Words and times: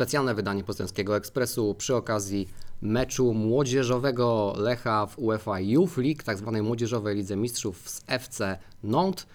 specjalne 0.00 0.34
wydanie 0.34 0.64
Poznańskiego 0.64 1.16
Ekspresu 1.16 1.74
przy 1.74 1.96
okazji 1.96 2.48
meczu 2.82 3.34
młodzieżowego 3.34 4.54
Lecha 4.56 5.06
w 5.06 5.18
UEFA 5.18 5.60
Youth 5.60 5.96
League, 5.96 6.22
tak 6.24 6.38
zwanej 6.38 6.62
młodzieżowej 6.62 7.16
Lidze 7.16 7.36
Mistrzów 7.36 7.90
z 7.90 8.02
FC 8.06 8.58
Nantes. 8.82 9.26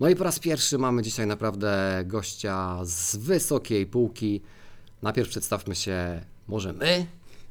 No 0.00 0.08
i 0.08 0.16
po 0.16 0.24
raz 0.24 0.38
pierwszy 0.38 0.78
mamy 0.78 1.02
dzisiaj 1.02 1.26
naprawdę 1.26 2.02
gościa 2.04 2.78
z 2.84 3.16
wysokiej 3.16 3.86
półki. 3.86 4.42
Najpierw 5.02 5.28
przedstawmy 5.28 5.74
się 5.74 6.20
może 6.48 6.72
my 6.72 7.06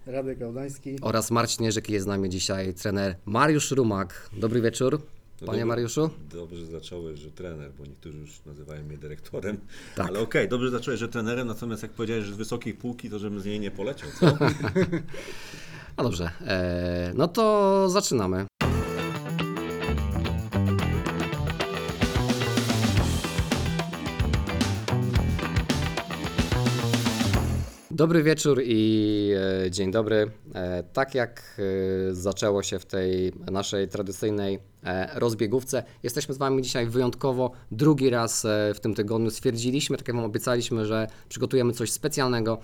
Radek 0.05 0.39
Gałdański. 0.39 0.95
oraz 1.01 1.31
Marcin 1.31 1.65
Jerzyk 1.65 1.89
jest 1.89 2.03
z 2.03 2.07
nami 2.07 2.29
dzisiaj 2.29 2.73
trener 2.73 3.15
Mariusz 3.25 3.71
Rumak. 3.71 4.29
Dobry 4.33 4.61
wieczór, 4.61 5.01
No 5.41 5.47
panie 5.47 5.59
dobry- 5.59 5.65
Mariuszu. 5.65 6.09
Dobrze 6.31 6.65
zacząłeś, 6.65 7.19
że 7.19 7.31
trener, 7.31 7.71
bo 7.79 7.85
niektórzy 7.85 8.17
już 8.17 8.45
nazywają 8.45 8.83
mnie 8.83 8.97
dyrektorem. 8.97 9.57
Tak. 9.95 10.07
Ale 10.07 10.19
okej, 10.19 10.49
dobrze 10.49 10.69
zacząłeś, 10.71 10.99
że 10.99 11.07
trenerem, 11.09 11.47
natomiast 11.47 11.83
jak 11.83 11.91
powiedziałeś, 11.91 12.25
że 12.25 12.33
z 12.33 12.37
wysokiej 12.37 12.73
półki, 12.73 13.09
to 13.09 13.19
żebym 13.19 13.39
z 13.39 13.45
niej 13.45 13.59
nie 13.59 13.71
poleciał, 13.71 14.09
co? 14.19 14.25
No 15.97 16.03
dobrze, 16.03 16.31
e, 16.47 17.11
no 17.15 17.27
to 17.27 17.85
zaczynamy. 17.89 18.45
Dobry 27.95 28.23
wieczór 28.23 28.61
i 28.65 29.31
e, 29.65 29.71
dzień 29.71 29.91
dobry. 29.91 30.31
E, 30.55 30.83
tak 30.83 31.15
jak 31.15 31.59
e, 32.09 32.15
zaczęło 32.15 32.63
się 32.63 32.79
w 32.79 32.85
tej 32.85 33.33
naszej 33.51 33.87
tradycyjnej 33.87 34.59
rozbiegówce, 35.15 35.83
jesteśmy 36.03 36.33
z 36.33 36.37
Wami 36.37 36.61
dzisiaj 36.61 36.87
wyjątkowo 36.87 37.51
drugi 37.71 38.09
raz 38.09 38.47
w 38.75 38.79
tym 38.79 38.95
tygodniu. 38.95 39.31
Stwierdziliśmy, 39.31 39.97
tak 39.97 40.07
jak 40.07 40.15
Wam 40.15 40.25
obiecaliśmy, 40.25 40.85
że 40.85 41.07
przygotujemy 41.29 41.73
coś 41.73 41.91
specjalnego 41.91 42.57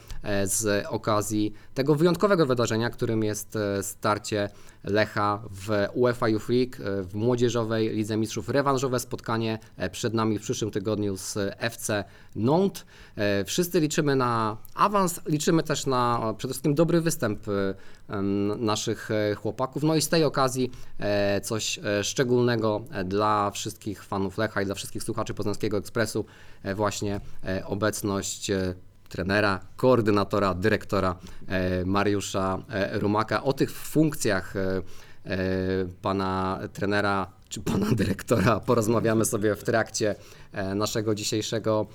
z 0.44 0.86
okazji 0.90 1.54
tego 1.74 1.96
wyjątkowego 1.96 2.46
wydarzenia, 2.46 2.90
którym 2.90 3.24
jest 3.24 3.58
starcie 3.82 4.50
Lecha 4.84 5.44
w 5.52 5.88
UEFA 5.94 6.30
Youth 6.30 6.50
League 6.50 6.76
e, 6.84 7.04
w 7.04 7.16
młodzieżowej 7.16 7.90
Lidze 7.90 8.18
Mistrzów. 8.18 8.50
Rewanżowe 8.50 9.00
spotkanie 9.00 9.60
e, 9.78 9.90
przed 9.90 10.14
nami 10.14 10.40
w 10.40 10.42
przyszłym 10.42 10.72
tygodniu 10.72 11.18
z 11.18 11.38
FC 11.58 12.04
Nantes. 12.36 12.86
E, 13.16 13.46
Wszyscy 13.46 13.80
liczymy 13.80 14.16
na 14.16 14.58
awans, 14.76 15.22
liczymy 15.26 15.64
też 15.64 15.86
na 15.86 16.30
e, 16.30 16.34
przede 16.38 16.54
wszystkim 16.54 16.76
dobry 16.76 17.02
występ 17.02 17.48
e, 17.48 18.22
naszych 18.58 19.12
e, 19.12 19.36
chłopaków. 19.36 19.84
No 19.84 19.96
i 19.96 20.02
z 20.02 20.10
tej 20.10 20.24
okazji 20.24 20.72
e, 21.00 21.42
coś 21.42 21.80
e, 21.84 22.04
szczególnego 22.04 22.82
e, 22.92 23.04
dla 23.04 23.52
wszystkich 23.52 24.04
fanów 24.04 24.38
Lecha 24.38 24.62
i 24.62 24.66
dla 24.66 24.76
wszystkich 24.76 25.04
słuchaczy 25.04 25.34
Poznańskiego 25.34 25.78
Ekspresu. 25.78 26.26
e, 26.64 26.76
Właśnie 26.76 27.22
e, 27.46 27.66
obecność 27.66 28.50
e, 28.50 28.76
trenera, 29.12 29.60
koordynatora, 29.76 30.54
dyrektora 30.54 31.16
e, 31.48 31.86
Mariusza 31.86 32.64
e, 32.70 33.00
Rumaka. 33.00 33.44
O 33.44 33.54
tych 33.54 33.72
funkcjach 33.72 34.56
e, 34.56 34.82
pana 36.02 36.60
trenera 36.74 37.28
czy 37.50 37.62
pana 37.62 37.88
dyrektora 38.02 38.60
porozmawiamy 38.60 39.26
sobie 39.26 39.56
w 39.56 39.64
trakcie 39.64 40.16
naszego 40.76 41.16
dzisiejszego 41.16 41.86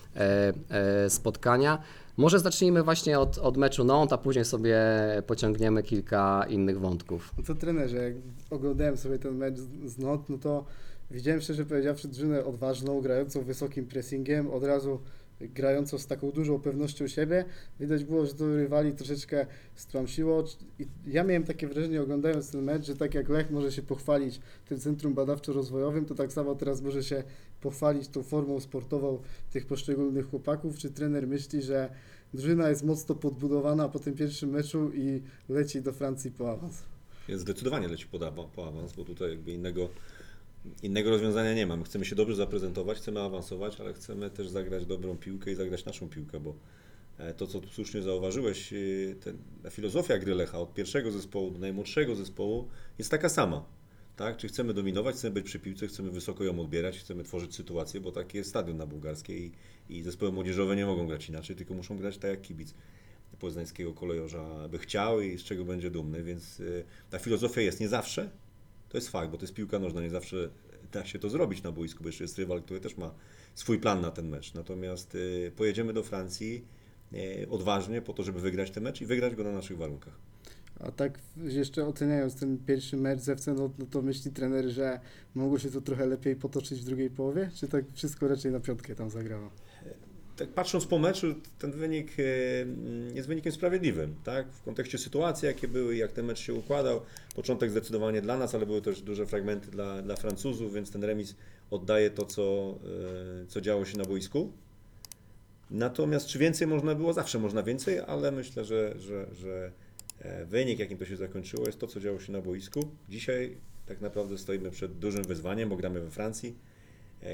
spotkania. 1.09 1.79
Może 2.17 2.39
zacznijmy 2.41 2.83
właśnie 2.83 3.19
od, 3.19 3.39
od 3.39 3.57
meczu 3.57 3.85
Nantes, 3.85 4.13
a 4.13 4.19
później 4.19 4.45
sobie 4.45 4.79
pociągniemy 5.27 5.83
kilka 5.83 6.47
innych 6.49 6.81
wątków. 6.81 7.35
No 7.39 7.45
to 7.45 7.55
trenerze, 7.55 7.97
jak 7.97 8.15
oglądałem 8.51 8.97
sobie 8.97 9.19
ten 9.19 9.37
mecz 9.37 9.59
z- 9.85 9.99
NOT, 9.99 10.29
no 10.29 10.39
to 10.39 10.65
widziałem 11.11 11.41
szczerze 11.41 11.65
powiedziawszy 11.65 12.09
drużynę 12.09 12.45
odważną, 12.45 13.01
grającą 13.01 13.43
wysokim 13.43 13.87
pressingiem, 13.87 14.51
od 14.51 14.65
razu 14.65 15.01
grającą 15.41 15.99
z 15.99 16.07
taką 16.07 16.31
dużą 16.31 16.61
pewnością 16.61 17.09
siebie. 17.09 17.45
Widać 17.81 18.05
było, 18.05 18.27
że 18.27 18.35
to 18.35 18.57
rywali 18.57 18.93
troszeczkę 18.93 19.47
stłamsiło. 19.75 20.45
I 20.79 20.87
ja 21.07 21.25
miałem 21.25 21.45
takie 21.45 21.69
wrażenie 21.69 22.03
oglądając 22.03 22.51
ten 22.51 22.63
mecz, 22.63 22.87
że 22.87 22.97
tak 22.97 23.15
jak 23.15 23.29
Lech 23.29 23.51
może 23.51 23.73
się 23.73 23.83
pochwalić 23.83 24.41
tym 24.69 24.81
centrum 24.81 25.15
badawczo-rozwojowym, 25.15 26.05
to 26.05 26.15
tak 26.15 26.33
samo 26.33 26.55
teraz 26.55 26.83
może 26.83 27.03
się 27.03 27.23
pochwalić 27.61 28.09
tą 28.09 28.23
formą 28.23 28.61
sportową 28.61 29.23
tych 29.53 29.67
poszczególnych 29.67 30.31
chłopaków. 30.31 30.79
Czy 30.79 30.91
trener 30.91 31.27
myśli, 31.27 31.63
że 31.63 31.91
drużyna 32.35 32.69
jest 32.69 32.85
mocno 32.85 33.15
podbudowana 33.15 33.89
po 33.89 33.99
tym 33.99 34.15
pierwszym 34.15 34.51
meczu 34.51 34.91
i 34.95 35.23
leci 35.49 35.83
do 35.83 35.93
Francji 35.93 36.31
po 36.31 36.51
awans? 36.51 36.83
Zdecydowanie 37.35 37.89
leci 37.89 38.07
po, 38.07 38.19
po 38.55 38.69
awans, 38.69 38.93
bo 38.93 39.05
tutaj 39.05 39.31
jakby 39.31 39.53
innego, 39.53 39.89
innego 40.83 41.11
rozwiązania 41.11 41.55
nie 41.55 41.67
ma. 41.67 41.77
My 41.77 41.85
chcemy 41.85 42.05
się 42.05 42.17
dobrze 42.17 42.37
zaprezentować, 42.37 42.99
chcemy 42.99 43.21
awansować, 43.21 43.81
ale 43.81 43.93
chcemy 43.93 44.31
też 44.31 44.49
zagrać 44.49 44.87
dobrą 44.87 45.17
piłkę 45.17 45.53
i 45.53 45.55
zagrać 45.55 45.85
naszą 45.85 46.09
piłkę, 46.09 46.41
bo 46.41 46.55
e, 47.19 47.35
to, 47.35 47.47
co 47.47 47.61
tu 47.61 47.69
słusznie 47.69 48.03
zauważyłeś, 48.03 48.73
e, 48.73 48.77
ten, 49.21 49.39
ta 49.63 49.71
filozofia 49.71 50.19
gry 50.19 50.35
Lecha 50.35 50.61
od 50.61 50.75
pierwszego 50.75 51.11
zespołu 51.11 51.51
do 51.51 51.59
najmłodszego 51.59 52.15
zespołu 52.15 52.69
jest 52.99 53.11
taka 53.11 53.29
sama. 53.29 53.65
Tak? 54.17 54.37
Czy 54.37 54.49
chcemy 54.49 54.75
dominować, 54.75 55.17
chcemy 55.17 55.35
być 55.35 55.45
przy 55.45 55.59
piłce, 55.59 55.87
chcemy 55.87 56.11
wysoko 56.11 56.45
ją 56.45 56.61
odbierać, 56.61 56.99
chcemy 56.99 57.25
tworzyć 57.25 57.55
sytuację, 57.55 58.01
bo 58.01 58.13
taki 58.13 58.39
jest 58.39 58.51
stadion 58.51 58.77
na 58.77 58.87
bułgarskiej 58.87 59.53
i, 59.89 59.97
i 59.99 60.03
zespoły 60.03 60.33
młodzieżowe 60.33 60.77
nie 60.77 60.87
mogą 60.87 61.07
grać 61.07 61.29
inaczej, 61.29 61.57
tylko 61.57 61.75
muszą 61.75 61.99
grać 61.99 62.19
tak 62.19 62.31
jak 62.31 62.43
kibic 62.43 62.75
poznańskiego 63.39 63.93
kolejorza 63.93 64.69
by 64.69 64.79
chciał 64.79 65.21
i 65.21 65.39
z 65.39 65.45
czego 65.45 65.65
będzie 65.65 65.91
dumny, 65.91 66.23
więc 66.23 66.61
y, 66.61 66.85
ta 67.11 67.19
filozofia 67.19 67.61
jest 67.61 67.81
nie 67.81 67.89
zawsze, 67.89 68.31
to 68.89 68.97
jest 68.97 69.09
fakt, 69.09 69.31
bo 69.31 69.37
to 69.37 69.43
jest 69.43 69.55
piłka 69.55 69.79
nożna, 69.79 70.01
nie 70.01 70.11
zawsze 70.11 70.49
da 70.93 71.05
się 71.05 71.19
to 71.19 71.29
zrobić 71.29 71.63
na 71.63 71.73
boisku, 71.73 72.03
bo 72.03 72.09
jeszcze 72.09 72.25
jest 72.25 72.39
rywal, 72.39 72.63
który 72.63 72.81
też 72.81 72.97
ma 72.97 73.15
swój 73.55 73.79
plan 73.79 74.01
na 74.01 74.11
ten 74.11 74.29
mecz. 74.29 74.55
Natomiast 74.55 75.15
y, 75.15 75.53
pojedziemy 75.57 75.93
do 75.93 76.03
Francji 76.03 76.65
y, 77.13 77.47
odważnie 77.51 78.03
po 78.03 78.13
to, 78.13 78.23
żeby 78.23 78.41
wygrać 78.41 78.71
ten 78.71 78.83
mecz 78.83 79.01
i 79.01 79.07
wygrać 79.07 79.35
go 79.35 79.45
na 79.45 79.53
naszych 79.53 79.79
warunkach. 79.79 80.15
A 80.81 80.91
tak 80.91 81.19
jeszcze 81.37 81.87
oceniając 81.87 82.37
ten 82.37 82.59
pierwszy 82.59 82.97
mecz 82.97 83.21
z 83.21 83.29
FC, 83.29 83.55
no, 83.55 83.71
no 83.79 83.87
to 83.87 84.03
myśli 84.03 84.33
trener, 84.33 84.69
że 84.69 85.01
mogło 85.35 85.59
się 85.59 85.71
to 85.71 85.81
trochę 85.81 86.07
lepiej 86.07 86.37
potoczyć 86.37 86.81
w 86.81 86.85
drugiej 86.85 87.11
połowie? 87.11 87.51
Czy 87.55 87.69
tak 87.69 87.85
wszystko 87.95 88.29
raczej 88.29 88.53
na 88.53 88.61
piątkę 88.61 88.95
tam 88.95 89.11
zagrało? 89.11 89.51
Tak 90.37 90.49
patrząc 90.49 90.87
po 90.87 90.99
meczu, 90.99 91.35
ten 91.59 91.73
wynik 91.73 92.13
e, 92.19 92.23
jest 93.15 93.29
wynikiem 93.29 93.53
sprawiedliwym, 93.53 94.15
tak? 94.25 94.53
W 94.53 94.63
kontekście 94.63 94.99
sytuacji, 94.99 95.47
jakie 95.47 95.69
były, 95.69 95.97
jak 95.97 96.13
ten 96.13 96.27
mecz 96.27 96.39
się 96.39 96.55
układał. 96.55 97.01
Początek 97.35 97.71
zdecydowanie 97.71 98.23
dla 98.23 98.37
nas, 98.39 98.55
ale 98.55 98.67
były 98.67 98.83
też 98.83 99.03
duże 99.03 99.27
fragmenty 99.27 99.71
dla, 99.71 100.03
dla 100.03 100.17
Francuzów, 100.17 100.75
więc 100.75 100.91
ten 100.91 101.05
remis 101.05 101.35
oddaje 101.71 102.11
to, 102.11 102.27
co, 102.27 102.75
e, 103.43 103.47
co 103.47 103.61
działo 103.61 103.85
się 103.85 103.99
na 103.99 104.05
boisku. 104.05 104.53
Natomiast 105.71 106.27
czy 106.27 106.39
więcej 106.39 106.67
można 106.67 106.95
było? 106.95 107.13
Zawsze 107.13 107.39
można 107.39 107.63
więcej, 107.63 107.99
ale 108.07 108.33
myślę, 108.33 108.65
że, 108.65 108.95
że, 108.99 109.27
że 109.35 109.73
e, 110.19 110.45
wynik, 110.45 110.79
jakim 110.79 110.99
to 110.99 111.05
się 111.05 111.17
zakończyło, 111.17 111.67
jest 111.67 111.79
to, 111.79 111.87
co 111.87 112.01
działo 112.01 112.21
się 112.21 112.33
na 112.33 112.41
boisku. 112.41 112.89
Dzisiaj 113.09 113.57
tak 113.87 114.01
naprawdę 114.01 114.39
stoimy 114.39 114.71
przed 114.71 114.99
dużym 114.99 115.25
wyzwaniem, 115.25 115.69
bo 115.69 115.77
gramy 115.77 116.01
we 116.01 116.11
Francji, 116.11 116.57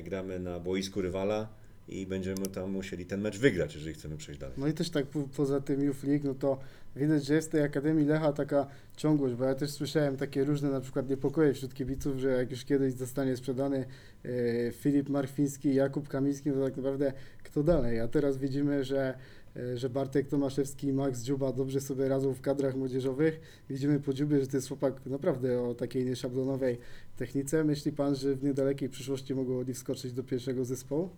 gramy 0.03 0.39
na 0.39 0.61
boisku 0.61 1.03
rywala 1.03 1.62
i 1.89 2.07
będziemy 2.07 2.47
tam 2.47 2.71
musieli 2.71 3.07
ten 3.07 3.21
mecz 3.21 3.39
wygrać, 3.39 3.75
jeżeli 3.75 3.95
chcemy 3.95 4.17
przejść 4.17 4.41
dalej. 4.41 4.57
No 4.59 4.67
i 4.67 4.73
też 4.73 4.91
tak 4.91 5.07
po, 5.07 5.23
poza 5.37 5.61
tym 5.61 5.83
Youth 5.83 6.05
League, 6.05 6.27
no 6.27 6.35
to 6.35 6.59
widać, 6.97 7.25
że 7.25 7.35
jest 7.35 7.49
w 7.49 7.51
tej 7.51 7.63
Akademii 7.63 8.07
Lecha 8.07 8.33
taka 8.33 8.67
ciągłość, 8.97 9.35
bo 9.35 9.45
ja 9.45 9.55
też 9.55 9.71
słyszałem 9.71 10.17
takie 10.17 10.45
różne 10.45 10.71
na 10.71 10.81
przykład 10.81 11.09
niepokoje 11.09 11.55
wśród 11.55 11.75
kibiców, 11.75 12.19
że 12.19 12.29
jak 12.29 12.51
już 12.51 12.65
kiedyś 12.65 12.95
zostanie 12.95 13.37
sprzedany 13.37 13.85
e, 14.25 14.73
Filip 14.73 15.09
Marfiński, 15.09 15.75
Jakub 15.75 16.09
Kamiński, 16.09 16.51
to 16.51 16.65
tak 16.65 16.77
naprawdę 16.77 17.13
kto 17.43 17.63
dalej? 17.63 18.01
A 18.01 18.09
teraz 18.09 18.39
widzimy, 18.39 18.85
że 18.85 19.19
e, 19.57 19.79
że 19.79 19.91
Bartek 19.91 20.29
Tomaszewski 20.29 20.87
i 20.87 20.93
Max 20.93 21.23
Dziuba 21.23 21.53
dobrze 21.53 21.81
sobie 21.81 22.09
radzą 22.09 22.35
w 22.35 22.41
kadrach 22.41 22.75
młodzieżowych. 22.75 23.41
Widzimy 23.71 24.01
po 24.01 24.13
Dziubie, 24.13 24.41
że 24.41 24.47
to 24.47 24.57
jest 24.57 24.69
chłopak 24.69 25.07
naprawdę 25.07 25.63
o 25.63 25.75
takiej 25.75 26.05
nieszablonowej 26.05 26.79
technice. 27.17 27.65
Myśli 27.65 27.93
Pan, 27.93 28.15
że 28.15 28.35
w 28.35 28.45
niedalekiej 28.45 28.89
przyszłości 28.89 29.35
mogą 29.35 29.59
oni 29.59 29.75
wskoczyć 29.75 30.13
do 30.13 30.23
pierwszego 30.23 30.65
zespołu? 30.65 31.11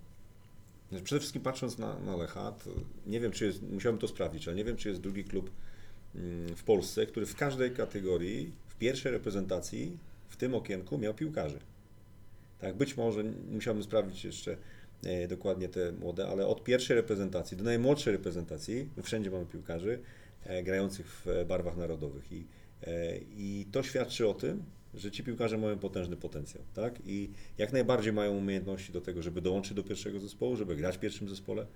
Przede 1.03 1.21
wszystkim 1.21 1.43
patrząc 1.43 1.79
na, 1.79 2.01
na 2.01 2.17
Lecha, 2.17 2.55
nie 3.07 3.21
wiem, 3.21 3.33
czy 3.33 3.45
jest, 3.45 3.63
musiałbym 3.63 4.01
to 4.01 4.09
sprawdzić, 4.09 4.49
ale 4.49 4.57
nie 4.57 4.65
wiem, 4.65 4.77
czy 4.77 4.89
jest 4.89 5.01
drugi 5.01 5.25
klub 5.25 5.51
mm, 6.15 6.57
w 6.57 6.65
Polsce, 6.65 7.07
który 7.07 7.27
w 7.27 7.37
każdej 7.37 7.71
kategorii, 7.71 8.53
w 8.69 8.75
pierwszej 8.75 9.13
reprezentacji, 9.13 9.99
w 10.29 10.37
tym 10.37 10.55
okienku 10.55 10.99
miał 10.99 11.15
piłkarzy. 11.15 11.59
Tak, 12.61 12.77
być 12.77 12.97
może, 12.97 13.25
musiałbym 13.53 13.83
sprawdzić 13.83 14.25
jeszcze 14.25 14.57
e, 15.05 15.29
dokładnie 15.29 15.69
te 15.69 15.93
młode, 15.93 16.29
ale 16.29 16.47
od 16.47 16.65
pierwszej 16.65 16.97
reprezentacji 16.97 17.57
do 17.57 17.65
najmłodszej 17.65 18.13
reprezentacji, 18.13 18.89
wszędzie 19.03 19.31
mamy 19.31 19.47
piłkarzy 19.47 19.99
e, 20.45 20.63
grających 20.63 21.07
w 21.07 21.45
barwach 21.49 21.77
narodowych 21.77 22.33
i, 22.33 22.47
e, 22.83 23.17
i 23.19 23.67
to 23.73 23.83
świadczy 23.83 24.29
o 24.29 24.35
tym, 24.35 24.63
że 24.97 25.11
ci 25.11 25.25
piłkarze 25.25 25.59
mają 25.59 25.79
potężny 25.79 26.17
potencjał, 26.17 26.65
tak? 26.75 26.99
I 27.07 27.31
jak 27.59 27.73
najbardziej 27.73 28.13
mają 28.13 28.37
umiejętności 28.37 28.93
do 28.93 29.01
tego, 29.01 29.23
żeby 29.23 29.41
dołączyć 29.41 29.75
do 29.75 29.83
pierwszego 29.83 30.21
zespołu, 30.21 30.57
żeby 30.57 30.77
grać 30.77 30.97
w 30.97 31.01
pierwszym 31.01 31.29
zespole. 31.29 31.67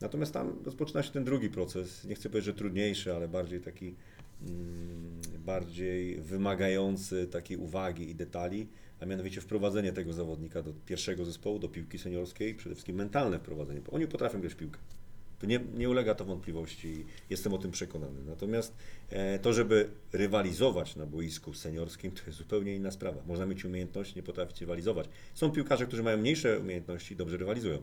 Natomiast 0.00 0.32
tam 0.32 0.58
rozpoczyna 0.64 1.02
się 1.02 1.10
ten 1.10 1.24
drugi 1.24 1.50
proces, 1.50 2.04
nie 2.04 2.14
chcę 2.14 2.30
powiedzieć, 2.30 2.46
że 2.46 2.54
trudniejszy, 2.54 3.14
ale 3.14 3.28
bardziej 3.28 3.60
taki 3.60 3.94
mm, 4.42 5.20
bardziej 5.44 6.20
wymagający 6.20 7.26
takiej 7.26 7.56
uwagi 7.56 8.10
i 8.10 8.14
detali, 8.14 8.66
a 9.00 9.06
mianowicie 9.06 9.40
wprowadzenie 9.40 9.92
tego 9.92 10.12
zawodnika 10.12 10.62
do 10.62 10.72
pierwszego 10.86 11.24
zespołu, 11.24 11.58
do 11.58 11.68
piłki 11.68 11.98
seniorskiej, 11.98 12.54
przede 12.54 12.74
wszystkim 12.74 12.96
mentalne 12.96 13.38
wprowadzenie, 13.38 13.80
bo 13.80 13.92
oni 13.92 14.06
potrafią 14.06 14.40
grać 14.40 14.52
w 14.52 14.56
piłkę. 14.56 14.78
To 15.38 15.46
nie, 15.46 15.60
nie 15.74 15.90
ulega 15.90 16.14
to 16.14 16.24
wątpliwości, 16.24 17.04
jestem 17.30 17.54
o 17.54 17.58
tym 17.58 17.70
przekonany. 17.70 18.24
Natomiast 18.26 18.74
e, 19.10 19.38
to, 19.38 19.52
żeby 19.52 19.90
rywalizować 20.12 20.96
na 20.96 21.06
boisku 21.06 21.54
seniorskim, 21.54 22.10
to 22.10 22.22
jest 22.26 22.38
zupełnie 22.38 22.74
inna 22.76 22.90
sprawa. 22.90 23.22
Można 23.26 23.46
mieć 23.46 23.64
umiejętność, 23.64 24.14
nie 24.14 24.22
potrafić 24.22 24.60
rywalizować. 24.60 25.08
Są 25.34 25.50
piłkarze, 25.50 25.86
którzy 25.86 26.02
mają 26.02 26.18
mniejsze 26.18 26.60
umiejętności 26.60 27.14
i 27.14 27.16
dobrze 27.16 27.36
rywalizują. 27.36 27.82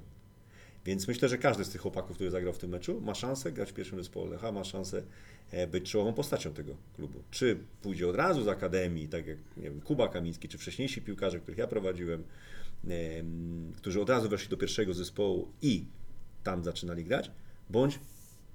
Więc 0.85 1.07
myślę, 1.07 1.29
że 1.29 1.37
każdy 1.37 1.65
z 1.65 1.69
tych 1.69 1.81
chłopaków, 1.81 2.15
który 2.15 2.31
zagrał 2.31 2.53
w 2.53 2.57
tym 2.57 2.69
meczu, 2.69 3.01
ma 3.01 3.15
szansę 3.15 3.51
grać 3.51 3.69
w 3.69 3.73
pierwszym 3.73 3.97
zespole 3.97 4.31
Lecha, 4.31 4.51
ma 4.51 4.63
szansę 4.63 5.03
e, 5.51 5.67
być 5.67 5.91
czołową 5.91 6.13
postacią 6.13 6.53
tego 6.53 6.77
klubu. 6.95 7.23
Czy 7.31 7.57
pójdzie 7.81 8.07
od 8.07 8.15
razu 8.15 8.43
z 8.43 8.47
akademii, 8.47 9.07
tak 9.07 9.27
jak 9.27 9.37
nie 9.57 9.63
wiem, 9.63 9.81
Kuba 9.81 10.07
Kamiński, 10.07 10.47
czy 10.47 10.57
wcześniejsi 10.57 11.01
piłkarze, 11.01 11.39
których 11.39 11.57
ja 11.57 11.67
prowadziłem, 11.67 12.23
em, 12.87 13.73
którzy 13.77 14.01
od 14.01 14.09
razu 14.09 14.29
weszli 14.29 14.49
do 14.49 14.57
pierwszego 14.57 14.93
zespołu 14.93 15.51
i 15.61 15.85
tam 16.43 16.63
zaczynali 16.63 17.03
grać, 17.03 17.31
bądź, 17.69 17.99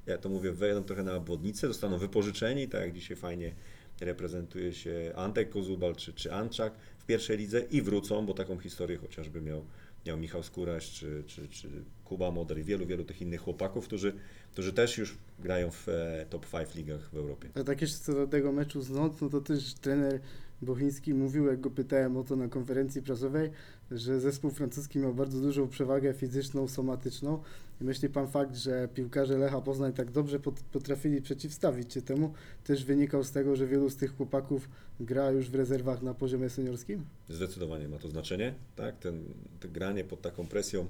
ja 0.06 0.19
to 0.19 0.29
mówię, 0.29 0.53
wejdą 0.53 0.83
trochę 0.83 1.03
na 1.03 1.15
obwodnicę, 1.15 1.69
zostaną 1.69 1.99
wypożyczeni, 1.99 2.69
tak 2.69 2.81
jak 2.81 2.93
dzisiaj 2.93 3.17
fajnie 3.17 3.53
reprezentuje 4.00 4.73
się 4.73 5.12
Antek 5.17 5.50
Kozubal 5.50 5.97
czy, 5.97 6.12
czy 6.12 6.33
Anczak 6.33 6.73
w 6.99 7.06
pierwszej 7.06 7.38
lidze 7.38 7.61
i 7.61 7.83
wrócą, 7.83 8.27
bo 8.27 8.35
taką 8.35 8.59
historię 8.59 8.99
chociażby 8.99 9.41
miał, 9.41 9.65
miał 10.06 10.19
Michał 10.19 10.43
Skóraś 10.43 10.91
czy, 10.91 11.25
czy, 11.27 11.49
czy 11.49 11.69
Kuba 12.05 12.31
Moder 12.31 12.59
i 12.59 12.65
wielu, 12.65 12.87
wielu 12.87 13.05
tych 13.05 13.23
innych 13.23 13.41
chłopaków, 13.41 13.85
którzy, 13.87 14.12
którzy 14.53 14.73
też 14.73 14.99
już 14.99 15.19
grają 15.39 15.71
w 15.71 15.89
e, 15.89 16.27
top 16.31 16.47
5 16.50 16.75
ligach 16.75 17.11
w 17.11 17.17
Europie. 17.17 17.49
A 17.55 17.65
tak 17.65 17.81
jeszcze 17.81 17.99
co 17.99 18.12
do 18.12 18.27
tego 18.27 18.53
meczu 18.53 18.82
z 18.82 18.91
Not, 18.91 19.21
no 19.21 19.29
to 19.29 19.41
też 19.41 19.75
trener 19.75 20.21
Bochiński 20.62 21.14
mówił, 21.14 21.47
jak 21.47 21.61
go 21.61 21.70
pytałem 21.70 22.17
o 22.17 22.25
to 22.25 22.37
na 22.37 22.49
konferencji 22.49 23.03
prasowej, 23.03 23.50
że 23.91 24.20
zespół 24.20 24.50
francuski 24.50 24.99
miał 24.99 25.14
bardzo 25.14 25.41
dużą 25.41 25.69
przewagę 25.69 26.14
fizyczną, 26.14 26.69
somatyczną. 26.69 27.43
I 27.81 27.85
myśli 27.85 28.08
pan 28.08 28.29
fakt, 28.29 28.56
że 28.56 28.88
piłkarze 28.94 29.38
Lecha 29.38 29.61
Poznań 29.61 29.93
tak 29.93 30.11
dobrze 30.11 30.41
pot- 30.41 30.61
potrafili 30.73 31.23
przeciwstawić 31.23 31.93
się 31.93 32.03
temu, 32.03 32.32
też 32.64 32.85
wynikał 32.85 33.25
z 33.25 33.31
tego, 33.31 33.56
że 33.56 33.67
wielu 33.67 33.91
z 33.91 33.97
tych 33.97 34.17
chłopaków 34.17 34.69
gra 35.00 35.31
już 35.31 35.50
w 35.50 35.55
rezerwach 35.55 36.03
na 36.03 36.14
poziomie 36.14 36.50
seniorskim? 36.50 37.05
Zdecydowanie 37.29 37.88
ma 37.88 37.99
to 37.99 38.08
znaczenie, 38.08 38.55
tak? 38.76 38.99
Ten, 38.99 39.25
granie 39.73 40.05
pod 40.05 40.23
taką 40.23 40.47
presją 40.47 40.87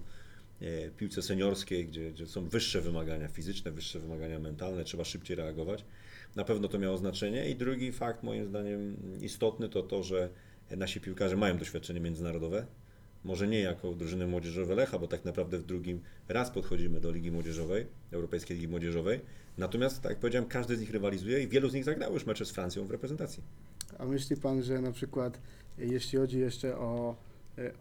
e, 0.60 0.90
piłce 0.90 1.22
seniorskiej, 1.22 1.86
gdzie, 1.86 2.12
gdzie 2.12 2.26
są 2.26 2.48
wyższe 2.48 2.80
wymagania 2.80 3.28
fizyczne, 3.28 3.70
wyższe 3.70 3.98
wymagania 3.98 4.38
mentalne, 4.38 4.84
trzeba 4.84 5.04
szybciej 5.04 5.36
reagować. 5.36 5.84
Na 6.36 6.44
pewno 6.44 6.68
to 6.68 6.78
miało 6.78 6.96
znaczenie. 6.96 7.50
I 7.50 7.54
drugi 7.54 7.92
fakt, 7.92 8.22
moim 8.22 8.46
zdaniem 8.46 8.96
istotny, 9.20 9.68
to 9.68 9.82
to, 9.82 10.02
że 10.02 10.28
nasi 10.70 11.00
piłkarze 11.00 11.36
mają 11.36 11.58
doświadczenie 11.58 12.00
międzynarodowe. 12.00 12.66
Może 13.24 13.48
nie 13.48 13.60
jako 13.60 13.92
drużyny 13.92 14.26
młodzieżowe 14.26 14.74
Lecha, 14.74 14.98
bo 14.98 15.08
tak 15.08 15.24
naprawdę 15.24 15.58
w 15.58 15.66
drugim 15.66 16.00
raz 16.28 16.50
podchodzimy 16.50 17.00
do 17.00 17.10
Ligi 17.10 17.30
Młodzieżowej, 17.30 17.86
Europejskiej 18.12 18.56
Ligi 18.56 18.68
Młodzieżowej. 18.68 19.20
Natomiast, 19.58 20.02
tak 20.02 20.10
jak 20.10 20.18
powiedziałem, 20.18 20.48
każdy 20.48 20.76
z 20.76 20.80
nich 20.80 20.90
rywalizuje 20.90 21.42
i 21.42 21.48
wielu 21.48 21.68
z 21.68 21.74
nich 21.74 21.84
zagrało 21.84 22.14
już 22.14 22.26
mecze 22.26 22.44
z 22.44 22.50
Francją 22.50 22.86
w 22.86 22.90
reprezentacji. 22.90 23.42
A 23.98 24.04
myśli 24.04 24.36
pan, 24.36 24.62
że 24.62 24.80
na 24.80 24.92
przykład 24.92 25.40
jeśli 25.78 26.18
chodzi 26.18 26.38
jeszcze 26.38 26.78
o, 26.78 27.16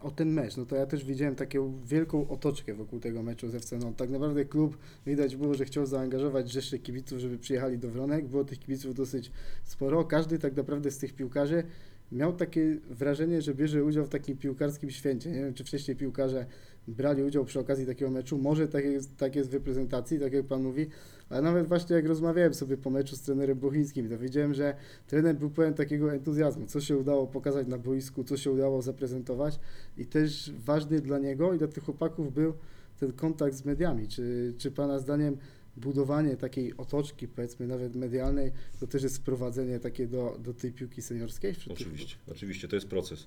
o 0.00 0.10
ten 0.10 0.32
mecz, 0.32 0.56
no 0.56 0.66
to 0.66 0.76
ja 0.76 0.86
też 0.86 1.04
widziałem 1.04 1.34
taką 1.34 1.80
wielką 1.84 2.28
otoczkę 2.28 2.74
wokół 2.74 3.00
tego 3.00 3.22
meczu 3.22 3.48
z 3.48 3.54
FC 3.54 3.78
Nantes. 3.78 3.96
Tak 3.96 4.10
naprawdę 4.10 4.44
klub 4.44 4.78
widać 5.06 5.36
było, 5.36 5.54
że 5.54 5.64
chciał 5.64 5.86
zaangażować 5.86 6.50
rzesze 6.50 6.78
kibiców, 6.78 7.18
żeby 7.18 7.38
przyjechali 7.38 7.78
do 7.78 7.90
Wronek. 7.90 8.26
Było 8.26 8.44
tych 8.44 8.58
kibiców 8.58 8.94
dosyć 8.94 9.30
sporo. 9.64 10.04
Każdy 10.04 10.38
tak 10.38 10.56
naprawdę 10.56 10.90
z 10.90 10.98
tych 10.98 11.12
piłkarzy 11.12 11.64
miał 12.12 12.32
takie 12.32 12.76
wrażenie, 12.90 13.42
że 13.42 13.54
bierze 13.54 13.84
udział 13.84 14.04
w 14.04 14.08
takim 14.08 14.36
piłkarskim 14.36 14.90
święcie. 14.90 15.30
Nie 15.30 15.40
wiem, 15.40 15.54
czy 15.54 15.64
wcześniej 15.64 15.96
piłkarze 15.96 16.46
brali 16.88 17.22
udział 17.22 17.44
przy 17.44 17.60
okazji 17.60 17.86
takiego 17.86 18.10
meczu. 18.10 18.38
Może 18.38 18.68
tak 18.68 18.84
jest, 18.84 19.16
tak 19.16 19.36
jest 19.36 19.50
w 19.50 19.54
reprezentacji, 19.54 20.20
tak 20.20 20.32
jak 20.32 20.46
pan 20.46 20.62
mówi, 20.62 20.86
ale 21.28 21.42
nawet 21.42 21.68
właśnie 21.68 21.96
jak 21.96 22.06
rozmawiałem 22.06 22.54
sobie 22.54 22.76
po 22.76 22.90
meczu 22.90 23.16
z 23.16 23.22
trenerem 23.22 23.58
Bochińskim, 23.58 24.08
to 24.08 24.18
wiedziałem, 24.18 24.54
że 24.54 24.76
trener 25.06 25.36
był 25.36 25.50
pełen 25.50 25.74
takiego 25.74 26.12
entuzjazmu, 26.12 26.66
co 26.66 26.80
się 26.80 26.96
udało 26.96 27.26
pokazać 27.26 27.66
na 27.66 27.78
boisku, 27.78 28.24
co 28.24 28.36
się 28.36 28.50
udało 28.50 28.82
zaprezentować 28.82 29.60
i 29.96 30.06
też 30.06 30.52
ważny 30.64 31.00
dla 31.00 31.18
niego 31.18 31.54
i 31.54 31.58
dla 31.58 31.68
tych 31.68 31.84
chłopaków 31.84 32.34
był 32.34 32.52
ten 33.00 33.12
kontakt 33.12 33.56
z 33.56 33.64
mediami. 33.64 34.08
Czy, 34.08 34.54
czy 34.58 34.70
Pana 34.70 34.98
zdaniem 34.98 35.36
budowanie 35.76 36.36
takiej 36.36 36.76
otoczki, 36.76 37.28
powiedzmy 37.28 37.66
nawet 37.66 37.96
medialnej, 37.96 38.52
to 38.80 38.86
też 38.86 39.02
jest 39.02 39.16
wprowadzenie 39.16 39.80
takie 39.80 40.06
do, 40.06 40.38
do 40.44 40.54
tej 40.54 40.72
piłki 40.72 41.02
seniorskiej? 41.02 41.54
Oczywiście, 41.70 42.16
oczywiście, 42.30 42.68
to 42.68 42.76
jest 42.76 42.88
proces. 42.88 43.26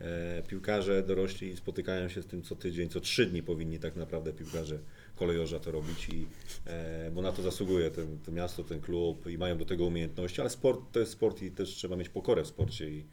E, 0.00 0.42
piłkarze 0.42 1.02
dorośli 1.02 1.56
spotykają 1.56 2.08
się 2.08 2.22
z 2.22 2.26
tym 2.26 2.42
co 2.42 2.56
tydzień, 2.56 2.88
co 2.88 3.00
trzy 3.00 3.26
dni 3.26 3.42
powinni 3.42 3.78
tak 3.78 3.96
naprawdę 3.96 4.32
piłkarze 4.32 4.78
kolejorza 5.16 5.60
to 5.60 5.70
robić, 5.70 6.08
i, 6.08 6.26
e, 6.66 7.10
bo 7.10 7.22
na 7.22 7.32
to 7.32 7.42
zasługuje 7.42 7.90
ten, 7.90 8.18
to 8.18 8.32
miasto, 8.32 8.64
ten 8.64 8.80
klub 8.80 9.26
i 9.26 9.38
mają 9.38 9.58
do 9.58 9.64
tego 9.64 9.84
umiejętności, 9.84 10.40
ale 10.40 10.50
sport 10.50 10.80
to 10.92 11.00
jest 11.00 11.12
sport 11.12 11.42
i 11.42 11.50
też 11.50 11.68
trzeba 11.68 11.96
mieć 11.96 12.08
pokorę 12.08 12.44
w 12.44 12.46
sporcie 12.46 12.90
i, 12.90 13.04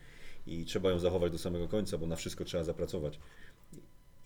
i 0.47 0.65
trzeba 0.65 0.89
ją 0.89 0.99
zachować 0.99 1.31
do 1.31 1.37
samego 1.37 1.67
końca, 1.67 1.97
bo 1.97 2.07
na 2.07 2.15
wszystko 2.15 2.45
trzeba 2.45 2.63
zapracować. 2.63 3.19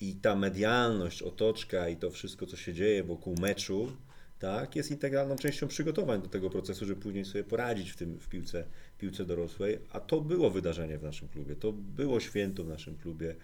I 0.02 0.16
ta 0.16 0.36
medialność, 0.36 1.22
otoczka 1.22 1.90
i 1.90 1.98
to 1.98 2.12
wszystko, 2.12 2.46
co 2.46 2.58
się 2.58 2.74
dzieje 2.74 3.04
wokół 3.04 3.36
meczu, 3.42 3.92
tak, 4.40 4.76
jest 4.76 4.92
integralną 4.92 5.36
częścią 5.36 5.68
przygotowań 5.68 6.22
do 6.22 6.28
tego 6.28 6.50
procesu, 6.50 6.86
żeby 6.86 7.02
później 7.02 7.26
sobie 7.26 7.44
poradzić 7.44 7.92
w 7.92 7.98
tym 7.98 8.20
w 8.20 8.28
piłce, 8.28 8.66
piłce 8.98 9.26
dorosłej. 9.26 9.80
A 9.90 10.00
to 10.00 10.22
było 10.22 10.50
wydarzenie 10.50 10.98
w 10.98 11.04
naszym 11.04 11.28
klubie, 11.28 11.56
to 11.56 11.72
było 11.72 12.20
święto 12.20 12.64
w 12.64 12.68
naszym 12.68 12.96
klubie. 12.98 13.36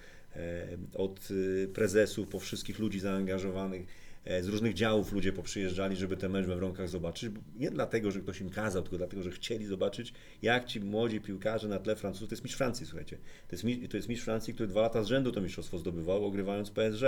Od 0.94 1.32
y, 1.32 1.70
prezesów 1.74 2.30
po 2.30 2.40
wszystkich 2.40 2.80
ludzi 2.80 3.00
zaangażowanych, 3.00 3.88
e, 4.26 4.44
z 4.44 4.48
różnych 4.48 4.74
działów 4.74 5.14
ludzie 5.14 5.34
poprzyjeżdżali, 5.34 5.96
żeby 5.96 6.18
ten 6.18 6.32
mecz 6.32 6.46
we 6.46 6.56
Wronkach 6.56 6.90
zobaczyć. 6.90 7.32
Nie 7.60 7.72
dlatego, 7.72 8.12
że 8.12 8.20
ktoś 8.20 8.42
im 8.42 8.50
kazał, 8.50 8.82
tylko 8.82 8.98
dlatego, 8.98 9.24
że 9.24 9.32
chcieli 9.32 9.66
zobaczyć, 9.66 10.14
jak 10.42 10.66
ci 10.66 10.80
młodzi 10.80 11.22
piłkarze 11.22 11.68
na 11.68 11.80
tle 11.80 11.96
Francuzów, 11.96 12.30
to 12.30 12.34
jest 12.34 12.44
mistrz 12.44 12.58
Francji, 12.58 12.86
słuchajcie. 12.86 13.18
To 13.48 13.56
jest, 13.56 13.92
to 13.92 13.98
jest 13.98 14.10
mistrz 14.10 14.26
Francji, 14.26 14.54
który 14.54 14.70
dwa 14.70 14.82
lata 14.82 15.04
z 15.04 15.08
rzędu 15.08 15.32
to 15.32 15.42
mistrzostwo 15.42 15.78
zdobywał, 15.78 16.26
ogrywając 16.26 16.72
PSG. 16.72 17.04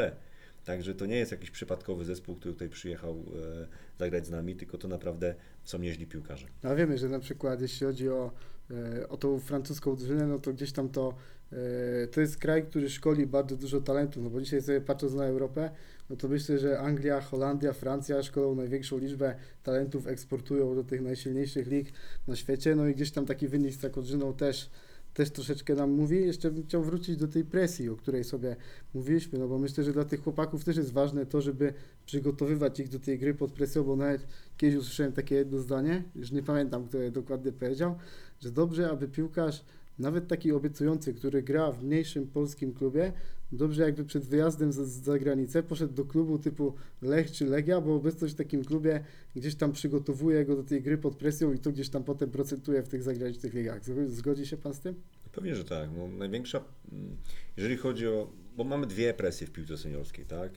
Także 0.68 0.96
to 0.96 1.06
nie 1.06 1.16
jest 1.16 1.32
jakiś 1.32 1.52
przypadkowy 1.52 2.06
zespół, 2.06 2.36
który 2.36 2.54
tutaj 2.54 2.70
przyjechał 2.70 3.16
e, 3.16 3.68
zagrać 4.00 4.28
z 4.28 4.30
nami, 4.30 4.56
tylko 4.56 4.78
to 4.78 4.88
naprawdę 4.88 5.36
są 5.64 5.80
nieźli 5.80 6.08
piłkarze. 6.08 6.48
A 6.64 6.76
wiemy, 6.76 6.98
że 6.98 7.10
na 7.10 7.20
przykład 7.20 7.62
jeśli 7.62 7.88
chodzi 7.88 8.10
o, 8.10 8.32
e, 8.72 9.10
o 9.10 9.18
tą 9.18 9.40
francuską 9.40 9.96
drużynę, 9.96 10.28
no 10.28 10.40
to 10.40 10.54
gdzieś 10.54 10.72
tam 10.72 10.90
to, 10.90 11.16
e, 11.52 12.08
to 12.08 12.22
jest 12.22 12.38
kraj, 12.38 12.66
który 12.66 12.90
szkoli 12.90 13.28
bardzo 13.28 13.56
dużo 13.56 13.82
talentów, 13.82 14.24
no 14.24 14.30
bo 14.30 14.42
dzisiaj 14.42 14.62
sobie 14.62 14.82
patrząc 14.82 15.14
na 15.14 15.26
Europę, 15.26 15.70
no 16.10 16.16
to 16.16 16.28
myślę, 16.28 16.60
że 16.60 16.80
Anglia, 16.80 17.22
Holandia, 17.22 17.74
Francja 17.74 18.24
szkolą 18.24 18.56
największą 18.56 18.98
liczbę 18.98 19.36
talentów, 19.64 20.08
eksportują 20.08 20.76
do 20.76 20.84
tych 20.84 21.02
najsilniejszych 21.02 21.68
lig 21.68 21.92
na 22.28 22.36
świecie, 22.36 22.76
no 22.76 22.88
i 22.88 22.96
gdzieś 22.96 23.12
tam 23.12 23.26
taki 23.26 23.48
wynik 23.48 23.74
z 23.74 23.80
taką 23.80 24.02
drużyną 24.02 24.34
też 24.34 24.70
też 25.18 25.32
troszeczkę 25.32 25.76
nam 25.76 25.92
mówi. 25.92 26.16
Jeszcze 26.26 26.52
bym 26.52 26.64
chciał 26.64 26.84
wrócić 26.84 27.18
do 27.18 27.28
tej 27.28 27.46
presji, 27.46 27.90
o 27.90 27.96
której 27.96 28.24
sobie 28.24 28.56
mówiliśmy, 28.94 29.40
no 29.40 29.48
bo 29.48 29.60
myślę, 29.60 29.84
że 29.84 29.94
dla 29.94 30.06
tych 30.06 30.24
chłopaków 30.24 30.64
też 30.64 30.78
jest 30.78 30.94
ważne 30.94 31.26
to, 31.26 31.42
żeby 31.42 31.74
przygotowywać 32.06 32.80
ich 32.80 32.90
do 32.90 33.00
tej 33.00 33.20
gry 33.20 33.34
pod 33.34 33.52
presją, 33.52 33.84
bo 33.84 33.96
nawet 33.96 34.28
kiedyś 34.58 34.78
usłyszałem 34.80 35.14
takie 35.14 35.36
jedno 35.36 35.60
zdanie, 35.60 36.04
już 36.16 36.32
nie 36.32 36.44
pamiętam, 36.44 36.88
kto 36.88 36.98
je 36.98 37.12
dokładnie 37.12 37.52
powiedział, 37.52 37.96
że 38.40 38.52
dobrze, 38.52 38.90
aby 38.90 39.08
piłkarz, 39.08 39.66
nawet 40.00 40.28
taki 40.28 40.52
obiecujący, 40.52 41.14
który 41.14 41.44
gra 41.44 41.72
w 41.72 41.84
mniejszym 41.84 42.28
polskim 42.28 42.74
klubie, 42.74 43.14
dobrze 43.52 43.84
jakby 43.84 44.06
przed 44.06 44.26
wyjazdem 44.26 44.72
za, 44.72 44.86
za 44.86 45.20
granicę 45.20 45.64
poszedł 45.64 45.94
do 45.94 46.06
klubu 46.06 46.40
typu 46.40 46.74
Lech 47.02 47.32
czy 47.32 47.46
Legia, 47.46 47.82
bo 47.82 47.96
obecność 47.96 48.34
w 48.34 48.38
takim 48.38 48.64
klubie 48.66 49.04
gdzieś 49.36 49.56
tam 49.56 49.72
przygotowuje 49.72 50.46
go 50.46 50.56
do 50.56 50.64
tej 50.64 50.82
gry 50.82 50.98
pod 50.98 51.16
presją 51.16 51.54
i 51.54 51.60
to 51.60 51.72
gdzieś 51.72 51.90
tam 51.90 52.04
potem 52.04 52.30
procentuje 52.30 52.84
w 52.84 52.88
tych 52.88 53.04
zagranicznych 53.04 53.54
ligach. 53.54 53.84
Zgo- 53.84 54.08
Zgodzi 54.08 54.46
się 54.46 54.58
Pan 54.58 54.74
z 54.74 54.80
tym? 54.80 54.96
Pewnie, 55.32 55.56
że 55.56 55.64
tak. 55.66 55.90
No, 55.98 56.08
największa, 56.08 56.64
mm, 56.92 57.18
jeżeli 57.58 57.78
chodzi 57.78 58.08
o, 58.08 58.32
bo 58.58 58.64
mamy 58.64 58.88
dwie 58.88 59.14
presje 59.14 59.48
w 59.48 59.52
piłce 59.52 59.78
seniorskiej, 59.78 60.26
tak? 60.26 60.52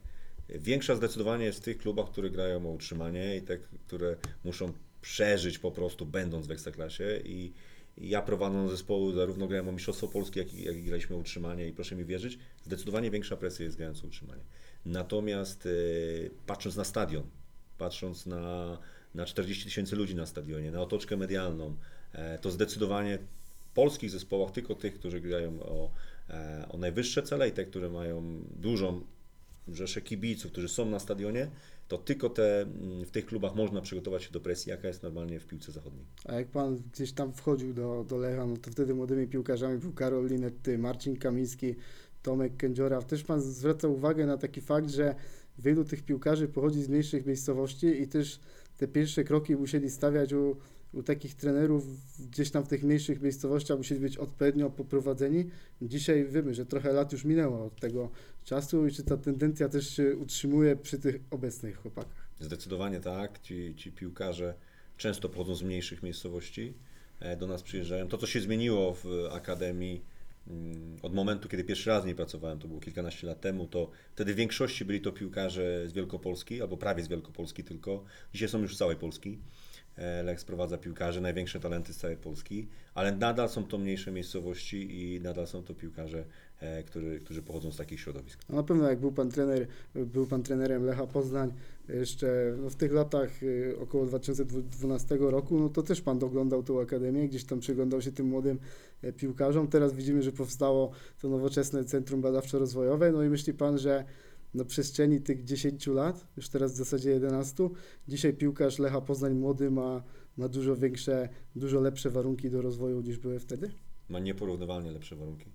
Większa 0.48 0.96
zdecydowanie 0.96 1.44
jest 1.44 1.58
w 1.58 1.62
tych 1.62 1.78
klubach, 1.78 2.10
które 2.10 2.30
grają 2.30 2.66
o 2.66 2.70
utrzymanie 2.72 3.36
i 3.36 3.42
te, 3.42 3.58
które 3.58 4.16
muszą 4.44 4.72
przeżyć 5.02 5.58
po 5.58 5.70
prostu 5.70 6.06
będąc 6.06 6.46
w 6.46 6.50
Ekstraklasie 6.50 7.20
i 7.24 7.52
ja 7.98 8.22
prowadząc 8.22 8.70
zespoły, 8.70 9.12
zarówno 9.12 9.48
grałem 9.48 9.68
o 9.68 9.72
Mistrzostwo 9.72 10.08
Polskie, 10.08 10.40
jak 10.40 10.54
i, 10.54 10.64
jak 10.64 10.76
i 10.76 10.82
graliśmy 10.82 11.16
o 11.16 11.18
utrzymanie 11.18 11.68
i 11.68 11.72
proszę 11.72 11.96
mi 11.96 12.04
wierzyć, 12.04 12.38
zdecydowanie 12.64 13.10
większa 13.10 13.36
presja 13.36 13.64
jest 13.64 13.76
grając 13.76 14.04
o 14.04 14.06
utrzymanie. 14.06 14.42
Natomiast 14.86 15.66
e, 15.66 15.70
patrząc 16.46 16.76
na 16.76 16.84
stadion, 16.84 17.22
patrząc 17.78 18.26
na, 18.26 18.78
na 19.14 19.26
40 19.26 19.64
tysięcy 19.64 19.96
ludzi 19.96 20.14
na 20.14 20.26
stadionie, 20.26 20.70
na 20.70 20.82
otoczkę 20.82 21.16
medialną, 21.16 21.76
e, 22.12 22.38
to 22.38 22.50
zdecydowanie 22.50 23.18
w 23.18 23.74
polskich 23.74 24.10
zespołach, 24.10 24.52
tylko 24.52 24.74
tych, 24.74 24.94
którzy 24.94 25.20
grają 25.20 25.62
o, 25.62 25.90
e, 26.30 26.66
o 26.68 26.78
najwyższe 26.78 27.22
cele 27.22 27.48
i 27.48 27.52
te, 27.52 27.64
które 27.64 27.88
mają 27.88 28.42
dużą 28.56 29.02
rzeszę 29.68 30.00
kibiców, 30.00 30.52
którzy 30.52 30.68
są 30.68 30.86
na 30.86 30.98
stadionie, 30.98 31.50
to 31.90 31.98
tylko 31.98 32.28
te, 32.28 32.62
mm, 32.62 33.04
w 33.04 33.10
tych 33.10 33.26
klubach 33.26 33.54
można 33.54 33.80
przygotować 33.80 34.22
się 34.22 34.30
do 34.30 34.40
presji, 34.40 34.70
jaka 34.70 34.88
jest 34.88 35.02
normalnie 35.02 35.40
w 35.40 35.46
piłce 35.46 35.72
zachodniej. 35.72 36.06
A 36.24 36.34
jak 36.34 36.48
Pan 36.48 36.82
gdzieś 36.92 37.12
tam 37.12 37.32
wchodził 37.32 37.74
do, 37.74 38.04
do 38.08 38.16
Lecha, 38.16 38.46
no 38.46 38.56
to 38.56 38.70
wtedy 38.70 38.94
młodymi 38.94 39.26
piłkarzami 39.26 39.78
był 39.78 39.92
Karol 39.92 40.26
Linetty, 40.26 40.78
Marcin 40.78 41.16
Kamiński, 41.16 41.74
Tomek 42.22 42.56
Kędziora. 42.56 43.02
Też 43.02 43.24
Pan 43.24 43.40
zwraca 43.40 43.88
uwagę 43.88 44.26
na 44.26 44.36
taki 44.36 44.60
fakt, 44.60 44.90
że 44.90 45.14
wielu 45.58 45.84
tych 45.84 46.02
piłkarzy 46.02 46.48
pochodzi 46.48 46.82
z 46.82 46.88
mniejszych 46.88 47.26
miejscowości 47.26 48.02
i 48.02 48.08
też 48.08 48.40
te 48.76 48.88
pierwsze 48.88 49.24
kroki 49.24 49.56
musieli 49.56 49.90
stawiać 49.90 50.32
u, 50.32 50.56
u 50.92 51.02
takich 51.02 51.34
trenerów 51.34 51.86
gdzieś 52.18 52.50
tam 52.50 52.64
w 52.64 52.68
tych 52.68 52.82
mniejszych 52.82 53.22
miejscowościach, 53.22 53.78
musieli 53.78 54.00
być 54.00 54.16
odpowiednio 54.16 54.70
poprowadzeni. 54.70 55.44
Dzisiaj 55.82 56.26
wiemy, 56.28 56.54
że 56.54 56.66
trochę 56.66 56.92
lat 56.92 57.12
już 57.12 57.24
minęło 57.24 57.64
od 57.64 57.80
tego 57.80 58.10
czasu 58.44 58.86
i 58.86 58.92
czy 58.92 59.04
ta 59.04 59.16
tendencja 59.16 59.68
też 59.68 59.96
się 59.96 60.16
utrzymuje 60.16 60.76
przy 60.76 60.98
tych 60.98 61.20
obecnych 61.30 61.76
chłopakach. 61.76 62.30
Zdecydowanie 62.40 63.00
tak. 63.00 63.42
Ci, 63.42 63.74
ci 63.76 63.92
piłkarze 63.92 64.54
często 64.96 65.28
pochodzą 65.28 65.54
z 65.54 65.62
mniejszych 65.62 66.02
miejscowości, 66.02 66.74
e, 67.20 67.36
do 67.36 67.46
nas 67.46 67.62
przyjeżdżają. 67.62 68.08
To, 68.08 68.18
co 68.18 68.26
się 68.26 68.40
zmieniło 68.40 68.94
w 68.94 69.06
Akademii 69.32 70.02
mm, 70.48 70.98
od 71.02 71.14
momentu, 71.14 71.48
kiedy 71.48 71.64
pierwszy 71.64 71.90
raz 71.90 72.02
w 72.02 72.06
niej 72.06 72.14
pracowałem, 72.14 72.58
to 72.58 72.68
było 72.68 72.80
kilkanaście 72.80 73.26
lat 73.26 73.40
temu, 73.40 73.66
to 73.66 73.90
wtedy 74.12 74.34
w 74.34 74.36
większości 74.36 74.84
byli 74.84 75.00
to 75.00 75.12
piłkarze 75.12 75.88
z 75.88 75.92
Wielkopolski, 75.92 76.62
albo 76.62 76.76
prawie 76.76 77.02
z 77.02 77.08
Wielkopolski 77.08 77.64
tylko. 77.64 78.04
Dzisiaj 78.32 78.48
są 78.48 78.58
już 78.58 78.74
z 78.74 78.78
całej 78.78 78.96
Polski. 78.96 79.38
E, 79.96 80.22
Lech 80.22 80.40
sprowadza 80.40 80.78
piłkarzy, 80.78 81.20
największe 81.20 81.60
talenty 81.60 81.92
z 81.92 81.96
całej 81.96 82.16
Polski, 82.16 82.68
ale 82.94 83.12
nadal 83.12 83.48
są 83.48 83.64
to 83.64 83.78
mniejsze 83.78 84.12
miejscowości 84.12 85.14
i 85.14 85.20
nadal 85.20 85.46
są 85.46 85.62
to 85.62 85.74
piłkarze, 85.74 86.24
e, 86.60 86.82
którzy, 86.82 87.20
którzy 87.20 87.42
pochodzą 87.42 87.72
z 87.72 87.76
takich 87.76 88.00
środowisk. 88.00 88.38
No 88.48 88.56
na 88.56 88.62
pewno 88.62 88.88
jak 88.88 89.00
był 89.00 89.12
pan 89.12 89.30
trener, 89.30 89.66
był 89.94 90.26
pan 90.26 90.42
trenerem 90.42 90.84
Lecha 90.84 91.06
Poznań 91.06 91.52
jeszcze 91.88 92.56
no 92.62 92.70
w 92.70 92.76
tych 92.76 92.92
latach 92.92 93.30
około 93.82 94.06
2012 94.06 95.16
roku, 95.20 95.58
no 95.58 95.68
to 95.68 95.82
też 95.82 96.00
pan 96.00 96.18
doglądał 96.18 96.62
tą 96.62 96.80
akademię, 96.80 97.28
gdzieś 97.28 97.44
tam 97.44 97.60
przyglądał 97.60 98.02
się 98.02 98.12
tym 98.12 98.26
młodym 98.26 98.58
e, 99.02 99.12
piłkarzom. 99.12 99.68
Teraz 99.68 99.94
widzimy, 99.94 100.22
że 100.22 100.32
powstało 100.32 100.90
to 101.22 101.28
nowoczesne 101.28 101.84
Centrum 101.84 102.22
Badawczo-Rozwojowe, 102.22 103.12
no 103.12 103.22
i 103.22 103.28
myśli 103.28 103.54
pan, 103.54 103.78
że 103.78 104.04
na 104.54 104.64
przestrzeni 104.64 105.20
tych 105.20 105.44
10 105.44 105.86
lat, 105.86 106.26
już 106.36 106.48
teraz 106.48 106.72
w 106.72 106.76
zasadzie 106.76 107.10
11, 107.10 107.68
dzisiaj 108.08 108.34
piłkarz 108.34 108.78
Lecha 108.78 109.00
Poznań 109.00 109.34
młody 109.34 109.70
ma, 109.70 110.02
ma 110.36 110.48
dużo 110.48 110.76
większe, 110.76 111.28
dużo 111.56 111.80
lepsze 111.80 112.10
warunki 112.10 112.50
do 112.50 112.62
rozwoju 112.62 113.00
niż 113.00 113.18
były 113.18 113.38
wtedy? 113.38 113.70
ma 114.10 114.18
nieporównywalnie 114.18 114.92
lepsze 114.92 115.16
warunki. 115.16 115.46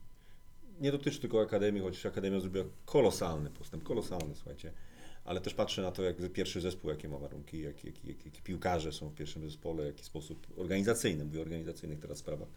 Nie 0.82 0.92
dotyczy 0.92 1.20
tylko 1.20 1.42
Akademii, 1.42 1.82
chociaż 1.82 2.06
Akademia 2.06 2.40
zrobiła 2.40 2.66
kolosalny 2.86 3.50
postęp, 3.50 3.84
kolosalny, 3.84 4.36
słuchajcie. 4.36 4.72
Ale 5.26 5.42
też 5.42 5.54
patrzę 5.54 5.82
na 5.82 5.92
to, 5.92 6.04
jak 6.04 6.32
pierwszy 6.34 6.62
zespół, 6.62 6.90
jakie 6.90 7.10
ma 7.10 7.18
warunki, 7.18 7.62
jakie 7.62 7.88
jak, 7.88 8.06
jak, 8.06 8.26
jak 8.26 8.34
piłkarze 8.44 8.92
są 8.92 9.10
w 9.10 9.16
pierwszym 9.16 9.50
zespole, 9.50 9.86
jaki 9.86 10.04
sposób 10.04 10.48
organizacyjny, 10.58 11.26
mówię 11.26 11.40
o 11.40 11.42
organizacyjnych 11.42 12.00
teraz 12.00 12.18
sprawach, 12.18 12.48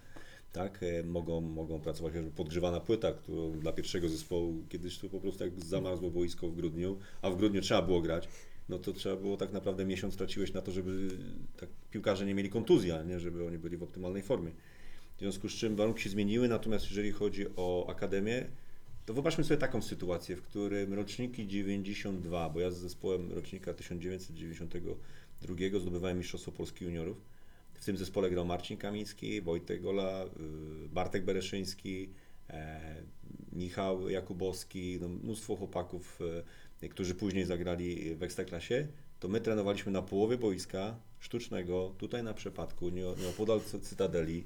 tak, 0.52 0.82
e, 0.82 1.02
mogą, 1.02 1.40
mogą 1.40 1.80
pracować, 1.80 2.12
chociażby 2.12 2.30
podgrzewana 2.30 2.80
płyta, 2.80 3.12
którą 3.12 3.52
dla 3.52 3.72
pierwszego 3.72 4.08
zespołu 4.08 4.64
kiedyś 4.68 4.98
to 4.98 5.08
po 5.08 5.20
prostu 5.20 5.44
jak 5.44 5.60
zamarzło 5.60 6.10
boisko 6.10 6.48
w 6.48 6.54
grudniu, 6.54 6.98
a 7.22 7.30
w 7.30 7.36
grudniu 7.36 7.60
trzeba 7.60 7.82
było 7.82 8.00
grać, 8.00 8.28
no 8.68 8.78
to 8.78 8.92
trzeba 8.92 9.16
było 9.16 9.36
tak 9.36 9.52
naprawdę 9.52 9.84
miesiąc 9.84 10.16
traciłeś 10.16 10.52
na 10.52 10.62
to, 10.62 10.72
żeby 10.72 11.08
tak 11.56 11.68
piłkarze 11.90 12.26
nie 12.26 12.34
mieli 12.34 12.50
kontuzji, 12.50 12.92
a 12.92 13.02
nie 13.02 13.20
żeby 13.20 13.46
oni 13.46 13.58
byli 13.58 13.76
w 13.76 13.82
optymalnej 13.82 14.22
formie. 14.22 14.50
W 15.16 15.20
związku 15.20 15.48
z 15.48 15.52
czym 15.52 15.76
warunki 15.76 16.02
się 16.02 16.10
zmieniły, 16.10 16.48
natomiast 16.48 16.84
jeżeli 16.84 17.12
chodzi 17.12 17.46
o 17.56 17.86
akademię, 17.90 18.46
to 19.06 19.14
wyobraźmy 19.14 19.44
sobie 19.44 19.58
taką 19.58 19.82
sytuację, 19.82 20.36
w 20.36 20.42
którym 20.42 20.94
roczniki 20.94 21.46
92, 21.46 22.50
bo 22.50 22.60
ja 22.60 22.70
z 22.70 22.76
zespołem 22.76 23.32
rocznika 23.32 23.74
1992 23.74 25.80
zdobywałem 25.80 26.18
Mistrzostwo 26.18 26.52
Polski 26.52 26.84
Juniorów. 26.84 27.37
W 27.80 27.84
tym 27.84 27.96
zespole 27.96 28.30
grał 28.30 28.44
Marcin 28.46 28.76
Kamiński, 28.76 29.40
Wojtek 29.42 29.82
Gola, 29.82 30.24
y, 30.24 30.88
Bartek 30.88 31.24
Bereszyński, 31.24 32.10
e, 32.50 32.80
Michał 33.52 34.08
Jakubowski, 34.10 34.98
no 35.00 35.08
mnóstwo 35.08 35.56
chłopaków, 35.56 36.18
e, 36.82 36.88
którzy 36.88 37.14
później 37.14 37.44
zagrali 37.44 38.14
w 38.14 38.22
Ekstraklasie. 38.22 38.86
To 39.20 39.28
my 39.28 39.40
trenowaliśmy 39.40 39.92
na 39.92 40.02
połowie 40.02 40.38
boiska 40.38 40.96
sztucznego, 41.18 41.94
tutaj 41.98 42.22
na 42.22 42.34
przepadku, 42.34 42.88
nie- 42.88 43.14
nieopodal 43.22 43.60
cy- 43.60 43.80
Cytadeli. 43.80 44.44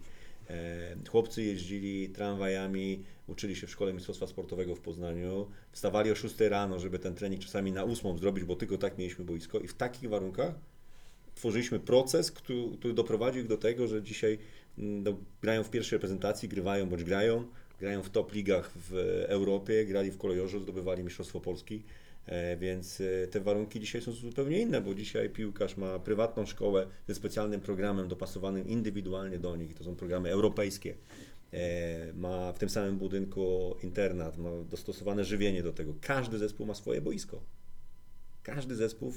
E, 0.50 0.96
Chłopcy 1.10 1.42
jeździli 1.42 2.08
tramwajami, 2.08 3.02
uczyli 3.26 3.56
się 3.56 3.66
w 3.66 3.70
szkole 3.70 3.92
mistrzostwa 3.92 4.26
sportowego 4.26 4.74
w 4.74 4.80
Poznaniu, 4.80 5.46
wstawali 5.72 6.10
o 6.10 6.14
6 6.14 6.48
rano, 6.48 6.78
żeby 6.78 6.98
ten 6.98 7.14
trening 7.14 7.42
czasami 7.42 7.72
na 7.72 7.84
8 7.84 8.18
zrobić, 8.18 8.44
bo 8.44 8.56
tylko 8.56 8.78
tak 8.78 8.98
mieliśmy 8.98 9.24
boisko 9.24 9.58
i 9.60 9.68
w 9.68 9.74
takich 9.74 10.08
warunkach 10.10 10.54
tworzyliśmy 11.34 11.80
proces, 11.80 12.32
który, 12.32 12.64
który 12.78 12.94
doprowadził 12.94 13.42
ich 13.42 13.48
do 13.48 13.56
tego, 13.56 13.86
że 13.86 14.02
dzisiaj 14.02 14.38
mm, 14.78 15.02
no, 15.02 15.16
grają 15.42 15.64
w 15.64 15.70
pierwszej 15.70 15.96
reprezentacji, 15.96 16.48
grywają 16.48 16.88
bądź 16.88 17.04
grają, 17.04 17.44
grają 17.80 18.02
w 18.02 18.10
top 18.10 18.32
ligach 18.32 18.70
w 18.76 18.94
Europie, 19.28 19.86
grali 19.86 20.10
w 20.10 20.18
kolejorze, 20.18 20.60
zdobywali 20.60 21.04
Mistrzostwo 21.04 21.40
Polski. 21.40 21.82
E, 22.26 22.56
Więc 22.56 23.00
e, 23.00 23.26
te 23.26 23.40
warunki 23.40 23.80
dzisiaj 23.80 24.02
są 24.02 24.12
zupełnie 24.12 24.60
inne, 24.60 24.80
bo 24.80 24.94
dzisiaj 24.94 25.30
piłkarz 25.30 25.76
ma 25.76 25.98
prywatną 25.98 26.46
szkołę 26.46 26.86
ze 27.08 27.14
specjalnym 27.14 27.60
programem 27.60 28.08
dopasowanym 28.08 28.68
indywidualnie 28.68 29.38
do 29.38 29.56
nich. 29.56 29.74
To 29.74 29.84
są 29.84 29.96
programy 29.96 30.30
europejskie. 30.30 30.94
E, 31.52 32.12
Ma 32.12 32.52
w 32.52 32.58
tym 32.58 32.70
samym 32.70 32.98
budynku 32.98 33.76
internat, 33.82 34.38
ma 34.38 34.50
dostosowane 34.70 35.24
żywienie 35.24 35.62
do 35.62 35.72
tego. 35.72 35.94
Każdy 36.00 36.38
zespół 36.38 36.66
ma 36.66 36.74
swoje 36.74 37.00
boisko. 37.00 37.40
Każdy 38.42 38.74
zespół 38.76 39.12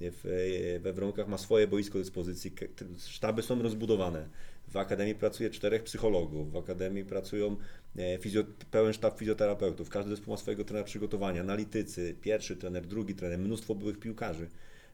w, 0.00 0.20
w, 0.24 0.82
we 0.82 0.92
Wronkach 0.92 1.28
ma 1.28 1.38
swoje 1.38 1.66
boisko 1.66 1.98
do 1.98 2.04
dyspozycji. 2.04 2.52
Sztaby 2.98 3.42
są 3.42 3.62
rozbudowane. 3.62 4.28
W 4.68 4.76
akademii 4.76 5.14
pracuje 5.14 5.50
czterech 5.50 5.82
psychologów, 5.82 6.52
w 6.52 6.56
akademii 6.56 7.04
pracują 7.04 7.56
e, 7.96 8.18
fizjo, 8.18 8.44
pełen 8.70 8.92
sztab 8.92 9.18
fizjoterapeutów. 9.18 9.88
Każdy 9.88 10.10
zespół 10.10 10.34
ma 10.34 10.36
swojego 10.36 10.64
trenera 10.64 10.84
przygotowania, 10.84 11.40
analitycy, 11.40 12.16
pierwszy 12.20 12.56
trener, 12.56 12.86
drugi 12.86 13.14
trener, 13.14 13.38
mnóstwo 13.38 13.74
byłych 13.74 13.98
piłkarzy, 13.98 14.48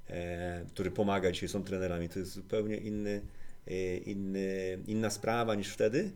e, 0.08 0.66
którzy 0.68 0.90
pomaga 0.90 1.32
dzisiaj, 1.32 1.48
są 1.48 1.64
trenerami. 1.64 2.08
To 2.08 2.18
jest 2.18 2.32
zupełnie 2.32 2.76
inny, 2.76 3.20
e, 3.66 3.96
inny, 3.96 4.78
inna 4.86 5.10
sprawa 5.10 5.54
niż 5.54 5.68
wtedy. 5.68 6.10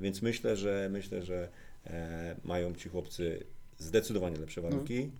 Więc 0.00 0.22
myślę, 0.22 0.56
że 0.56 0.88
myślę, 0.92 1.22
że 1.22 1.48
e, 1.86 2.36
mają 2.44 2.74
ci 2.74 2.88
chłopcy 2.88 3.44
zdecydowanie 3.78 4.36
lepsze 4.36 4.60
warunki, 4.60 5.10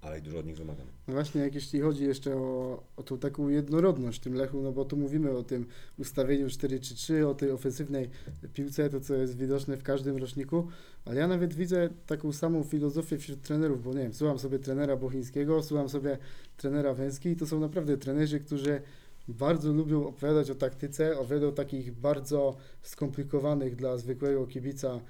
ale 0.00 0.18
i 0.18 0.22
dużo 0.22 0.38
od 0.38 0.46
nich 0.46 0.56
wymagamy. 0.56 0.90
No 1.08 1.14
właśnie, 1.14 1.40
jak 1.40 1.54
jeśli 1.54 1.80
chodzi 1.80 2.04
jeszcze 2.04 2.36
o, 2.36 2.82
o 2.96 3.02
tą 3.02 3.18
taką 3.18 3.48
jednorodność 3.48 4.18
w 4.18 4.22
tym 4.22 4.34
Lechu, 4.34 4.62
no 4.62 4.72
bo 4.72 4.84
tu 4.84 4.96
mówimy 4.96 5.30
o 5.30 5.42
tym 5.42 5.66
ustawieniu 5.98 6.46
4-3-3, 6.46 7.26
o 7.26 7.34
tej 7.34 7.50
ofensywnej 7.50 8.10
piłce, 8.54 8.90
to 8.90 9.00
co 9.00 9.14
jest 9.14 9.36
widoczne 9.36 9.76
w 9.76 9.82
każdym 9.82 10.16
roczniku, 10.16 10.66
ale 11.04 11.20
ja 11.20 11.28
nawet 11.28 11.54
widzę 11.54 11.88
taką 12.06 12.32
samą 12.32 12.64
filozofię 12.64 13.18
wśród 13.18 13.42
trenerów, 13.42 13.84
bo 13.84 13.94
nie 13.94 14.02
wiem, 14.02 14.14
słucham 14.14 14.38
sobie 14.38 14.58
trenera 14.58 14.96
Bochińskiego, 14.96 15.62
słucham 15.62 15.88
sobie 15.88 16.18
trenera 16.56 16.94
Węski 16.94 17.28
i 17.28 17.36
to 17.36 17.46
są 17.46 17.60
naprawdę 17.60 17.96
trenerzy, 17.96 18.40
którzy 18.40 18.80
bardzo 19.28 19.72
lubią 19.72 20.06
opowiadać 20.06 20.50
o 20.50 20.54
taktyce, 20.54 21.18
opowiadać 21.18 21.48
o 21.48 21.52
takich 21.52 21.92
bardzo 21.92 22.56
skomplikowanych 22.82 23.76
dla 23.76 23.96
zwykłego 23.96 24.46
kibica 24.46 25.00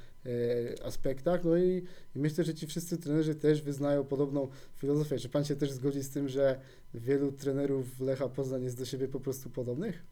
aspektach, 0.84 1.44
no 1.44 1.56
i, 1.56 1.82
i 2.16 2.18
myślę, 2.18 2.44
że 2.44 2.54
ci 2.54 2.66
wszyscy 2.66 2.98
trenerzy 2.98 3.34
też 3.34 3.62
wyznają 3.62 4.04
podobną 4.04 4.48
filozofię. 4.76 5.18
Czy 5.18 5.28
pan 5.28 5.44
się 5.44 5.56
też 5.56 5.72
zgodzi 5.72 6.02
z 6.02 6.10
tym, 6.10 6.28
że 6.28 6.60
wielu 6.94 7.32
trenerów 7.32 8.00
Lecha 8.00 8.28
Poznań 8.28 8.64
jest 8.64 8.78
do 8.78 8.84
siebie 8.84 9.08
po 9.08 9.20
prostu 9.20 9.50
podobnych? 9.50 10.02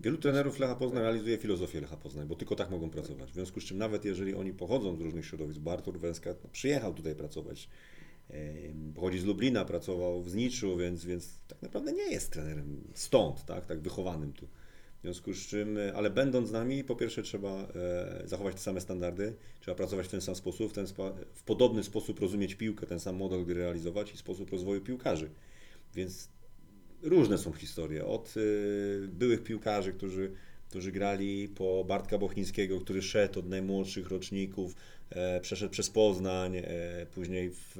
Wielu 0.00 0.18
trenerów 0.18 0.58
Lecha 0.58 0.74
Poznań 0.76 1.02
realizuje 1.02 1.38
filozofię 1.38 1.80
Lecha 1.80 1.96
Poznań, 1.96 2.26
bo 2.26 2.34
tylko 2.34 2.56
tak 2.56 2.70
mogą 2.70 2.90
pracować. 2.90 3.30
W 3.30 3.34
związku 3.34 3.60
z 3.60 3.64
czym 3.64 3.78
nawet 3.78 4.04
jeżeli 4.04 4.34
oni 4.34 4.52
pochodzą 4.52 4.96
z 4.96 5.00
różnych 5.00 5.26
środowisk, 5.26 5.60
bo 5.60 5.72
Artur 5.72 6.00
Węska 6.00 6.34
przyjechał 6.52 6.94
tutaj 6.94 7.14
pracować, 7.14 7.68
pochodzi 8.94 9.18
z 9.18 9.24
Lublina, 9.24 9.64
pracował 9.64 10.22
w 10.22 10.30
Zniczu, 10.30 10.76
więc, 10.76 11.04
więc 11.04 11.38
tak 11.48 11.62
naprawdę 11.62 11.92
nie 11.92 12.10
jest 12.12 12.32
trenerem 12.32 12.84
stąd, 12.94 13.44
tak, 13.44 13.66
tak 13.66 13.80
wychowanym 13.80 14.32
tu. 14.32 14.48
Związku 15.02 15.32
z 15.32 15.46
czym, 15.46 15.78
e, 15.78 15.94
ale 15.94 16.10
będąc 16.10 16.48
z 16.48 16.52
nami, 16.52 16.84
po 16.84 16.96
pierwsze 16.96 17.22
trzeba 17.22 17.50
e, 17.50 18.22
zachować 18.24 18.54
te 18.54 18.60
same 18.60 18.80
standardy, 18.80 19.34
trzeba 19.60 19.74
pracować 19.74 20.06
w 20.06 20.10
ten 20.10 20.20
sam 20.20 20.34
sposób, 20.34 20.70
w, 20.70 20.74
ten 20.74 20.86
w 21.34 21.42
podobny 21.42 21.84
sposób 21.84 22.20
rozumieć 22.20 22.54
piłkę, 22.54 22.86
ten 22.86 23.00
sam 23.00 23.16
model 23.16 23.44
gry 23.44 23.54
realizować 23.54 24.14
i 24.14 24.16
sposób 24.16 24.50
rozwoju 24.50 24.80
piłkarzy. 24.80 25.30
Więc 25.94 26.28
różne 27.02 27.38
są 27.38 27.52
historie. 27.52 28.06
Od 28.06 28.36
y, 28.36 29.08
byłych 29.12 29.42
piłkarzy, 29.42 29.92
którzy, 29.92 30.32
którzy 30.68 30.92
grali 30.92 31.48
po 31.48 31.84
Bartka 31.84 32.18
Bochnińskiego, 32.18 32.80
który 32.80 33.02
szedł 33.02 33.38
od 33.38 33.48
najmłodszych 33.48 34.08
roczników, 34.08 34.74
e, 35.10 35.40
przeszedł 35.40 35.72
przez 35.72 35.90
Poznań, 35.90 36.56
e, 36.56 36.62
później 37.14 37.50
w, 37.50 37.76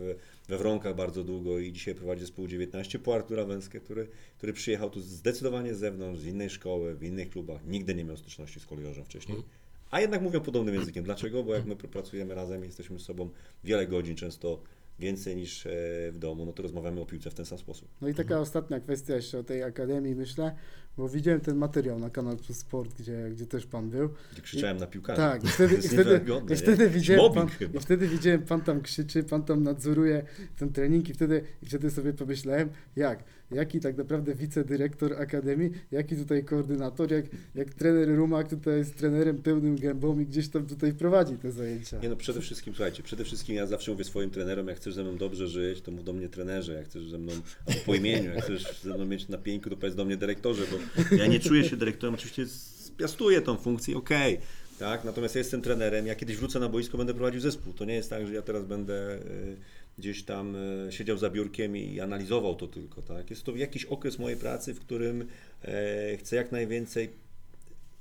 we 0.51 0.59
Wronkach 0.59 0.95
bardzo 0.95 1.25
długo 1.25 1.59
i 1.59 1.73
dzisiaj 1.73 1.95
prowadzi 1.95 2.21
zespół 2.21 2.47
19, 2.47 2.99
po 2.99 3.15
Artura 3.15 3.45
Węskę, 3.45 3.81
który, 3.81 4.09
który 4.37 4.53
przyjechał 4.53 4.91
tu 4.91 5.01
zdecydowanie 5.01 5.75
z 5.75 5.79
zewnątrz, 5.79 6.21
z 6.21 6.27
innej 6.27 6.51
szkoły, 6.51 6.95
w 6.95 7.03
innych 7.03 7.31
klubach, 7.31 7.67
nigdy 7.67 7.95
nie 7.95 8.05
miał 8.05 8.17
styczności 8.17 8.61
z 8.61 8.67
kolejorzem 8.67 9.05
wcześniej. 9.05 9.43
A 9.91 10.01
jednak 10.01 10.23
mówią 10.23 10.41
podobnym 10.41 10.75
językiem. 10.75 11.05
Dlaczego? 11.05 11.43
Bo 11.43 11.55
jak 11.55 11.67
my 11.67 11.75
pr- 11.75 11.89
pracujemy 11.89 12.35
razem, 12.35 12.65
jesteśmy 12.65 12.99
z 12.99 13.03
sobą 13.03 13.31
wiele 13.65 13.87
godzin, 13.87 14.17
często 14.17 14.63
więcej 14.99 15.37
niż 15.37 15.67
e, 15.67 15.71
w 16.13 16.19
domu, 16.19 16.47
no 16.47 16.53
to 16.53 16.63
rozmawiamy 16.63 17.01
o 17.01 17.07
piłce 17.07 17.31
w 17.31 17.35
ten 17.35 17.47
sam 17.47 17.59
sposób. 17.59 17.89
No 18.01 18.09
i 18.09 18.15
taka 18.15 18.41
ostatnia 18.41 18.81
kwestia 18.81 19.17
jeszcze 19.17 19.39
o 19.39 19.45
tej 19.45 19.63
akademii, 19.63 20.15
myślę, 20.15 20.57
bo 20.99 21.09
widziałem 21.09 21.41
ten 21.41 21.57
materiał 21.57 21.99
na 21.99 22.11
Kanal 22.11 22.37
Plus 22.37 22.57
Sport, 22.57 22.95
gdzie, 22.99 23.31
gdzie 23.31 23.47
też 23.47 23.67
pan 23.67 23.91
był. 23.91 24.09
Gdzie 24.33 24.43
krzyczałem 24.43 24.77
na 24.77 24.87
piłkarzy. 24.87 25.17
Tak, 25.17 25.45
i 25.45 25.49
wtedy, 25.57 25.75
i 25.75 25.89
wtedy, 25.89 26.21
i 26.51 26.57
wtedy, 26.57 26.91
widziałem 26.91 27.33
pan, 27.33 27.49
chyba. 27.49 27.79
i 27.79 27.83
wtedy 27.83 28.09
widziałem, 28.09 28.43
pan 28.43 28.61
tam 28.61 28.81
krzyczy, 28.81 29.23
pan 29.23 29.43
tam 29.43 29.63
nadzoruje 29.63 30.23
ten 30.59 30.73
trening 30.73 31.09
i 31.09 31.15
wtedy, 31.15 31.43
i 31.63 31.67
wtedy 31.67 31.91
sobie 31.91 32.13
pomyślałem, 32.13 32.69
jak, 32.97 33.25
jaki 33.51 33.81
tak 33.81 33.97
naprawdę 33.97 34.35
wicedyrektor 34.35 35.15
Akademii, 35.23 35.71
jaki 35.93 36.17
tutaj 36.17 36.45
koordynator, 36.45 37.13
jak, 37.13 37.25
jak 37.55 37.75
trener 37.75 38.17
Rumak 38.17 38.49
tutaj 38.49 38.79
jest 38.79 38.97
trenerem 38.97 39.43
pełnym 39.43 39.77
gębą 39.77 40.19
i 40.19 40.27
gdzieś 40.27 40.49
tam 40.49 40.67
tutaj 40.67 40.93
prowadzi 40.93 41.37
te 41.37 41.53
zajęcia. 41.53 41.99
Nie 41.99 42.09
no, 42.09 42.17
przede 42.17 42.41
wszystkim, 42.41 42.75
słuchajcie, 42.75 43.03
przede 43.03 43.25
wszystkim 43.25 43.57
ja 43.57 43.67
zawsze 43.67 43.91
mówię 43.91 44.05
swoim 44.05 44.31
trenerom, 44.31 44.69
jak 44.69 44.77
chcesz 44.77 44.95
ze 44.95 45.03
mną 45.03 45.17
dobrze 45.17 45.49
żyć, 45.49 45.81
to 45.81 45.91
mów 45.91 46.05
do 46.05 46.13
mnie 46.13 46.29
trenerze, 46.29 46.75
jak 46.75 46.85
chcesz 46.85 47.09
ze 47.09 47.19
mną, 47.19 47.33
albo 47.67 47.81
po 47.87 47.95
imieniu, 47.95 48.31
jak 48.35 48.45
chcesz 48.45 48.83
ze 48.83 48.95
mną 48.95 49.07
mieć 49.07 49.29
na 49.29 49.39
pieńku, 49.39 49.71
to 49.71 49.77
powiedz 49.77 49.97
do 49.97 50.05
mnie 50.05 50.17
dyrektorze, 50.17 50.63
bo 50.71 50.77
ja 51.19 51.27
nie 51.27 51.41
czuję 51.41 51.65
się 51.65 51.77
dyrektorem, 51.77 52.15
oczywiście 52.15 52.47
spiastuję 52.47 53.41
tą 53.41 53.57
funkcję, 53.57 53.97
okej, 53.97 54.39
tak, 54.79 55.05
natomiast 55.05 55.35
ja 55.35 55.39
jestem 55.39 55.63
trenerem, 55.63 56.07
ja 56.07 56.15
kiedyś 56.15 56.37
wrócę 56.37 56.61
na 56.61 56.69
boisko, 56.69 56.99
będę 56.99 57.15
prowadził 57.15 57.41
zespół, 57.41 57.73
to 57.73 57.85
nie 57.85 57.95
jest 57.95 58.11
tak, 58.11 58.27
że 58.27 58.35
ja 58.35 58.43
teraz 58.43 58.65
będę 58.65 59.15
y, 59.15 59.57
gdzieś 59.99 60.23
tam 60.23 60.57
y, 60.57 60.93
siedział 60.93 61.19
za 61.19 61.31
biurkiem 61.31 61.77
i 61.77 62.01
analizował 62.01 62.55
to 62.55 62.67
tylko, 62.67 63.03
tak, 63.03 63.31
jest 63.31 63.43
to 63.43 63.57
jakiś 63.57 63.85
okres 63.85 64.19
mojej 64.19 64.39
pracy, 64.39 64.75
w 64.75 64.81
którym 64.81 65.29
e, 65.65 66.17
chcę 66.17 66.37
jak 66.37 66.53
najwięcej 66.53 67.11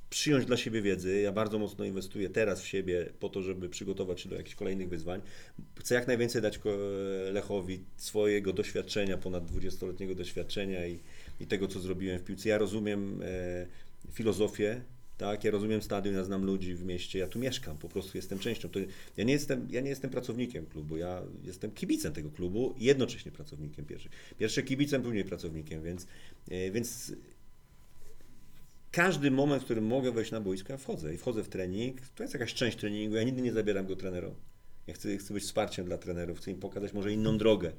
przyjąć 0.09 0.45
dla 0.45 0.57
siebie 0.57 0.81
wiedzy. 0.81 1.21
Ja 1.21 1.31
bardzo 1.31 1.59
mocno 1.59 1.85
inwestuję 1.85 2.29
teraz 2.29 2.61
w 2.61 2.67
siebie 2.67 3.09
po 3.19 3.29
to, 3.29 3.41
żeby 3.41 3.69
przygotować 3.69 4.21
się 4.21 4.29
do 4.29 4.35
jakichś 4.35 4.55
kolejnych 4.55 4.89
wyzwań. 4.89 5.21
Chcę 5.79 5.95
jak 5.95 6.07
najwięcej 6.07 6.41
dać 6.41 6.59
Lechowi 7.31 7.79
swojego 7.97 8.53
doświadczenia, 8.53 9.17
ponad 9.17 9.51
20-letniego 9.51 10.15
doświadczenia 10.15 10.87
i, 10.87 10.99
i 11.39 11.47
tego, 11.47 11.67
co 11.67 11.79
zrobiłem 11.79 12.19
w 12.19 12.23
piłce. 12.23 12.49
Ja 12.49 12.57
rozumiem 12.57 13.21
e, 13.21 13.67
filozofię, 14.11 14.81
tak, 15.19 15.43
ja 15.43 15.51
rozumiem 15.51 15.81
stadion, 15.81 16.15
ja 16.15 16.23
znam 16.23 16.45
ludzi 16.45 16.75
w 16.75 16.85
mieście, 16.85 17.19
ja 17.19 17.27
tu 17.27 17.39
mieszkam, 17.39 17.77
po 17.77 17.89
prostu 17.89 18.17
jestem 18.17 18.39
częścią. 18.39 18.69
To, 18.69 18.79
ja, 19.17 19.23
nie 19.23 19.33
jestem, 19.33 19.67
ja 19.71 19.81
nie 19.81 19.89
jestem 19.89 20.09
pracownikiem 20.09 20.65
klubu, 20.65 20.97
ja 20.97 21.21
jestem 21.43 21.71
kibicem 21.71 22.13
tego 22.13 22.31
klubu 22.31 22.75
i 22.77 22.83
jednocześnie 22.83 23.31
pracownikiem 23.31 23.85
pierwszy. 23.85 24.09
Pierwszy 24.37 24.63
kibicem, 24.63 25.01
później 25.01 25.23
pracownikiem, 25.23 25.83
więc, 25.83 26.07
e, 26.51 26.71
więc 26.71 27.13
każdy 28.91 29.31
moment, 29.31 29.61
w 29.61 29.65
którym 29.65 29.85
mogę 29.85 30.11
wejść 30.11 30.31
na 30.31 30.41
boisko, 30.41 30.73
ja 30.73 30.77
wchodzę 30.77 31.13
i 31.13 31.17
wchodzę 31.17 31.43
w 31.43 31.49
trening. 31.49 32.01
To 32.15 32.23
jest 32.23 32.33
jakaś 32.33 32.53
część 32.53 32.77
treningu, 32.77 33.15
ja 33.15 33.23
nigdy 33.23 33.41
nie 33.41 33.53
zabieram 33.53 33.85
go 33.85 33.95
trenerom. 33.95 34.35
Ja 34.87 34.93
chcę, 34.93 35.17
chcę 35.17 35.33
być 35.33 35.43
wsparciem 35.43 35.85
dla 35.85 35.97
trenerów, 35.97 36.37
chcę 36.37 36.51
im 36.51 36.59
pokazać 36.59 36.93
może 36.93 37.13
inną 37.13 37.37
drogę, 37.37 37.71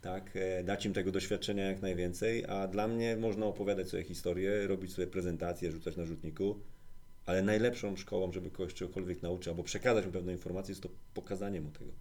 tak, 0.00 0.30
e, 0.36 0.64
dać 0.64 0.86
im 0.86 0.92
tego 0.92 1.12
doświadczenia 1.12 1.64
jak 1.64 1.82
najwięcej, 1.82 2.44
a 2.46 2.68
dla 2.68 2.88
mnie 2.88 3.16
można 3.16 3.46
opowiadać 3.46 3.88
sobie 3.88 4.04
historię, 4.04 4.66
robić 4.66 4.92
sobie 4.92 5.06
prezentacje, 5.06 5.72
rzucać 5.72 5.96
na 5.96 6.04
rzutniku, 6.04 6.60
ale 7.26 7.42
najlepszą 7.42 7.96
szkołą, 7.96 8.32
żeby 8.32 8.50
kogoś 8.50 8.74
czegokolwiek 8.74 9.22
nauczyć 9.22 9.48
albo 9.48 9.62
przekazać 9.62 10.06
mu 10.06 10.12
pewną 10.12 10.32
informację, 10.32 10.72
jest 10.72 10.82
to 10.82 10.88
pokazanie 11.14 11.60
mu 11.60 11.70
tego. 11.70 11.92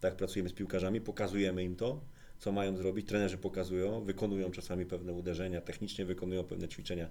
Tak 0.00 0.16
pracujemy 0.16 0.48
z 0.48 0.52
piłkarzami, 0.52 1.00
pokazujemy 1.00 1.64
im 1.64 1.76
to, 1.76 2.00
co 2.38 2.52
mają 2.52 2.76
zrobić, 2.76 3.08
trenerzy 3.08 3.38
pokazują, 3.38 4.04
wykonują 4.04 4.50
czasami 4.50 4.86
pewne 4.86 5.12
uderzenia, 5.12 5.60
technicznie 5.60 6.04
wykonują 6.04 6.44
pewne 6.44 6.68
ćwiczenia, 6.68 7.10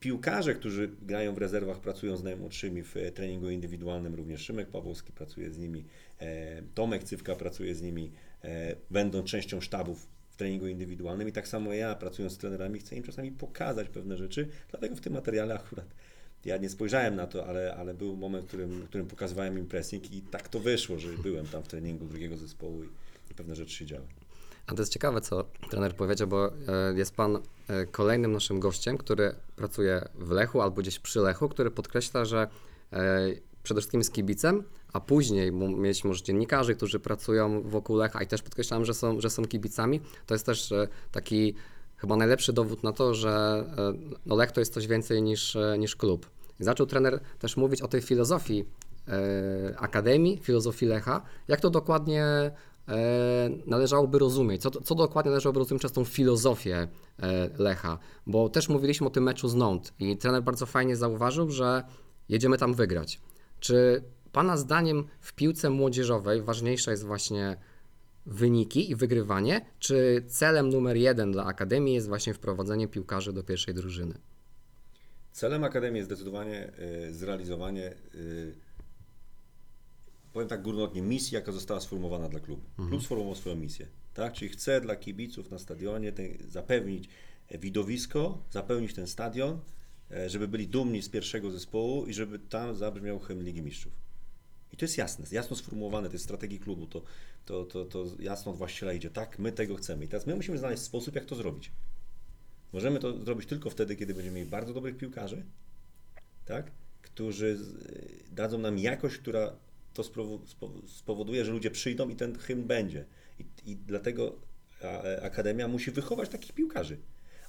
piłkarze, 0.00 0.54
którzy 0.54 0.88
grają 1.02 1.34
w 1.34 1.38
rezerwach, 1.38 1.80
pracują 1.80 2.16
z 2.16 2.22
najmłodszymi 2.22 2.82
w 2.82 2.96
e, 2.96 3.12
treningu 3.12 3.50
indywidualnym, 3.50 4.14
również 4.14 4.40
Szymek 4.40 4.68
Pawłowski 4.68 5.12
pracuje 5.12 5.50
z 5.50 5.58
nimi, 5.58 5.84
e, 6.18 6.62
Tomek 6.74 7.04
Cywka 7.04 7.36
pracuje 7.36 7.74
z 7.74 7.82
nimi, 7.82 8.12
będą 8.90 9.22
częścią 9.22 9.60
sztabów 9.60 10.06
w 10.30 10.36
treningu 10.36 10.66
indywidualnym 10.66 11.28
i 11.28 11.32
tak 11.32 11.48
samo 11.48 11.72
ja 11.72 11.94
pracując 11.94 12.34
z 12.34 12.38
trenerami 12.38 12.78
chcę 12.78 12.96
im 12.96 13.02
czasami 13.02 13.32
pokazać 13.32 13.88
pewne 13.88 14.16
rzeczy, 14.16 14.48
dlatego 14.70 14.96
w 14.96 15.00
tym 15.00 15.12
materiale 15.12 15.54
akurat 15.54 15.86
ja 16.44 16.56
nie 16.56 16.68
spojrzałem 16.68 17.16
na 17.16 17.26
to, 17.26 17.46
ale, 17.46 17.76
ale 17.76 17.94
był 17.94 18.16
moment, 18.16 18.44
w 18.44 18.48
którym, 18.48 18.70
w 18.70 18.88
którym 18.88 19.06
pokazywałem 19.06 19.58
im 19.58 19.66
pressing 19.66 20.12
i 20.12 20.22
tak 20.22 20.48
to 20.48 20.60
wyszło, 20.60 20.98
że 20.98 21.08
byłem 21.08 21.46
tam 21.46 21.62
w 21.62 21.68
treningu 21.68 22.06
drugiego 22.06 22.36
zespołu 22.36 22.84
i, 22.84 22.88
i 23.30 23.34
pewne 23.34 23.56
rzeczy 23.56 23.74
się 23.74 23.86
działy. 23.86 24.06
A 24.66 24.74
to 24.74 24.82
jest 24.82 24.92
ciekawe, 24.92 25.20
co 25.20 25.44
trener 25.70 25.96
powiedział, 25.96 26.28
bo 26.28 26.48
e, 26.48 26.52
jest 26.96 27.16
pan 27.16 27.38
e, 27.68 27.86
kolejnym 27.86 28.32
naszym 28.32 28.60
gościem, 28.60 28.98
który 28.98 29.34
pracuje 29.56 30.08
w 30.14 30.30
Lechu 30.30 30.60
albo 30.60 30.82
gdzieś 30.82 30.98
przy 30.98 31.20
Lechu, 31.20 31.48
który 31.48 31.70
podkreśla, 31.70 32.24
że 32.24 32.48
e, 32.92 33.20
przede 33.62 33.80
wszystkim 33.80 34.00
jest 34.00 34.12
kibicem, 34.12 34.64
a 34.92 35.00
później 35.00 35.52
mieliśmy 35.52 36.08
może 36.08 36.22
dziennikarzy, 36.22 36.74
którzy 36.74 37.00
pracują 37.00 37.62
wokół 37.62 37.96
Lecha 37.96 38.22
i 38.22 38.26
też 38.26 38.42
podkreślałem, 38.42 38.84
że 38.84 38.94
są, 38.94 39.20
że 39.20 39.30
są 39.30 39.44
kibicami. 39.44 40.00
To 40.26 40.34
jest 40.34 40.46
też 40.46 40.72
e, 40.72 40.88
taki 41.12 41.54
chyba 41.96 42.16
najlepszy 42.16 42.52
dowód 42.52 42.82
na 42.82 42.92
to, 42.92 43.14
że 43.14 43.64
e, 43.78 43.92
no 44.26 44.36
Lech 44.36 44.52
to 44.52 44.60
jest 44.60 44.74
coś 44.74 44.86
więcej 44.86 45.22
niż, 45.22 45.56
e, 45.56 45.76
niż 45.78 45.96
klub. 45.96 46.30
I 46.60 46.64
zaczął 46.64 46.86
trener 46.86 47.20
też 47.38 47.56
mówić 47.56 47.82
o 47.82 47.88
tej 47.88 48.00
filozofii 48.00 48.64
Akademii, 49.76 50.38
filozofii 50.42 50.86
Lecha, 50.86 51.22
jak 51.48 51.60
to 51.60 51.70
dokładnie 51.70 52.26
należałoby 53.66 54.18
rozumieć, 54.18 54.62
co, 54.62 54.70
co 54.70 54.94
dokładnie 54.94 55.30
należałoby 55.30 55.58
rozumieć 55.58 55.80
przez 55.80 55.92
tą 55.92 56.04
filozofię 56.04 56.88
Lecha, 57.58 57.98
bo 58.26 58.48
też 58.48 58.68
mówiliśmy 58.68 59.06
o 59.06 59.10
tym 59.10 59.24
meczu 59.24 59.48
z 59.48 59.54
Nantes 59.54 59.92
i 59.98 60.16
trener 60.16 60.42
bardzo 60.42 60.66
fajnie 60.66 60.96
zauważył, 60.96 61.50
że 61.50 61.82
jedziemy 62.28 62.58
tam 62.58 62.74
wygrać. 62.74 63.20
Czy 63.60 64.02
Pana 64.32 64.56
zdaniem 64.56 65.06
w 65.20 65.32
piłce 65.32 65.70
młodzieżowej 65.70 66.42
ważniejsza 66.42 66.90
jest 66.90 67.04
właśnie 67.04 67.56
wyniki 68.26 68.90
i 68.90 68.96
wygrywanie, 68.96 69.66
czy 69.78 70.24
celem 70.28 70.68
numer 70.68 70.96
jeden 70.96 71.32
dla 71.32 71.44
Akademii 71.44 71.94
jest 71.94 72.08
właśnie 72.08 72.34
wprowadzenie 72.34 72.88
piłkarzy 72.88 73.32
do 73.32 73.42
pierwszej 73.42 73.74
drużyny? 73.74 74.14
Celem 75.32 75.64
Akademii 75.64 75.96
jest 75.96 76.08
zdecydowanie 76.08 76.72
y, 77.08 77.14
zrealizowanie, 77.14 77.94
y, 78.14 78.54
powiem 80.32 80.48
tak 80.48 80.62
górnolotnie, 80.62 81.02
misji, 81.02 81.34
jaka 81.34 81.52
została 81.52 81.80
sformułowana 81.80 82.28
dla 82.28 82.40
klubu. 82.40 82.62
Klub 82.88 83.02
sformułował 83.02 83.36
swoją 83.36 83.56
misję, 83.56 83.86
tak? 84.14 84.32
Czyli 84.32 84.50
chce 84.50 84.80
dla 84.80 84.96
kibiców 84.96 85.50
na 85.50 85.58
stadionie 85.58 86.12
ten, 86.12 86.26
zapewnić 86.48 87.08
e, 87.48 87.58
widowisko, 87.58 88.42
zapewnić 88.50 88.94
ten 88.94 89.06
stadion, 89.06 89.60
e, 90.10 90.30
żeby 90.30 90.48
byli 90.48 90.68
dumni 90.68 91.02
z 91.02 91.08
pierwszego 91.08 91.50
zespołu 91.50 92.06
i 92.06 92.14
żeby 92.14 92.38
tam 92.38 92.74
zabrzmiał 92.76 93.18
hymn 93.18 93.44
Ligi 93.44 93.62
Mistrzów. 93.62 94.09
I 94.72 94.76
to 94.76 94.84
jest 94.84 94.98
jasne, 94.98 95.26
jasno 95.32 95.56
sformułowane, 95.56 96.08
to 96.08 96.12
jest 96.12 96.24
strategii 96.24 96.58
klubu, 96.58 96.86
to, 96.86 97.02
to, 97.46 97.64
to, 97.64 97.84
to 97.84 98.06
jasno 98.18 98.52
od 98.52 98.58
właściciela 98.58 98.92
idzie, 98.92 99.10
tak, 99.10 99.38
my 99.38 99.52
tego 99.52 99.76
chcemy. 99.76 100.04
I 100.04 100.08
teraz 100.08 100.26
my 100.26 100.34
musimy 100.36 100.58
znaleźć 100.58 100.82
sposób, 100.82 101.14
jak 101.14 101.24
to 101.24 101.34
zrobić. 101.34 101.70
Możemy 102.72 102.98
to 102.98 103.24
zrobić 103.24 103.48
tylko 103.48 103.70
wtedy, 103.70 103.96
kiedy 103.96 104.14
będziemy 104.14 104.36
mieli 104.36 104.50
bardzo 104.50 104.74
dobrych 104.74 104.96
piłkarzy, 104.96 105.42
tak? 106.46 106.70
którzy 107.02 107.56
z- 107.56 107.74
dadzą 108.32 108.58
nam 108.58 108.78
jakość, 108.78 109.18
która 109.18 109.56
to 109.94 110.04
spowoduje, 110.86 111.44
że 111.44 111.52
ludzie 111.52 111.70
przyjdą 111.70 112.08
i 112.08 112.16
ten 112.16 112.38
hymn 112.38 112.64
będzie. 112.66 113.04
I, 113.38 113.70
i 113.70 113.76
dlatego 113.76 114.36
a- 114.82 115.22
Akademia 115.22 115.68
musi 115.68 115.90
wychować 115.90 116.28
takich 116.28 116.52
piłkarzy. 116.52 116.96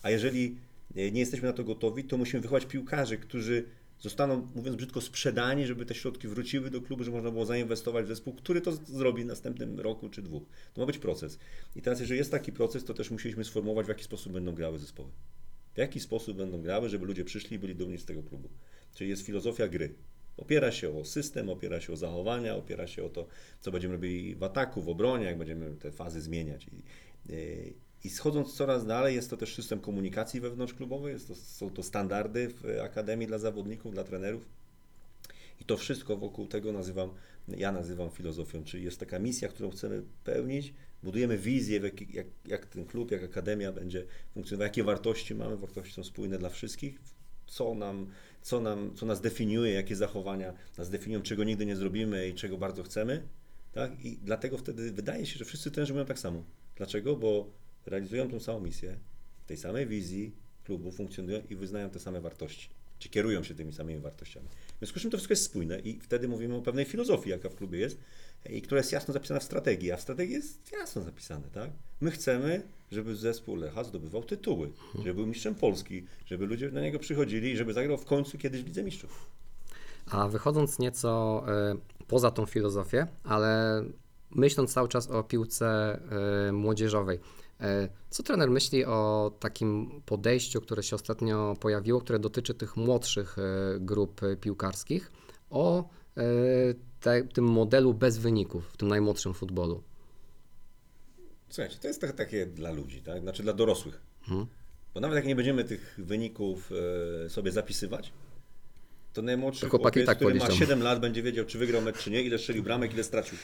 A 0.01 0.09
jeżeli 0.09 0.57
e, 0.95 1.11
nie 1.11 1.19
jesteśmy 1.19 1.47
na 1.47 1.53
to 1.53 1.63
gotowi, 1.63 2.03
to 2.03 2.17
musimy 2.17 2.41
wychować 2.41 2.65
piłkarzy, 2.65 3.17
którzy 3.17 3.65
zostaną, 4.01 4.47
mówiąc 4.55 4.77
brzydko, 4.77 5.01
sprzedani, 5.01 5.65
żeby 5.65 5.85
te 5.85 5.95
środki 5.95 6.27
wróciły 6.27 6.69
do 6.69 6.81
klubu, 6.81 7.03
żeby 7.03 7.15
można 7.15 7.31
było 7.31 7.45
zainwestować 7.45 8.05
w 8.05 8.07
zespół, 8.07 8.33
który 8.33 8.61
to 8.61 8.71
zrobi 8.71 9.23
w 9.23 9.25
następnym 9.25 9.79
roku 9.79 10.09
czy 10.09 10.21
dwóch. 10.21 10.43
To 10.73 10.81
ma 10.81 10.87
być 10.87 10.97
proces. 10.97 11.39
I 11.75 11.81
teraz, 11.81 11.99
jeżeli 11.99 12.17
jest 12.17 12.31
taki 12.31 12.51
proces, 12.51 12.83
to 12.83 12.93
też 12.93 13.11
musieliśmy 13.11 13.43
sformułować, 13.43 13.85
w 13.85 13.89
jaki 13.89 14.03
sposób 14.03 14.33
będą 14.33 14.55
grały 14.55 14.79
zespoły. 14.79 15.09
W 15.73 15.77
jaki 15.77 15.99
sposób 15.99 16.37
będą 16.37 16.61
grały, 16.61 16.89
żeby 16.89 17.05
ludzie 17.05 17.25
przyszli 17.25 17.55
i 17.55 17.59
byli 17.59 17.75
dumni 17.75 17.97
z 17.97 18.05
tego 18.05 18.23
klubu. 18.23 18.49
Czyli 18.93 19.09
jest 19.09 19.25
filozofia 19.25 19.67
gry. 19.67 19.93
Opiera 20.37 20.71
się 20.71 20.97
o 20.97 21.05
system, 21.05 21.49
opiera 21.49 21.81
się 21.81 21.93
o 21.93 21.95
zachowania, 21.97 22.55
opiera 22.55 22.87
się 22.87 23.03
o 23.03 23.09
to, 23.09 23.27
co 23.59 23.71
będziemy 23.71 23.93
robili 23.93 24.35
w 24.35 24.43
ataku, 24.43 24.81
w 24.81 24.89
obronie, 24.89 25.25
jak 25.25 25.37
będziemy 25.37 25.75
te 25.75 25.91
fazy 25.91 26.21
zmieniać. 26.21 26.67
I, 26.67 26.83
yy, 27.31 27.73
i 28.03 28.09
schodząc 28.09 28.53
coraz 28.53 28.85
dalej, 28.85 29.15
jest 29.15 29.29
to 29.29 29.37
też 29.37 29.55
system 29.55 29.79
komunikacji 29.79 30.41
wewnątrzklubowej, 30.41 31.13
jest 31.13 31.27
to, 31.27 31.35
są 31.35 31.69
to 31.69 31.83
standardy 31.83 32.49
w 32.49 32.79
Akademii 32.83 33.27
dla 33.27 33.37
zawodników, 33.37 33.93
dla 33.93 34.03
trenerów. 34.03 34.45
I 35.61 35.65
to 35.65 35.77
wszystko 35.77 36.17
wokół 36.17 36.47
tego 36.47 36.71
nazywam, 36.71 37.09
ja 37.47 37.71
nazywam 37.71 38.09
filozofią, 38.09 38.63
czyli 38.63 38.83
jest 38.83 38.99
taka 38.99 39.19
misja, 39.19 39.47
którą 39.47 39.69
chcemy 39.69 40.03
pełnić, 40.23 40.73
budujemy 41.03 41.37
wizję, 41.37 41.79
w 41.79 41.83
jaki, 41.83 42.07
jak, 42.13 42.27
jak 42.45 42.65
ten 42.65 42.85
klub, 42.85 43.11
jak 43.11 43.23
akademia 43.23 43.71
będzie 43.71 44.05
funkcjonował, 44.33 44.65
jakie 44.65 44.83
wartości 44.83 45.35
mamy, 45.35 45.57
wartości 45.57 45.93
są 45.93 46.03
spójne 46.03 46.37
dla 46.37 46.49
wszystkich, 46.49 46.99
co 47.47 47.75
nam, 47.75 48.07
co 48.41 48.59
nam, 48.59 48.95
co 48.95 49.05
nas 49.05 49.21
definiuje, 49.21 49.73
jakie 49.73 49.95
zachowania 49.95 50.53
nas 50.77 50.89
definiują, 50.89 51.21
czego 51.21 51.43
nigdy 51.43 51.65
nie 51.65 51.75
zrobimy 51.75 52.27
i 52.27 52.33
czego 52.33 52.57
bardzo 52.57 52.83
chcemy, 52.83 53.23
tak? 53.71 54.05
I 54.05 54.17
dlatego 54.17 54.57
wtedy 54.57 54.91
wydaje 54.91 55.25
się, 55.25 55.39
że 55.39 55.45
wszyscy 55.45 55.71
trenerzy 55.71 55.93
mówią 55.93 56.05
tak 56.05 56.19
samo. 56.19 56.43
Dlaczego? 56.75 57.15
Bo 57.15 57.49
realizują 57.85 58.29
tą 58.29 58.39
samą 58.39 58.59
misję, 58.59 58.97
w 59.43 59.47
tej 59.47 59.57
samej 59.57 59.87
wizji 59.87 60.31
klubu 60.63 60.91
funkcjonują 60.91 61.41
i 61.49 61.55
wyznają 61.55 61.89
te 61.89 61.99
same 61.99 62.21
wartości, 62.21 62.69
czy 62.99 63.09
kierują 63.09 63.43
się 63.43 63.55
tymi 63.55 63.73
samymi 63.73 63.99
wartościami. 63.99 64.47
związku 64.79 64.99
z 64.99 65.01
czym 65.01 65.11
to 65.11 65.17
wszystko 65.17 65.31
jest 65.31 65.43
spójne 65.43 65.79
i 65.79 65.99
wtedy 65.99 66.27
mówimy 66.27 66.55
o 66.55 66.61
pewnej 66.61 66.85
filozofii, 66.85 67.29
jaka 67.29 67.49
w 67.49 67.55
klubie 67.55 67.79
jest 67.79 67.97
i 68.49 68.61
która 68.61 68.79
jest 68.79 68.91
jasno 68.91 69.13
zapisana 69.13 69.39
w 69.39 69.43
strategii, 69.43 69.91
a 69.91 69.97
w 69.97 70.01
strategii 70.01 70.33
jest 70.33 70.71
jasno 70.71 71.01
zapisane, 71.01 71.47
tak? 71.53 71.69
My 72.01 72.11
chcemy, 72.11 72.61
żeby 72.91 73.15
zespół 73.15 73.55
Lecha 73.55 73.83
zdobywał 73.83 74.23
tytuły, 74.23 74.71
żeby 74.95 75.13
był 75.13 75.27
mistrzem 75.27 75.55
Polski, 75.55 76.05
żeby 76.25 76.45
ludzie 76.45 76.71
na 76.71 76.81
niego 76.81 76.99
przychodzili 76.99 77.51
i 77.51 77.57
żeby 77.57 77.73
zagrał 77.73 77.97
w 77.97 78.05
końcu 78.05 78.37
kiedyś 78.37 78.63
w 78.63 78.65
Lidze 78.65 78.83
Mistrzów. 78.83 79.25
A 80.11 80.27
wychodząc 80.27 80.79
nieco 80.79 81.43
y, 81.73 82.05
poza 82.07 82.31
tą 82.31 82.45
filozofię, 82.45 83.07
ale 83.23 83.83
myśląc 84.31 84.73
cały 84.73 84.87
czas 84.87 85.09
o 85.09 85.23
piłce 85.23 85.99
y, 86.49 86.51
młodzieżowej, 86.51 87.19
co 88.09 88.23
trener 88.23 88.49
myśli 88.49 88.85
o 88.85 89.31
takim 89.39 90.01
podejściu, 90.05 90.61
które 90.61 90.83
się 90.83 90.95
ostatnio 90.95 91.55
pojawiło, 91.59 92.01
które 92.01 92.19
dotyczy 92.19 92.53
tych 92.53 92.77
młodszych 92.77 93.37
y, 93.37 93.41
grup 93.79 94.21
piłkarskich, 94.41 95.11
o 95.49 95.89
y, 96.17 96.75
te, 96.99 97.23
tym 97.23 97.45
modelu 97.45 97.93
bez 97.93 98.17
wyników 98.17 98.69
w 98.73 98.77
tym 98.77 98.87
najmłodszym 98.87 99.33
futbolu? 99.33 99.83
Słuchajcie, 101.49 101.77
to 101.81 101.87
jest 101.87 101.99
trochę 101.99 102.13
takie 102.13 102.45
dla 102.45 102.71
ludzi, 102.71 103.01
tak? 103.01 103.21
Znaczy 103.21 103.43
dla 103.43 103.53
dorosłych. 103.53 104.01
Mhm. 104.21 104.47
Bo 104.93 104.99
nawet 104.99 105.15
jak 105.15 105.25
nie 105.25 105.35
będziemy 105.35 105.63
tych 105.63 105.95
wyników 105.97 106.71
e, 107.25 107.29
sobie 107.29 107.51
zapisywać, 107.51 108.13
to 109.13 109.21
najmłodszy 109.21 109.69
chłopiec, 109.69 110.05
tak 110.05 110.17
który 110.17 110.35
ma 110.35 110.45
policzą. 110.45 110.59
7 110.59 110.83
lat, 110.83 110.99
będzie 110.99 111.23
wiedział, 111.23 111.45
czy 111.45 111.57
wygrał 111.57 111.81
mecz, 111.81 111.97
czy 111.97 112.11
nie, 112.11 112.21
ile 112.21 112.37
strzelił 112.37 112.63
bramek, 112.63 112.93
ile 112.93 113.03
stracił. 113.03 113.37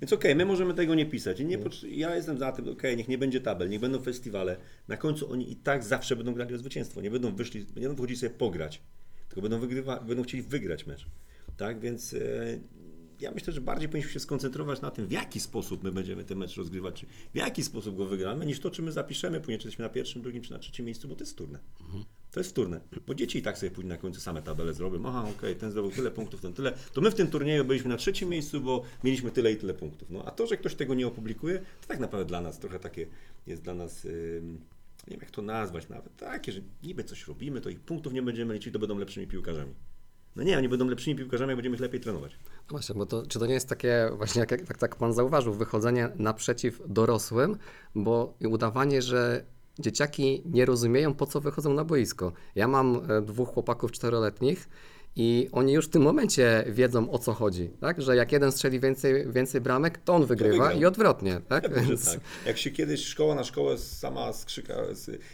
Więc 0.00 0.12
okej, 0.12 0.36
my 0.36 0.44
możemy 0.44 0.74
tego 0.74 0.94
nie 0.94 1.06
pisać. 1.06 1.40
Nie, 1.40 1.56
Mhm. 1.56 1.74
ja 1.92 2.16
jestem 2.16 2.38
za 2.38 2.52
tym, 2.52 2.68
okej, 2.68 2.96
niech 2.96 3.08
nie 3.08 3.18
będzie 3.18 3.40
tabel, 3.40 3.68
niech 3.68 3.80
będą 3.80 4.00
festiwale. 4.02 4.56
Na 4.88 4.96
końcu 4.96 5.32
oni 5.32 5.52
i 5.52 5.56
tak 5.56 5.84
zawsze 5.84 6.16
będą 6.16 6.34
grali 6.34 6.54
o 6.54 6.58
zwycięstwo. 6.58 7.00
Nie 7.00 7.10
będą 7.10 7.34
wyszli, 7.34 7.60
nie 7.60 7.66
będą 7.82 7.96
wchodzić 7.96 8.20
sobie 8.20 8.30
pograć, 8.30 8.82
tylko 9.28 9.42
będą, 9.42 9.58
wygrywa, 9.60 10.00
będą 10.00 10.22
chcieli 10.22 10.42
wygrać 10.42 10.86
mecz. 10.86 11.06
Tak, 11.56 11.80
więc 11.80 12.14
e, 12.14 12.18
ja 13.20 13.30
myślę, 13.30 13.52
że 13.52 13.60
bardziej 13.60 13.88
powinniśmy 13.88 14.12
się 14.12 14.20
skoncentrować 14.20 14.80
na 14.80 14.90
tym, 14.90 15.06
w 15.06 15.12
jaki 15.12 15.40
sposób 15.40 15.84
my 15.84 15.92
będziemy 15.92 16.24
ten 16.24 16.38
mecz 16.38 16.56
rozgrywać, 16.56 17.00
czy 17.00 17.06
w 17.32 17.36
jaki 17.36 17.62
sposób 17.62 17.96
go 17.96 18.06
wygramy, 18.06 18.46
niż 18.46 18.60
to, 18.60 18.70
czy 18.70 18.82
my 18.82 18.92
zapiszemy, 18.92 19.40
później 19.40 19.58
czy 19.58 19.66
jesteśmy 19.68 19.82
na 19.82 19.88
pierwszym, 19.88 20.22
drugim, 20.22 20.42
czy 20.42 20.52
na 20.52 20.58
trzecim 20.58 20.86
miejscu, 20.86 21.08
bo 21.08 21.14
to 21.14 21.22
jest 21.22 21.32
wtórne. 21.32 21.58
To 22.32 22.40
jest 22.40 22.50
wtórne, 22.50 22.80
bo 23.06 23.14
dzieci 23.14 23.38
i 23.38 23.42
tak 23.42 23.58
sobie 23.58 23.70
później 23.70 23.88
na 23.88 23.96
końcu 23.96 24.20
same 24.20 24.42
tabele 24.42 24.74
zrobią. 24.74 25.02
Aha, 25.06 25.24
okej, 25.38 25.56
ten 25.56 25.70
zrobił 25.70 25.90
tyle 25.90 26.10
punktów, 26.10 26.40
ten 26.40 26.52
tyle. 26.52 26.72
To 26.92 27.00
my 27.00 27.10
w 27.10 27.14
tym 27.14 27.26
turnieju 27.26 27.64
byliśmy 27.64 27.88
na 27.88 27.96
trzecim 27.96 28.28
miejscu, 28.28 28.60
bo 28.60 28.82
mieliśmy 29.04 29.30
tyle 29.30 29.52
i 29.52 29.56
tyle 29.56 29.74
punktów. 29.74 30.10
No, 30.10 30.24
a 30.24 30.30
to, 30.30 30.46
że 30.46 30.56
ktoś 30.56 30.74
tego 30.74 30.94
nie 30.94 31.06
opublikuje, 31.06 31.58
to 31.58 31.88
tak 31.88 32.00
naprawdę 32.00 32.26
dla 32.26 32.40
nas 32.40 32.58
trochę 32.58 32.78
takie 32.78 33.06
jest 33.46 33.62
dla 33.62 33.74
nas, 33.74 34.04
ym, 34.04 34.60
nie 35.08 35.10
wiem 35.10 35.20
jak 35.20 35.30
to 35.30 35.42
nazwać 35.42 35.88
nawet, 35.88 36.16
takie, 36.16 36.52
że 36.52 36.60
niby 36.82 37.04
coś 37.04 37.28
robimy, 37.28 37.60
to 37.60 37.70
ich 37.70 37.80
punktów 37.80 38.12
nie 38.12 38.22
będziemy 38.22 38.54
liczyć, 38.54 38.72
to 38.72 38.78
będą 38.78 38.98
lepszymi 38.98 39.26
piłkarzami. 39.26 39.74
No 40.36 40.42
nie, 40.42 40.58
oni 40.58 40.68
będą 40.68 40.88
lepszymi 40.88 41.16
piłkarzami, 41.16 41.52
a 41.52 41.56
będziemy 41.56 41.76
ich 41.76 41.82
lepiej 41.82 42.00
trenować. 42.00 42.32
No 42.44 42.50
Właśnie, 42.68 42.94
bo 42.94 43.06
to, 43.06 43.26
czy 43.26 43.38
to 43.38 43.46
nie 43.46 43.54
jest 43.54 43.68
takie, 43.68 44.10
właśnie 44.16 44.40
jak, 44.40 44.50
jak 44.50 44.78
tak, 44.78 44.96
Pan 44.96 45.12
zauważył, 45.12 45.54
wychodzenie 45.54 46.08
naprzeciw 46.16 46.82
dorosłym, 46.88 47.56
bo 47.94 48.34
udawanie, 48.40 49.02
że 49.02 49.44
dzieciaki 49.80 50.42
nie 50.46 50.64
rozumieją, 50.64 51.14
po 51.14 51.26
co 51.26 51.40
wychodzą 51.40 51.74
na 51.74 51.84
boisko. 51.84 52.32
Ja 52.54 52.68
mam 52.68 53.10
e, 53.10 53.22
dwóch 53.22 53.48
chłopaków 53.48 53.92
czteroletnich 53.92 54.68
i 55.16 55.48
oni 55.52 55.72
już 55.72 55.86
w 55.86 55.90
tym 55.90 56.02
momencie 56.02 56.64
wiedzą, 56.68 57.10
o 57.10 57.18
co 57.18 57.32
chodzi, 57.32 57.70
tak? 57.80 58.02
Że 58.02 58.16
jak 58.16 58.32
jeden 58.32 58.52
strzeli 58.52 58.80
więcej, 58.80 59.32
więcej 59.32 59.60
bramek, 59.60 59.98
to 59.98 60.14
on 60.14 60.26
wygrywa 60.26 60.64
wygrał. 60.64 60.80
i 60.80 60.84
odwrotnie, 60.84 61.40
tak? 61.48 61.62
Ja 61.62 61.82
Więc- 61.82 62.12
tak. 62.12 62.20
Jak 62.46 62.58
się 62.58 62.70
kiedyś 62.70 63.06
szkoła 63.06 63.34
na 63.34 63.44
szkołę 63.44 63.78
sama 63.78 64.32
skrzyka, 64.32 64.74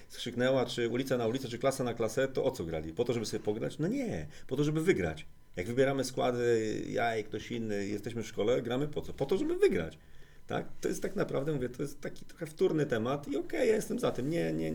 skrzyknęła, 0.08 0.66
czy 0.66 0.88
ulica 0.88 1.16
na 1.16 1.26
ulicę, 1.26 1.48
czy 1.48 1.58
klasa 1.58 1.84
na 1.84 1.94
klasę, 1.94 2.28
to 2.28 2.44
o 2.44 2.50
co 2.50 2.64
grali? 2.64 2.92
Po 2.92 3.04
to, 3.04 3.12
żeby 3.12 3.26
sobie 3.26 3.42
pograć? 3.42 3.78
No 3.78 3.88
nie, 3.88 4.26
po 4.46 4.56
to, 4.56 4.64
żeby 4.64 4.80
wygrać. 4.80 5.26
Jak 5.56 5.66
wybieramy 5.66 6.04
składy, 6.04 6.82
ja 6.88 7.16
i 7.16 7.24
ktoś 7.24 7.52
inny, 7.52 7.86
jesteśmy 7.86 8.22
w 8.22 8.26
szkole, 8.26 8.62
gramy 8.62 8.88
po 8.88 9.02
co? 9.02 9.12
Po 9.12 9.26
to, 9.26 9.36
żeby 9.38 9.56
wygrać. 9.56 9.98
Tak? 10.46 10.68
To 10.80 10.88
jest 10.88 11.02
tak 11.02 11.16
naprawdę, 11.16 11.52
mówię, 11.52 11.68
to 11.68 11.82
jest 11.82 12.00
taki 12.00 12.24
trochę 12.24 12.46
wtórny 12.46 12.86
temat 12.86 13.28
i 13.28 13.36
okej, 13.36 13.68
ja 13.68 13.74
jestem 13.74 13.98
za 13.98 14.10
tym. 14.10 14.30
Nie, 14.30 14.52
nie, 14.52 14.74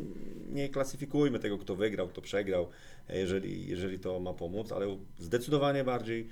nie 0.49 0.69
klasyfikujmy 0.69 1.39
tego, 1.39 1.57
kto 1.57 1.75
wygrał, 1.75 2.07
kto 2.07 2.21
przegrał, 2.21 2.69
e, 3.09 3.19
jeżeli, 3.19 3.67
jeżeli 3.67 3.99
to 3.99 4.19
ma 4.19 4.33
pomóc, 4.33 4.71
ale 4.71 4.97
zdecydowanie 5.19 5.83
bardziej 5.83 6.27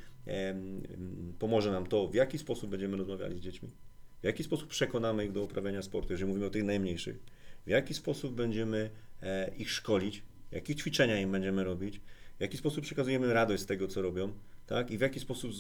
pomoże 1.40 1.72
nam 1.72 1.88
to, 1.88 2.08
w 2.08 2.16
jaki 2.16 2.38
sposób 2.38 2.70
będziemy 2.70 2.98
rozmawiali 2.98 3.38
z 3.38 3.40
dziećmi. 3.40 3.70
W 4.22 4.24
jaki 4.24 4.44
sposób 4.44 4.68
przekonamy 4.68 5.26
ich 5.26 5.32
do 5.32 5.44
uprawiania 5.44 5.82
sportu, 5.82 6.14
jeżeli 6.14 6.28
mówimy 6.28 6.46
o 6.46 6.50
tych 6.50 6.64
najmniejszych? 6.64 7.20
W 7.66 7.70
jaki 7.70 7.94
sposób 7.94 8.36
będziemy 8.36 8.90
e, 9.22 9.52
ich 9.58 9.72
szkolić? 9.72 10.24
Jakie 10.52 10.76
ćwiczenia 10.76 11.20
im 11.20 11.32
będziemy 11.32 11.64
robić? 11.64 12.02
W 12.38 12.42
jaki 12.42 12.58
sposób 12.58 12.84
przekazujemy 12.84 13.34
radość 13.34 13.64
z 13.64 13.66
tego, 13.66 13.88
co 13.88 14.02
robią? 14.02 14.34
Tak? 14.68 14.92
I 14.92 14.98
w 14.98 15.02
jaki 15.02 15.20
sposób 15.20 15.52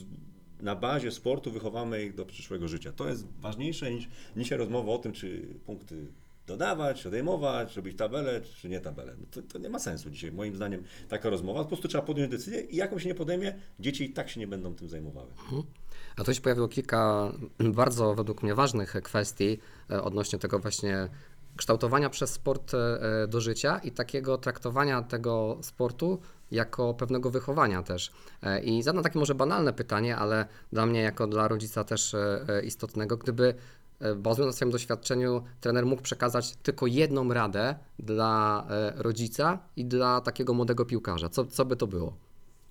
na 0.59 0.75
bazie 0.75 1.11
sportu 1.11 1.51
wychowamy 1.51 2.03
ich 2.03 2.15
do 2.15 2.25
przyszłego 2.25 2.67
życia? 2.67 2.91
To 2.91 3.09
jest 3.09 3.27
ważniejsze 3.39 3.91
niż 3.91 4.09
dzisiaj 4.37 4.57
rozmowa 4.57 4.91
o 4.91 4.97
tym, 4.97 5.13
czy 5.13 5.41
punkty 5.65 6.07
dodawać, 6.49 7.07
odejmować, 7.07 7.75
robić 7.75 7.97
tabelę, 7.97 8.41
czy 8.41 8.69
nie 8.69 8.79
tabelę. 8.79 9.15
No 9.19 9.25
to, 9.31 9.41
to 9.41 9.59
nie 9.59 9.69
ma 9.69 9.79
sensu 9.79 10.09
dzisiaj, 10.09 10.31
moim 10.31 10.55
zdaniem, 10.55 10.83
taka 11.09 11.29
rozmowa. 11.29 11.61
Po 11.61 11.67
prostu 11.67 11.87
trzeba 11.87 12.03
podjąć 12.03 12.31
decyzję 12.31 12.61
i 12.61 12.75
jaką 12.75 12.99
się 12.99 13.09
nie 13.09 13.15
podejmie, 13.15 13.53
dzieci 13.79 14.03
i 14.03 14.13
tak 14.13 14.29
się 14.29 14.39
nie 14.39 14.47
będą 14.47 14.75
tym 14.75 14.89
zajmowały. 14.89 15.27
A 16.17 16.23
tu 16.23 16.33
się 16.33 16.41
pojawiło 16.41 16.67
kilka 16.67 17.31
bardzo 17.81 18.15
według 18.15 18.43
mnie 18.43 18.55
ważnych 18.55 18.95
kwestii 19.03 19.59
e, 19.89 20.03
odnośnie 20.03 20.39
tego 20.39 20.59
właśnie 20.59 21.09
kształtowania 21.55 22.09
przez 22.09 22.29
sport 22.29 22.73
e, 22.73 23.27
do 23.27 23.41
życia 23.41 23.79
i 23.83 23.91
takiego 23.91 24.37
traktowania 24.37 25.01
tego 25.01 25.57
sportu 25.61 26.19
jako 26.51 26.93
pewnego 26.93 27.31
wychowania 27.31 27.83
też. 27.83 28.11
E, 28.43 28.63
I 28.63 28.83
zadam 28.83 29.03
takie 29.03 29.19
może 29.19 29.35
banalne 29.35 29.73
pytanie, 29.73 30.15
ale 30.15 30.45
dla 30.71 30.85
mnie 30.85 31.01
jako 31.01 31.27
dla 31.27 31.47
rodzica 31.47 31.83
też 31.83 32.13
e, 32.13 32.45
e, 32.49 32.65
istotnego, 32.65 33.17
gdyby 33.17 33.53
bazując 34.17 34.53
na 34.53 34.57
swoim 34.57 34.71
doświadczeniu 34.71 35.43
trener 35.61 35.85
mógł 35.85 36.01
przekazać 36.01 36.55
tylko 36.55 36.87
jedną 36.87 37.33
radę 37.33 37.75
dla 37.99 38.67
rodzica 38.95 39.59
i 39.75 39.85
dla 39.85 40.21
takiego 40.21 40.53
młodego 40.53 40.85
piłkarza, 40.85 41.29
co, 41.29 41.45
co 41.45 41.65
by 41.65 41.75
to 41.75 41.87
było? 41.87 42.17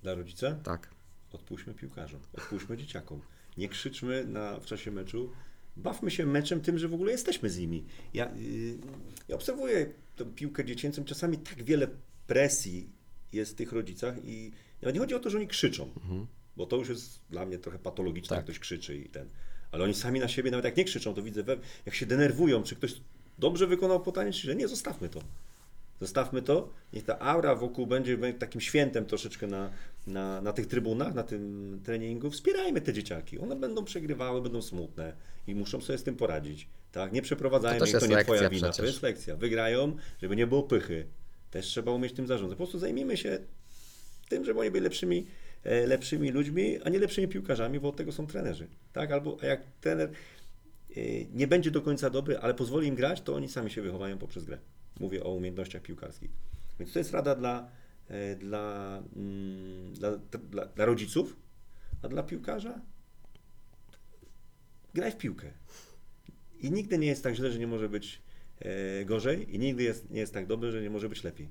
Dla 0.03 0.13
rodzica? 0.13 0.55
Tak. 0.63 0.89
Odpuśćmy 1.33 1.73
piłkarzom, 1.73 2.19
odpuśćmy 2.37 2.77
dzieciakom. 2.77 3.21
Nie 3.57 3.69
krzyczmy 3.69 4.25
na, 4.25 4.59
w 4.59 4.65
czasie 4.65 4.91
meczu. 4.91 5.29
Bawmy 5.77 6.11
się 6.11 6.25
meczem 6.25 6.61
tym, 6.61 6.77
że 6.77 6.87
w 6.87 6.93
ogóle 6.93 7.11
jesteśmy 7.11 7.49
z 7.49 7.57
nimi. 7.57 7.85
Ja, 8.13 8.25
yy, 8.35 8.77
ja 9.27 9.35
obserwuję 9.35 9.93
tę 10.15 10.25
piłkę 10.25 10.65
dziecięcą. 10.65 11.03
Czasami 11.03 11.37
tak 11.37 11.63
wiele 11.63 11.87
presji 12.27 12.89
jest 13.33 13.51
w 13.51 13.55
tych 13.55 13.71
rodzicach 13.71 14.15
i 14.25 14.51
nawet 14.81 14.93
nie 14.95 14.99
chodzi 15.01 15.15
o 15.15 15.19
to, 15.19 15.29
że 15.29 15.37
oni 15.37 15.47
krzyczą, 15.47 15.89
bo 16.57 16.65
to 16.65 16.75
już 16.77 16.89
jest 16.89 17.19
dla 17.29 17.45
mnie 17.45 17.57
trochę 17.59 17.79
patologiczne, 17.79 18.29
Tak. 18.29 18.37
jak 18.37 18.45
ktoś 18.45 18.59
krzyczy 18.59 18.97
i 18.97 19.09
ten. 19.09 19.29
Ale 19.71 19.83
oni 19.83 19.93
sami 19.93 20.19
na 20.19 20.27
siebie, 20.27 20.51
nawet 20.51 20.65
jak 20.65 20.77
nie 20.77 20.83
krzyczą, 20.85 21.13
to 21.13 21.21
widzę, 21.23 21.43
jak 21.85 21.95
się 21.95 22.05
denerwują, 22.05 22.63
czy 22.63 22.75
ktoś 22.75 22.93
dobrze 23.39 23.67
wykonał 23.67 23.99
podanie, 23.99 24.31
czy 24.31 24.47
że 24.47 24.55
nie, 24.55 24.67
zostawmy 24.67 25.09
to. 25.09 25.21
Zostawmy 26.01 26.41
to, 26.41 26.69
niech 26.93 27.03
ta 27.03 27.19
aura 27.19 27.55
wokół 27.55 27.87
będzie, 27.87 28.33
takim 28.33 28.61
świętem 28.61 29.05
troszeczkę 29.05 29.47
na, 29.47 29.69
na, 30.07 30.41
na 30.41 30.53
tych 30.53 30.67
trybunach, 30.67 31.13
na 31.13 31.23
tym 31.23 31.79
treningu. 31.85 32.31
Wspierajmy 32.31 32.81
te 32.81 32.93
dzieciaki. 32.93 33.39
One 33.39 33.55
będą 33.55 33.85
przegrywały, 33.85 34.41
będą 34.41 34.61
smutne 34.61 35.13
i 35.47 35.55
muszą 35.55 35.81
sobie 35.81 35.97
z 35.99 36.03
tym 36.03 36.15
poradzić. 36.15 36.67
Tak? 36.91 37.11
Nie 37.13 37.21
przeprowadzajmy 37.21 37.79
To 37.79 37.85
ich, 37.85 37.99
to 37.99 38.05
nie 38.07 38.23
twoja 38.23 38.49
wina, 38.49 38.67
to 38.67 38.73
przecież. 38.73 38.91
jest 38.91 39.03
lekcja. 39.03 39.35
Wygrają, 39.35 39.95
żeby 40.21 40.35
nie 40.35 40.47
było 40.47 40.63
pychy. 40.63 41.05
Też 41.51 41.65
trzeba 41.65 41.91
umieć 41.91 42.13
tym 42.13 42.27
zarządzać. 42.27 42.57
Po 42.57 42.63
prostu 42.63 42.79
zajmijmy 42.79 43.17
się 43.17 43.39
tym, 44.29 44.45
żeby 44.45 44.59
oni 44.59 44.71
byli 44.71 44.83
lepszymi, 44.83 45.27
e, 45.63 45.87
lepszymi 45.87 46.31
ludźmi, 46.31 46.79
a 46.83 46.89
nie 46.89 46.99
lepszymi 46.99 47.27
piłkarzami, 47.27 47.79
bo 47.79 47.89
od 47.89 47.95
tego 47.95 48.11
są 48.11 48.27
trenerzy. 48.27 48.67
Tak? 48.93 49.11
Albo 49.11 49.37
jak 49.41 49.61
trener 49.81 50.09
e, 50.09 51.01
nie 51.33 51.47
będzie 51.47 51.71
do 51.71 51.81
końca 51.81 52.09
dobry, 52.09 52.37
ale 52.37 52.53
pozwoli 52.53 52.87
im 52.87 52.95
grać, 52.95 53.21
to 53.21 53.35
oni 53.35 53.49
sami 53.49 53.71
się 53.71 53.81
wychowają 53.81 54.17
poprzez 54.17 54.45
grę. 54.45 54.57
Mówię 54.99 55.23
o 55.23 55.33
umiejętnościach 55.33 55.81
piłkarskich. 55.81 56.31
Więc 56.79 56.93
to 56.93 56.99
jest 56.99 57.11
rada 57.11 57.35
dla, 57.35 57.69
e, 58.07 58.35
dla, 58.35 58.97
mm, 59.15 59.93
dla, 59.93 60.17
dla, 60.51 60.65
dla 60.65 60.85
rodziców, 60.85 61.35
a 62.01 62.07
dla 62.07 62.23
piłkarza 62.23 62.81
graj 64.93 65.11
w 65.11 65.17
piłkę. 65.17 65.51
I 66.59 66.71
nigdy 66.71 66.97
nie 66.97 67.07
jest 67.07 67.23
tak 67.23 67.35
źle, 67.35 67.51
że 67.51 67.59
nie 67.59 67.67
może 67.67 67.89
być 67.89 68.21
gorzej 69.05 69.55
i 69.55 69.59
nigdy 69.59 69.83
jest, 69.83 70.11
nie 70.11 70.19
jest 70.19 70.33
tak 70.33 70.47
dobrze, 70.47 70.71
że 70.71 70.81
nie 70.81 70.89
może 70.89 71.09
być 71.09 71.23
lepiej. 71.23 71.49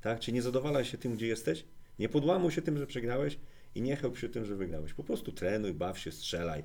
Tak? 0.00 0.20
Czyli 0.20 0.34
nie 0.34 0.42
zadowalaj 0.42 0.84
się 0.84 0.98
tym, 0.98 1.14
gdzie 1.14 1.26
jesteś, 1.26 1.64
nie 1.98 2.08
podłamuj 2.08 2.52
się 2.52 2.62
tym, 2.62 2.78
że 2.78 2.86
przegrałeś 2.86 3.38
i 3.74 3.82
nie 3.82 3.96
chełp 3.96 4.18
się 4.18 4.28
tym, 4.28 4.44
że 4.44 4.56
wygrałeś. 4.56 4.94
Po 4.94 5.04
prostu 5.04 5.32
trenuj, 5.32 5.74
baw 5.74 5.98
się, 5.98 6.12
strzelaj. 6.12 6.62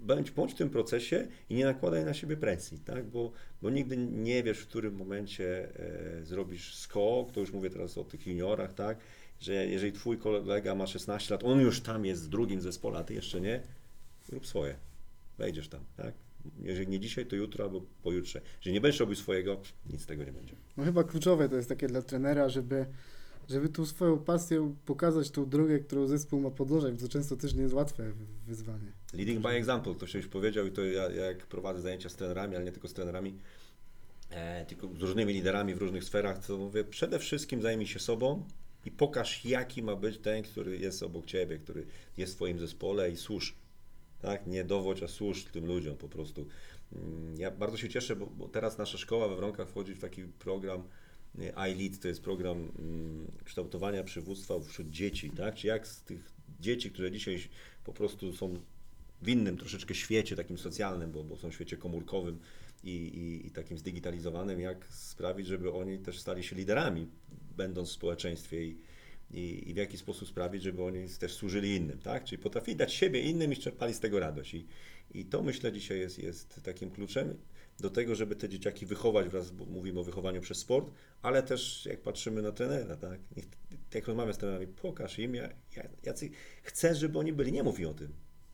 Bądź, 0.00 0.30
bądź 0.30 0.52
w 0.52 0.54
tym 0.54 0.70
procesie 0.70 1.28
i 1.50 1.54
nie 1.54 1.64
nakładaj 1.64 2.04
na 2.04 2.14
siebie 2.14 2.36
presji, 2.36 2.78
tak? 2.78 3.06
bo, 3.06 3.32
bo 3.62 3.70
nigdy 3.70 3.96
nie 3.96 4.42
wiesz, 4.42 4.58
w 4.58 4.66
którym 4.66 4.94
momencie 4.94 5.68
e, 6.20 6.24
zrobisz 6.24 6.74
skok, 6.74 7.32
to 7.32 7.40
już 7.40 7.52
mówię 7.52 7.70
teraz 7.70 7.98
o 7.98 8.04
tych 8.04 8.26
juniorach, 8.26 8.74
tak? 8.74 8.98
że 9.40 9.66
jeżeli 9.66 9.92
twój 9.92 10.18
kolega 10.18 10.74
ma 10.74 10.86
16 10.86 11.34
lat, 11.34 11.44
on 11.44 11.60
już 11.60 11.80
tam 11.80 12.04
jest 12.04 12.24
w 12.26 12.28
drugim 12.28 12.60
zespole, 12.60 12.98
a 12.98 13.04
ty 13.04 13.14
jeszcze 13.14 13.40
nie, 13.40 13.62
rób 14.28 14.46
swoje. 14.46 14.76
Wejdziesz 15.38 15.68
tam, 15.68 15.80
tak? 15.96 16.14
Jeżeli 16.62 16.88
nie 16.88 17.00
dzisiaj, 17.00 17.26
to 17.26 17.36
jutro 17.36 17.64
albo 17.64 17.80
pojutrze. 18.02 18.40
Jeżeli 18.56 18.74
nie 18.74 18.80
będziesz 18.80 19.00
robił 19.00 19.16
swojego, 19.16 19.60
nic 19.90 20.02
z 20.02 20.06
tego 20.06 20.24
nie 20.24 20.32
będzie. 20.32 20.54
No 20.76 20.84
chyba 20.84 21.04
kluczowe 21.04 21.48
to 21.48 21.56
jest 21.56 21.68
takie 21.68 21.86
dla 21.86 22.02
trenera, 22.02 22.48
żeby 22.48 22.86
żeby 23.48 23.68
tą 23.68 23.86
swoją 23.86 24.18
pasję 24.18 24.74
pokazać, 24.86 25.30
tą 25.30 25.48
drogę, 25.48 25.78
którą 25.78 26.06
zespół 26.06 26.40
ma 26.40 26.50
podążać, 26.50 26.94
bo 26.94 27.00
to 27.00 27.08
często 27.08 27.36
też 27.36 27.54
nie 27.54 27.62
jest 27.62 27.74
łatwe 27.74 28.12
wyzwanie. 28.46 28.92
Leading 29.12 29.42
by 29.42 29.48
example, 29.48 29.94
to 29.94 30.06
się 30.06 30.18
już 30.18 30.28
powiedział 30.28 30.66
i 30.66 30.70
to 30.70 30.84
ja, 30.84 31.10
ja 31.10 31.24
jak 31.24 31.46
prowadzę 31.46 31.80
zajęcia 31.80 32.08
z 32.08 32.16
trenerami, 32.16 32.56
ale 32.56 32.64
nie 32.64 32.72
tylko 32.72 32.88
z 32.88 32.92
trenerami, 32.92 33.38
e, 34.30 34.66
tylko 34.66 34.88
z 34.98 35.02
różnymi 35.02 35.32
liderami 35.32 35.74
w 35.74 35.78
różnych 35.78 36.04
sferach, 36.04 36.46
to 36.46 36.56
mówię, 36.56 36.84
przede 36.84 37.18
wszystkim 37.18 37.62
zajmij 37.62 37.86
się 37.86 37.98
sobą 37.98 38.44
i 38.84 38.90
pokaż, 38.90 39.44
jaki 39.44 39.82
ma 39.82 39.96
być 39.96 40.18
ten, 40.18 40.42
który 40.42 40.78
jest 40.78 41.02
obok 41.02 41.26
ciebie, 41.26 41.58
który 41.58 41.86
jest 42.16 42.32
w 42.32 42.36
twoim 42.36 42.58
zespole 42.58 43.10
i 43.10 43.16
służ. 43.16 43.54
Tak? 44.20 44.46
Nie 44.46 44.64
dowodź, 44.64 45.02
a 45.02 45.08
służ 45.08 45.44
tym 45.44 45.66
ludziom 45.66 45.96
po 45.96 46.08
prostu. 46.08 46.46
Mm, 46.92 47.34
Ja 47.38 47.50
bardzo 47.50 47.76
się 47.76 47.88
cieszę, 47.88 48.16
bo, 48.16 48.26
bo 48.26 48.48
teraz 48.48 48.78
nasza 48.78 48.98
szkoła 48.98 49.28
we 49.28 49.36
Wronkach 49.36 49.68
wchodzi 49.68 49.94
w 49.94 50.00
taki 50.00 50.22
program 50.22 50.82
e, 51.38 51.70
iLead, 51.72 52.00
to 52.00 52.08
jest 52.08 52.22
program 52.22 52.56
mm, 52.78 53.26
kształtowania 53.44 54.04
przywództwa 54.04 54.60
wśród 54.60 54.90
dzieci, 54.90 55.30
tak? 55.30 55.54
Czy 55.54 55.66
jak 55.66 55.86
z 55.86 56.02
tych 56.02 56.32
dzieci, 56.60 56.90
które 56.90 57.12
dzisiaj 57.12 57.38
po 57.84 57.92
prostu 57.92 58.32
są 58.32 58.60
w 59.22 59.28
innym 59.28 59.56
troszeczkę 59.56 59.94
świecie, 59.94 60.36
takim 60.36 60.58
socjalnym, 60.58 61.12
bo, 61.12 61.24
bo 61.24 61.36
są 61.36 61.50
w 61.50 61.54
świecie 61.54 61.76
komórkowym 61.76 62.38
i, 62.84 62.90
i, 62.90 63.46
i 63.46 63.50
takim 63.50 63.78
zdigitalizowanym, 63.78 64.60
jak 64.60 64.86
sprawić, 64.86 65.46
żeby 65.46 65.72
oni 65.72 65.98
też 65.98 66.18
stali 66.18 66.44
się 66.44 66.56
liderami, 66.56 67.08
będąc 67.56 67.88
w 67.88 67.92
społeczeństwie 67.92 68.64
i, 68.64 68.78
i, 69.30 69.70
i 69.70 69.74
w 69.74 69.76
jaki 69.76 69.96
sposób 69.98 70.28
sprawić, 70.28 70.62
żeby 70.62 70.82
oni 70.82 71.08
też 71.08 71.34
służyli 71.34 71.76
innym, 71.76 71.98
tak? 71.98 72.24
Czyli 72.24 72.42
potrafili 72.42 72.76
dać 72.76 72.92
siebie 72.94 73.20
innym 73.20 73.52
i 73.52 73.56
czerpali 73.56 73.94
z 73.94 74.00
tego 74.00 74.20
radość. 74.20 74.54
I, 74.54 74.66
i 75.14 75.24
to 75.24 75.42
myślę 75.42 75.72
dzisiaj 75.72 75.98
jest, 76.00 76.18
jest 76.18 76.60
takim 76.64 76.90
kluczem 76.90 77.36
do 77.80 77.90
tego, 77.90 78.14
żeby 78.14 78.36
te 78.36 78.48
dzieciaki 78.48 78.86
wychować 78.86 79.28
wraz, 79.28 79.50
bo 79.50 79.64
mówimy 79.64 80.00
o 80.00 80.04
wychowaniu 80.04 80.40
przez 80.40 80.58
sport, 80.58 80.90
ale 81.22 81.42
też 81.42 81.86
jak 81.86 82.00
patrzymy 82.02 82.42
na 82.42 82.52
trenera, 82.52 82.96
tak? 82.96 83.20
Niech, 83.36 83.46
jak 83.94 84.06
rozmawiam 84.06 84.34
z 84.34 84.38
trenerami, 84.38 84.66
pokaż 84.66 85.18
im, 85.18 85.34
ja- 85.34 85.50
ja- 85.76 85.88
jacy 86.02 86.30
chcę, 86.62 86.94
żeby 86.94 87.18
oni 87.18 87.32
byli, 87.32 87.52
nie 87.52 87.62
mów 87.62 87.78
mi 87.78 87.86
o 87.86 87.94
tym. 87.94 88.12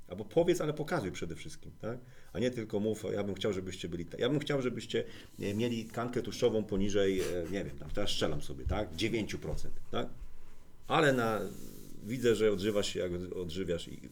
Albo 0.08 0.24
powiedz, 0.24 0.60
ale 0.60 0.72
pokazuj 0.74 1.12
przede 1.12 1.36
wszystkim, 1.36 1.72
tak? 1.80 1.98
A 2.32 2.38
nie 2.38 2.50
tylko 2.50 2.80
mów, 2.80 3.04
ja 3.12 3.24
bym 3.24 3.34
chciał, 3.34 3.52
żebyście 3.52 3.88
byli, 3.88 4.06
ja 4.18 4.28
bym 4.28 4.38
chciał, 4.38 4.62
żebyście 4.62 5.04
e, 5.40 5.54
mieli 5.54 5.84
tkankę 5.84 6.22
tłuszczową 6.22 6.64
poniżej, 6.64 7.20
e, 7.20 7.24
nie 7.50 7.64
wiem, 7.64 7.78
tam, 7.78 7.90
teraz 7.90 8.10
strzelam 8.10 8.42
sobie, 8.42 8.64
tak? 8.64 8.94
9%, 8.96 9.68
tak? 9.90 10.08
Ale 10.88 11.12
na, 11.12 11.40
widzę, 12.02 12.34
że 12.34 12.52
odżywasz 12.52 12.88
się, 12.88 13.00
jak 13.00 13.12
odżywiasz 13.36 13.88
i 13.88 14.10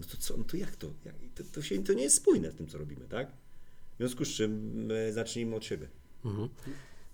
no 0.00 0.06
to 0.10 0.16
co, 0.16 0.36
no 0.36 0.44
to 0.44 0.56
jak 0.56 0.76
to? 0.76 0.86
Jak, 1.04 1.14
to, 1.34 1.44
to, 1.52 1.62
się, 1.62 1.84
to 1.84 1.92
nie 1.92 2.02
jest 2.02 2.16
spójne 2.16 2.52
z 2.52 2.54
tym, 2.54 2.66
co 2.66 2.78
robimy, 2.78 3.08
tak? 3.08 3.28
W 3.94 3.98
związku 3.98 4.24
z 4.24 4.28
czym 4.28 4.88
zacznijmy 5.10 5.56
od 5.56 5.64
siebie. 5.64 5.88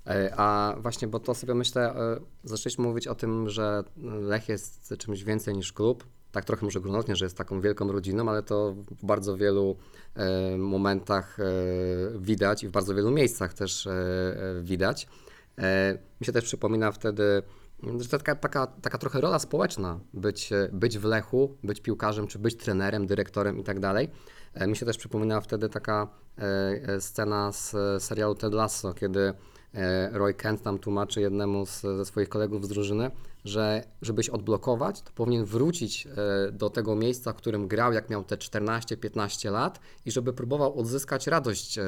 E, 0.07 0.35
A 0.37 0.77
właśnie, 0.81 1.09
bo 1.09 1.21
to 1.21 1.35
sobie 1.35 1.55
myślę, 1.55 1.95
e, 1.95 2.21
zaczęliśmy 2.45 2.85
mówić 2.85 3.07
o 3.07 3.15
tym, 3.15 3.51
że 3.51 3.85
Lech 4.03 4.49
jest 4.49 4.95
czymś 4.99 5.25
więcej 5.25 5.55
niż 5.55 5.73
klub. 5.73 6.07
Tak 6.33 6.45
trochę 6.45 6.65
może 6.67 6.81
grunotnie, 6.81 7.17
że 7.17 7.25
jest 7.25 7.37
taką 7.37 7.61
wielką 7.61 7.93
rodziną, 7.93 8.31
ale 8.31 8.43
to 8.43 8.73
w 8.73 9.07
bardzo 9.07 9.37
wielu 9.37 9.77
e, 10.15 10.57
momentach 10.57 11.39
widać 12.19 12.63
i 12.63 12.69
w 12.69 12.71
bardzo 12.71 12.95
wielu 12.95 13.11
miejscach 13.11 13.55
też 13.55 13.89
widać. 14.63 15.07
Mi 16.21 16.27
się 16.27 16.33
też 16.33 16.45
przypomina 16.45 16.93
wtedy, 16.93 17.43
taka, 18.11 18.35
taka, 18.35 18.67
taka 18.67 18.99
trochę 18.99 19.21
rola 19.21 19.39
społeczna, 19.39 20.01
być, 20.15 20.53
e, 20.53 20.69
być 20.73 20.99
w 20.99 21.05
Lechu, 21.05 21.57
być 21.65 21.81
piłkarzem, 21.81 22.27
czy 22.27 22.39
być 22.39 22.57
trenerem, 22.57 23.07
dyrektorem 23.07 23.59
i 23.59 23.65
tak 23.65 23.81
dalej. 23.81 24.11
E, 24.55 24.67
Mi 24.67 24.77
się 24.77 24.87
też 24.87 24.99
przypomina 24.99 25.41
wtedy 25.41 25.69
taka 25.69 26.09
e, 26.39 27.01
scena 27.01 27.53
z 27.53 27.75
serialu 28.03 28.35
Ted 28.35 28.55
Lasso, 28.55 28.95
kiedy 28.95 29.35
Roy 30.13 30.35
Kent 30.35 30.63
tam 30.63 30.79
tłumaczy 30.79 31.21
jednemu 31.21 31.67
z, 31.67 31.81
ze 31.81 32.05
swoich 32.05 32.29
kolegów 32.29 32.65
z 32.65 32.69
drużyny, 32.69 33.11
że 33.45 33.85
żebyś 34.03 34.29
odblokować, 34.29 35.03
to 35.03 35.11
powinien 35.15 35.45
wrócić 35.45 36.09
do 36.53 36.71
tego 36.71 36.97
miejsca, 36.97 37.33
w 37.33 37.37
którym 37.37 37.69
grał, 37.69 37.93
jak 37.93 38.11
miał 38.11 38.25
te 38.25 38.37
14-15 38.37 39.53
lat 39.53 39.81
i 40.07 40.11
żeby 40.11 40.33
próbował 40.33 40.79
odzyskać 40.79 41.27
radość 41.27 41.79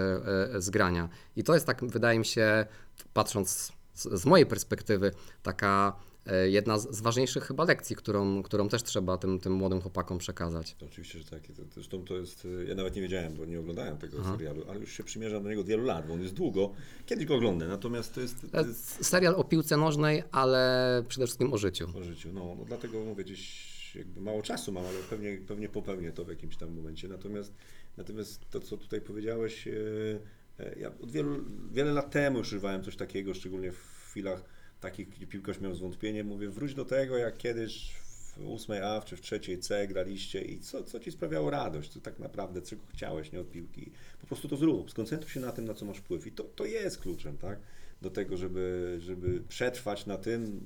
z 0.58 0.70
grania. 0.70 1.08
I 1.36 1.44
to 1.44 1.54
jest 1.54 1.66
tak, 1.66 1.84
wydaje 1.84 2.18
mi 2.18 2.24
się, 2.24 2.66
patrząc 3.14 3.72
z, 3.94 4.02
z 4.20 4.26
mojej 4.26 4.46
perspektywy, 4.46 5.10
taka 5.42 5.96
e, 6.26 6.48
jedna 6.50 6.78
z, 6.78 7.00
ważniejszych 7.00 7.44
chyba 7.44 7.64
lekcji, 7.64 7.96
którą, 7.96 8.42
którą 8.42 8.68
też 8.68 8.82
trzeba 8.82 9.18
tym, 9.18 9.40
tym 9.40 9.52
młodym 9.52 9.80
chłopakom 9.80 10.18
przekazać. 10.18 10.74
To 10.78 10.86
oczywiście, 10.86 11.18
że 11.18 11.24
tak. 11.24 11.40
Zresztą 11.74 12.04
to 12.04 12.16
jest, 12.16 12.46
e, 12.60 12.64
ja 12.64 12.74
nawet 12.74 12.96
nie 12.96 13.02
wiedziałem, 13.02 13.34
bo 13.34 13.44
nie 13.44 13.60
oglądałem 13.60 13.98
tego 13.98 14.24
serialu, 14.24 14.62
ale 14.70 14.80
już 14.80 14.92
się 14.92 15.04
przymierzam 15.04 15.42
do 15.42 15.48
niego 15.48 15.60
od 15.60 15.66
wielu 15.66 15.84
lat, 15.84 16.06
bo 16.06 16.14
on 16.14 16.22
jest 16.22 16.34
długo. 16.34 16.72
Kiedyś 17.06 17.26
go 17.26 17.34
oglądam, 17.34 17.68
natomiast 17.68 18.14
to 18.14 18.20
jest, 18.20 18.50
to 18.52 18.58
E, 18.58 18.66
jest 18.66 19.04
Serial 19.06 19.34
o 19.34 19.44
piłce 19.44 19.76
nożnej, 19.76 20.22
ale 20.32 21.02
przede 21.08 21.26
wszystkim 21.26 21.52
o 21.52 21.58
życiu. 21.58 21.86
o 21.98 22.02
życiu. 22.02 22.28
No, 22.32 22.54
no 22.58 22.64
dlatego 22.64 23.00
mówię, 23.04 23.24
gdzieś 23.24 23.74
jakby 23.94 24.20
mało 24.20 24.42
czasu 24.42 24.72
mam, 24.72 24.84
ale 24.86 24.98
pewnie, 25.10 25.38
pewnie 25.48 25.68
popełnię 25.68 26.12
to 26.12 26.24
w 26.24 26.28
jakimś 26.28 26.56
tam 26.56 26.74
momencie. 26.76 27.08
Natomiast, 27.08 27.52
natomiast 27.96 28.50
to, 28.50 28.60
co 28.60 28.76
tutaj 28.76 29.00
powiedziałeś, 29.00 29.68
ja 30.76 30.88
od 31.02 31.10
wielu, 31.10 31.44
wiele 31.72 31.92
lat 31.92 32.10
temu 32.10 32.38
używałem 32.38 32.82
coś 32.82 32.96
takiego, 32.96 33.34
szczególnie 33.34 33.72
w 33.72 34.04
chwilach 34.10 34.44
takich, 34.80 35.08
gdzie 35.08 35.26
piłkarz 35.26 35.60
miał 35.60 35.74
zwątpienie. 35.74 36.24
Mówię, 36.24 36.48
wróć 36.48 36.74
do 36.74 36.84
tego, 36.84 37.16
jak 37.16 37.38
kiedyś 37.38 37.92
w 38.36 38.38
8A 38.38 39.04
czy 39.04 39.16
w 39.16 39.20
trzeciej 39.20 39.58
C 39.58 39.86
graliście 39.86 40.42
i 40.42 40.60
co, 40.60 40.84
co 40.84 41.00
ci 41.00 41.12
sprawiało 41.12 41.50
radość, 41.50 41.90
co 41.90 42.00
tak 42.00 42.18
naprawdę, 42.18 42.62
czego 42.62 42.82
chciałeś, 42.86 43.32
nie 43.32 43.40
od 43.40 43.50
piłki. 43.50 43.90
Po 44.20 44.26
prostu 44.26 44.48
to 44.48 44.56
zrób, 44.56 44.90
skoncentruj 44.90 45.30
się 45.30 45.40
na 45.40 45.52
tym, 45.52 45.64
na 45.64 45.74
co 45.74 45.84
masz 45.84 45.98
wpływ. 45.98 46.26
I 46.26 46.32
to, 46.32 46.44
to 46.44 46.64
jest 46.64 46.98
kluczem, 46.98 47.38
tak? 47.38 47.58
Do 48.02 48.10
tego, 48.10 48.36
żeby, 48.36 48.96
żeby 49.00 49.42
przetrwać 49.48 50.06
na 50.06 50.18
tym, 50.18 50.60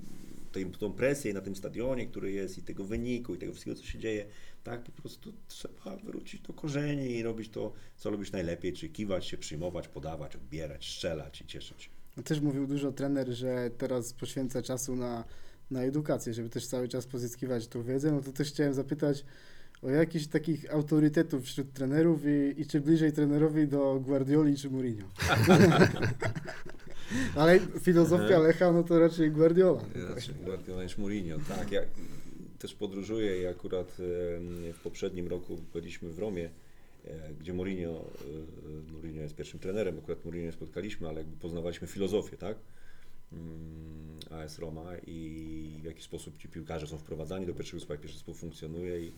tej, 0.52 0.66
tą 0.66 0.92
presję 0.92 1.34
na 1.34 1.40
tym 1.40 1.56
stadionie, 1.56 2.06
który 2.06 2.32
jest 2.32 2.58
i 2.58 2.62
tego 2.62 2.84
wyniku 2.84 3.34
i 3.34 3.38
tego 3.38 3.52
wszystkiego, 3.52 3.76
co 3.76 3.84
się 3.84 3.98
dzieje, 3.98 4.26
tak, 4.68 4.82
po 4.82 4.92
prostu 4.92 5.32
trzeba 5.48 5.96
wrócić 5.96 6.40
do 6.40 6.52
korzeni 6.52 7.10
i 7.10 7.22
robić 7.22 7.48
to, 7.48 7.72
co 7.96 8.10
robisz 8.10 8.32
najlepiej, 8.32 8.72
czyli 8.72 8.92
kiwać 8.92 9.26
się, 9.26 9.38
przyjmować, 9.38 9.88
podawać, 9.88 10.36
odbierać, 10.36 10.88
strzelać 10.90 11.40
i 11.40 11.46
cieszyć 11.46 11.82
się. 11.82 11.90
No 12.16 12.22
Też 12.22 12.40
mówił 12.40 12.66
dużo 12.66 12.92
trener, 12.92 13.28
że 13.28 13.70
teraz 13.78 14.12
poświęca 14.12 14.62
czasu 14.62 14.96
na, 14.96 15.24
na 15.70 15.82
edukację, 15.82 16.34
żeby 16.34 16.48
też 16.48 16.66
cały 16.66 16.88
czas 16.88 17.06
pozyskiwać 17.06 17.68
tą 17.68 17.82
wiedzę. 17.82 18.12
No 18.12 18.20
to 18.20 18.32
też 18.32 18.48
chciałem 18.48 18.74
zapytać 18.74 19.24
o 19.82 19.90
jakichś 19.90 20.26
takich 20.26 20.74
autorytetów 20.74 21.44
wśród 21.44 21.72
trenerów 21.72 22.20
i, 22.26 22.60
i 22.60 22.66
czy 22.66 22.80
bliżej 22.80 23.12
trenerowi 23.12 23.68
do 23.68 24.00
Guardioli 24.00 24.56
czy 24.56 24.70
Mourinho. 24.70 25.08
Ale 27.36 27.60
filozofia 27.80 28.38
Lecha, 28.38 28.72
no 28.72 28.82
to 28.82 28.98
raczej 28.98 29.30
Guardiola. 29.30 29.80
Raczej 30.14 30.34
Guardiola 30.34 30.82
niż 30.82 30.98
Mourinho, 30.98 31.36
tak. 31.48 31.72
Ja 31.72 31.80
też 32.58 32.74
podróżuję 32.74 33.42
i 33.42 33.46
akurat 33.46 33.94
w 34.72 34.80
poprzednim 34.82 35.28
roku 35.28 35.58
byliśmy 35.72 36.08
w 36.08 36.18
Romie, 36.18 36.50
e, 37.04 37.34
gdzie 37.40 37.54
Mourinho, 37.54 38.04
e, 38.88 38.92
Mourinho 38.92 39.22
jest 39.22 39.34
pierwszym 39.34 39.60
trenerem, 39.60 39.98
akurat 39.98 40.24
Mourinho 40.24 40.52
spotkaliśmy, 40.52 41.08
ale 41.08 41.18
jakby 41.18 41.36
poznawaliśmy 41.36 41.88
filozofię, 41.88 42.36
tak? 42.36 42.56
Mm, 43.32 44.18
AS 44.30 44.58
Roma 44.58 44.84
i 45.06 45.80
w 45.82 45.84
jaki 45.84 46.02
sposób 46.02 46.38
ci 46.38 46.48
piłkarze 46.48 46.86
są 46.86 46.98
wprowadzani 46.98 47.46
do 47.46 47.54
pierwszego 47.54 47.80
składu, 47.80 47.94
jak 47.94 48.00
pierwszy 48.00 48.18
zespół 48.18 48.34
funkcjonuje 48.34 49.00
i, 49.00 49.12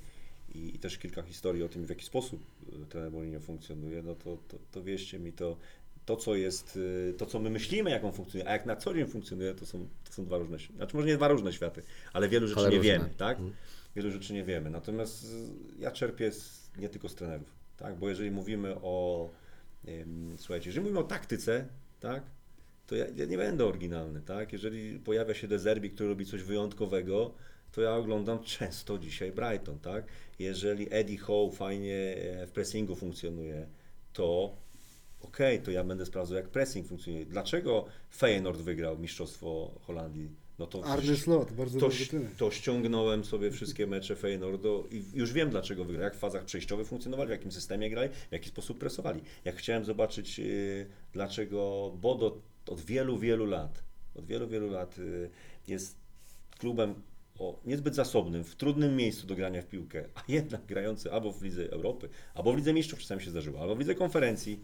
i, 0.55 0.75
i 0.75 0.79
też 0.79 0.99
kilka 0.99 1.23
historii 1.23 1.63
o 1.63 1.69
tym, 1.69 1.87
w 1.87 1.89
jaki 1.89 2.05
sposób 2.05 2.41
e, 2.83 2.87
trener 2.87 3.13
Mourinho 3.13 3.41
funkcjonuje, 3.41 4.03
no 4.03 4.15
to, 4.15 4.39
to, 4.49 4.59
to 4.73 4.83
wierzcie 4.83 5.19
mi, 5.19 5.33
to, 5.33 5.57
to 6.07 6.17
co 6.17 6.35
jest, 6.35 6.77
y, 6.77 7.15
to 7.19 7.27
co 7.27 7.39
my 7.39 7.51
myślimy, 7.51 7.91
jak 7.91 8.05
on 8.05 8.13
funkcjonuje, 8.13 8.49
a 8.51 8.53
jak 8.53 8.67
na 8.67 8.77
co 8.77 8.95
dzień 8.95 9.07
funkcjonuje, 9.07 9.55
to 9.55 9.67
są, 9.67 9.89
to 10.05 10.13
są 10.13 10.25
dwa 10.25 10.39
różne 10.39 10.59
światy. 10.59 10.77
Znaczy 10.77 10.97
może 10.97 11.09
nie 11.09 11.17
dwa 11.17 11.29
różne 11.29 11.53
światy, 11.53 11.83
ale 12.13 12.29
wielu 12.29 12.47
rzeczy 12.49 12.61
Ale 12.61 12.71
nie 12.71 12.77
różne. 12.77 12.93
wiemy, 12.93 13.11
tak? 13.17 13.37
Mhm. 13.39 13.57
Wielu 13.97 14.11
rzeczy 14.11 14.33
nie 14.33 14.45
wiemy. 14.45 14.71
Natomiast 14.71 15.25
y, 15.25 15.29
ja 15.79 15.91
czerpię 15.91 16.33
z, 16.33 16.71
nie 16.79 16.89
tylko 16.89 17.09
z 17.09 17.15
trenerów, 17.15 17.49
tak? 17.77 17.97
Bo 17.99 18.09
jeżeli 18.09 18.31
mówimy 18.31 18.75
o, 18.83 19.31
słuchajcie, 20.37 20.69
jeżeli 20.69 20.81
mówimy 20.81 21.01
o 21.01 21.05
taktyce, 21.05 21.67
tak? 22.01 22.23
To 22.87 22.97
ja, 22.97 23.07
ja 23.17 23.25
nie 23.25 23.37
będę 23.37 23.67
oryginalny, 23.67 24.21
tak? 24.23 24.53
Jeżeli 24.53 24.99
pojawia 24.99 25.35
się 25.35 25.49
Dezerbi, 25.49 25.91
który 25.91 26.09
robi 26.09 26.27
coś 26.27 26.43
wyjątkowego, 26.43 27.35
to 27.73 27.81
ja 27.83 27.95
oglądam 27.95 28.45
często 28.45 28.99
dzisiaj 28.99 29.33
Brighton, 29.33 29.79
tak? 29.79 30.05
Jeżeli 30.39 30.87
Eddie 30.91 31.19
Howe 31.19 31.57
fajnie 31.57 31.95
e, 32.17 32.47
w 32.47 32.51
pressingu 32.51 32.97
funkcjonuje, 32.97 33.67
to 34.13 34.57
okej, 35.23 35.63
to 35.63 35.71
ja 35.71 35.85
będę 35.85 36.07
sprawdzał, 36.07 36.37
jak 36.37 36.49
pressing 36.49 36.87
funkcjonuje. 36.87 37.27
Dlaczego 37.27 37.85
Feyenoord 38.11 38.61
wygrał 38.61 38.99
Mistrzostwo 38.99 39.71
Holandii? 39.81 40.31
No 40.61 40.67
to 40.67 40.85
Arne 40.85 41.17
Slot, 41.17 41.53
bardzo 41.53 41.81
to, 41.81 41.89
to 42.39 42.51
ściągnąłem 42.51 43.25
sobie 43.25 43.51
wszystkie 43.51 43.87
mecze 43.87 44.17
Feyenoordu 44.17 44.87
i 44.91 45.05
już 45.15 45.33
wiem 45.33 45.51
dlaczego 45.51 45.85
wygrał, 45.85 46.05
jak 46.05 46.17
w 46.17 46.19
fazach 46.19 46.45
przejściowych 46.45 46.87
funkcjonowali, 46.87 47.29
w 47.29 47.31
jakim 47.31 47.53
systemie 47.53 47.91
grali, 47.91 48.09
w 48.29 48.33
jaki 48.33 48.49
sposób 48.49 48.79
presowali. 48.79 49.21
Jak 49.45 49.57
chciałem 49.57 49.85
zobaczyć 49.85 50.39
yy, 50.39 50.87
dlaczego 51.13 51.93
Bodo 52.01 52.39
od 52.67 52.81
wielu, 52.81 53.19
wielu 53.19 53.47
lat, 53.47 53.83
od 54.15 54.27
wielu, 54.27 54.49
wielu 54.49 54.71
lat 54.71 54.99
yy, 54.99 55.31
jest 55.69 55.97
klubem 56.59 56.95
o 57.39 57.61
niezbyt 57.65 57.95
zasobnym, 57.95 58.45
w 58.45 58.57
trudnym 58.57 58.97
miejscu 58.97 59.27
do 59.27 59.35
grania 59.35 59.63
w 59.63 59.67
piłkę, 59.67 60.05
a 60.15 60.23
jednak 60.29 60.67
grający 60.67 61.13
albo 61.13 61.33
w 61.33 61.43
Lidze 61.43 61.71
Europy, 61.71 62.09
albo 62.35 62.53
w 62.53 62.57
Lidze 62.57 62.73
Mistrzów 62.73 62.99
czasami 62.99 63.23
się 63.23 63.31
zdarzyło, 63.31 63.61
albo 63.61 63.75
w 63.75 63.79
Lidze 63.79 63.95
Konferencji, 63.95 64.61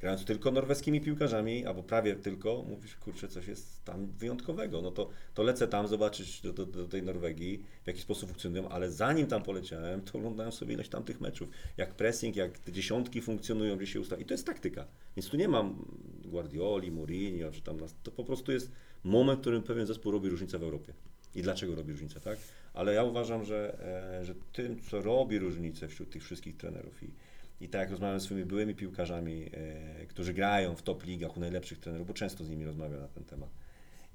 grając 0.00 0.24
tylko 0.24 0.50
norweskimi 0.50 1.00
piłkarzami, 1.00 1.66
albo 1.66 1.82
prawie 1.82 2.16
tylko, 2.16 2.64
mówisz, 2.68 2.96
kurczę, 2.96 3.28
coś 3.28 3.46
jest 3.46 3.84
tam 3.84 4.06
wyjątkowego. 4.06 4.82
No 4.82 4.90
to, 4.90 5.10
to 5.34 5.42
lecę 5.42 5.68
tam 5.68 5.88
zobaczyć 5.88 6.40
do, 6.40 6.52
do, 6.52 6.66
do 6.66 6.88
tej 6.88 7.02
Norwegii, 7.02 7.64
w 7.84 7.86
jaki 7.86 8.00
sposób 8.00 8.28
funkcjonują, 8.28 8.68
ale 8.68 8.90
zanim 8.90 9.26
tam 9.26 9.42
poleciałem, 9.42 10.00
to 10.00 10.18
oglądałem 10.18 10.52
sobie 10.52 10.74
ileś 10.74 10.88
tam 10.88 11.04
tych 11.04 11.20
meczów. 11.20 11.48
Jak 11.76 11.94
pressing, 11.94 12.36
jak 12.36 12.58
te 12.58 12.72
dziesiątki 12.72 13.22
funkcjonują, 13.22 13.76
gdzie 13.76 13.86
się 13.86 14.00
ustawi. 14.00 14.22
I 14.22 14.26
to 14.26 14.34
jest 14.34 14.46
taktyka. 14.46 14.86
Więc 15.16 15.28
tu 15.28 15.36
nie 15.36 15.48
mam 15.48 15.84
Guardioli, 16.24 16.90
Mourinho, 16.90 17.50
czy 17.50 17.60
tam 17.60 17.80
nas. 17.80 17.94
To 18.02 18.10
po 18.10 18.24
prostu 18.24 18.52
jest 18.52 18.70
moment, 19.04 19.38
w 19.38 19.40
którym 19.40 19.62
pewien 19.62 19.86
zespół 19.86 20.12
robi 20.12 20.28
różnicę 20.28 20.58
w 20.58 20.62
Europie. 20.62 20.92
I 21.34 21.42
dlaczego 21.42 21.74
robi 21.74 21.92
różnicę, 21.92 22.20
tak? 22.20 22.38
Ale 22.74 22.94
ja 22.94 23.04
uważam, 23.04 23.44
że, 23.44 23.78
e, 24.20 24.24
że 24.24 24.34
tym, 24.52 24.80
co 24.80 25.02
robi 25.02 25.38
różnicę 25.38 25.88
wśród 25.88 26.10
tych 26.10 26.24
wszystkich 26.24 26.56
trenerów 26.56 27.02
i, 27.02 27.10
i 27.60 27.68
tak 27.68 27.80
jak 27.80 27.90
rozmawiam 27.90 28.20
z 28.20 28.22
swoimi 28.22 28.44
byłymi 28.44 28.74
piłkarzami, 28.74 29.50
e, 29.52 30.06
którzy 30.06 30.34
grają 30.34 30.74
w 30.74 30.82
top 30.82 31.04
ligach 31.04 31.36
u 31.36 31.40
najlepszych 31.40 31.78
trenerów, 31.78 32.06
bo 32.06 32.14
często 32.14 32.44
z 32.44 32.50
nimi 32.50 32.64
rozmawiam 32.64 33.00
na 33.00 33.08
ten 33.08 33.24
temat. 33.24 33.50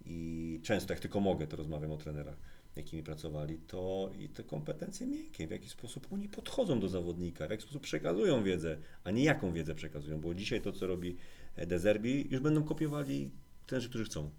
I 0.05 0.59
często, 0.63 0.93
jak 0.93 0.99
tylko 0.99 1.19
mogę, 1.19 1.47
to 1.47 1.57
rozmawiam 1.57 1.91
o 1.91 1.97
trenerach, 1.97 2.37
jakimi 2.75 3.03
pracowali, 3.03 3.57
to 3.67 4.11
i 4.19 4.29
te 4.29 4.43
kompetencje 4.43 5.07
miękkie, 5.07 5.47
w 5.47 5.51
jaki 5.51 5.69
sposób 5.69 6.07
oni 6.11 6.29
podchodzą 6.29 6.79
do 6.79 6.87
zawodnika, 6.87 7.47
w 7.47 7.51
jaki 7.51 7.63
sposób 7.63 7.83
przekazują 7.83 8.43
wiedzę, 8.43 8.77
a 9.03 9.11
nie 9.11 9.23
jaką 9.23 9.53
wiedzę 9.53 9.75
przekazują, 9.75 10.21
bo 10.21 10.35
dzisiaj 10.35 10.61
to, 10.61 10.71
co 10.71 10.87
robi 10.87 11.17
e, 11.55 11.65
De 11.65 11.79
Zerbi, 11.79 12.27
już 12.31 12.41
będą 12.41 12.63
kopiowali 12.63 13.31
trenerzy, 13.65 13.89
którzy 13.89 14.05
chcą. 14.05 14.29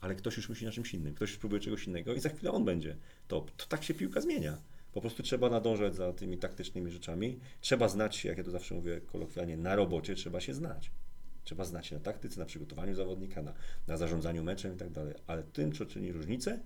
Ale 0.00 0.14
ktoś 0.14 0.36
już 0.36 0.48
myśli 0.48 0.66
na 0.66 0.72
czymś 0.72 0.94
innym, 0.94 1.14
ktoś 1.14 1.30
już 1.30 1.38
próbuje 1.38 1.60
czegoś 1.60 1.86
innego 1.86 2.14
i 2.14 2.20
za 2.20 2.28
chwilę 2.28 2.52
on 2.52 2.64
będzie. 2.64 2.96
To 3.28 3.46
tak 3.68 3.84
się 3.84 3.94
piłka 3.94 4.20
zmienia. 4.20 4.58
Po 4.94 5.00
prostu 5.00 5.22
trzeba 5.22 5.50
nadążać 5.50 5.94
za 5.94 6.12
tymi 6.12 6.38
taktycznymi 6.38 6.90
rzeczami. 6.90 7.40
Trzeba 7.60 7.88
znać 7.88 8.16
się, 8.16 8.28
jak 8.28 8.38
ja 8.38 8.44
to 8.44 8.50
zawsze 8.50 8.74
mówię 8.74 9.00
kolokwialnie, 9.00 9.56
na 9.56 9.76
robocie 9.76 10.14
trzeba 10.14 10.40
się 10.40 10.54
znać. 10.54 10.90
Trzeba 11.44 11.64
znać 11.64 11.86
się 11.86 11.94
na 11.94 12.00
taktyce, 12.02 12.40
na 12.40 12.46
przygotowaniu 12.46 12.94
zawodnika, 12.94 13.42
na, 13.42 13.52
na 13.86 13.96
zarządzaniu 13.96 14.44
meczem 14.44 14.74
i 14.74 14.76
tak 14.76 14.90
dalej. 14.90 15.14
Ale 15.26 15.42
tym, 15.42 15.72
co 15.72 15.86
czyni 15.86 16.12
różnicę, 16.12 16.60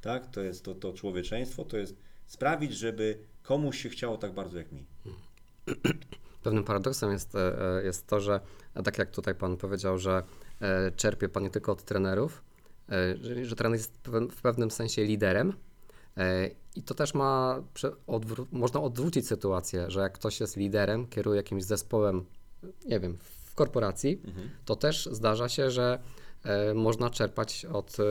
tak, 0.00 0.26
to 0.30 0.42
jest 0.42 0.64
to, 0.64 0.74
to 0.74 0.92
człowieczeństwo, 0.92 1.64
to 1.64 1.76
jest 1.76 1.96
sprawić, 2.26 2.72
żeby 2.72 3.18
komuś 3.42 3.82
się 3.82 3.88
chciało 3.88 4.16
tak 4.16 4.34
bardzo 4.34 4.58
jak 4.58 4.72
mi. 4.72 4.86
Pewnym 6.42 6.64
paradoksem 6.64 7.12
jest, 7.12 7.34
e, 7.34 7.78
e, 7.78 7.84
jest 7.84 8.06
to, 8.06 8.20
że 8.20 8.40
tak 8.84 8.98
jak 8.98 9.10
tutaj 9.10 9.34
Pan 9.34 9.56
powiedział, 9.56 9.98
że 9.98 10.22
e, 10.60 10.90
czerpie 10.96 11.28
Pan 11.28 11.42
nie 11.42 11.50
tylko 11.50 11.72
od 11.72 11.84
trenerów, 11.84 12.44
że, 13.42 13.56
trener 13.56 13.78
jest 13.78 14.08
w- 14.08 14.42
pewnym 14.42 14.70
sensie 14.70 15.04
liderem 15.04 15.52
i 16.76 16.82
to 16.82 16.94
też 16.94 17.14
ma, 17.14 17.62
odwró- 18.06 18.46
można 18.52 18.80
odwrócić 18.80 19.28
sytuację, 19.28 19.90
że 19.90 20.00
jak 20.00 20.12
ktoś 20.12 20.40
jest 20.40 20.56
liderem, 20.56 21.06
kieruje 21.06 21.36
jakimś 21.36 21.64
zespołem, 21.64 22.24
nie 22.86 23.00
wiem, 23.00 23.18
w 23.44 23.54
korporacji, 23.54 24.20
to 24.64 24.76
też 24.76 25.08
zdarza 25.12 25.48
się, 25.48 25.70
że 25.70 25.98
e, 26.44 26.74
można 26.74 27.10
czerpać 27.10 27.64
od 27.64 27.96
e, 28.00 28.02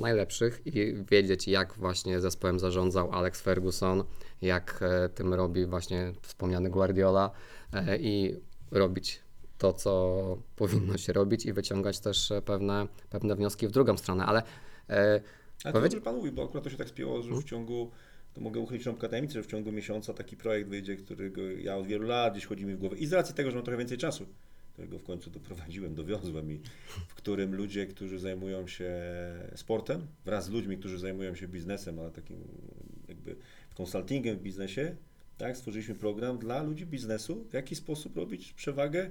najlepszych 0.00 0.62
i 0.66 1.04
wiedzieć, 1.10 1.48
jak 1.48 1.74
właśnie 1.74 2.20
zespołem 2.20 2.58
zarządzał 2.58 3.12
Alex 3.12 3.40
Ferguson, 3.40 4.04
jak 4.42 4.80
e, 4.82 5.08
tym 5.08 5.34
robi 5.34 5.66
właśnie 5.66 6.12
wspomniany 6.22 6.70
Guardiola 6.70 7.30
e, 7.72 7.98
i 7.98 8.36
robić 8.70 9.20
to, 9.58 9.72
co 9.72 10.36
powinno 10.56 10.98
się 10.98 11.12
robić 11.12 11.46
i 11.46 11.52
wyciągać 11.52 12.00
też 12.00 12.30
e, 12.30 12.42
pewne, 12.42 12.88
pewne 13.10 13.36
wnioski 13.36 13.68
w 13.68 13.70
drugą 13.70 13.96
stronę, 13.96 14.26
ale 14.26 14.42
Ale 15.64 15.72
to 15.72 15.78
Powiedz- 15.78 15.92
dobrze 15.92 16.04
Pan 16.04 16.16
mówi, 16.16 16.32
bo 16.32 16.44
akurat 16.44 16.64
to 16.64 16.70
się 16.70 16.76
tak 16.76 16.88
spięło, 16.88 17.22
że 17.22 17.30
w 17.34 17.44
ciągu, 17.44 17.90
to 18.34 18.40
mogę 18.40 18.60
uchylić 18.60 18.86
rąbkę 18.86 19.08
tajemnicy, 19.08 19.34
że 19.34 19.42
w 19.42 19.46
ciągu 19.46 19.72
miesiąca 19.72 20.14
taki 20.14 20.36
projekt 20.36 20.70
wyjdzie, 20.70 20.96
którego 20.96 21.42
ja 21.42 21.76
od 21.76 21.86
wielu 21.86 22.06
lat 22.06 22.32
gdzieś 22.32 22.46
chodzi 22.46 22.66
mi 22.66 22.74
w 22.74 22.78
głowę. 22.78 22.96
I 22.96 23.06
z 23.06 23.12
racji 23.12 23.34
tego, 23.34 23.50
że 23.50 23.56
mam 23.56 23.64
trochę 23.64 23.78
więcej 23.78 23.98
czasu, 23.98 24.26
którego 24.72 24.98
w 24.98 25.02
końcu 25.02 25.30
doprowadziłem, 25.30 25.94
dowiozłem 25.94 26.52
i 26.52 26.60
w 27.08 27.14
którym 27.14 27.54
ludzie, 27.54 27.86
którzy 27.86 28.18
zajmują 28.18 28.66
się 28.66 28.92
sportem, 29.54 30.06
wraz 30.24 30.44
z 30.44 30.50
ludźmi, 30.50 30.78
którzy 30.78 30.98
zajmują 30.98 31.34
się 31.34 31.48
biznesem, 31.48 31.98
ale 31.98 32.10
takim 32.10 32.36
jakby 33.08 33.36
konsultingiem 33.74 34.36
w 34.36 34.42
biznesie, 34.42 34.96
tak, 35.38 35.56
stworzyliśmy 35.56 35.94
program 35.94 36.38
dla 36.38 36.62
ludzi 36.62 36.86
biznesu, 36.86 37.44
w 37.50 37.52
jaki 37.54 37.76
sposób 37.76 38.16
robić 38.16 38.52
przewagę, 38.52 39.10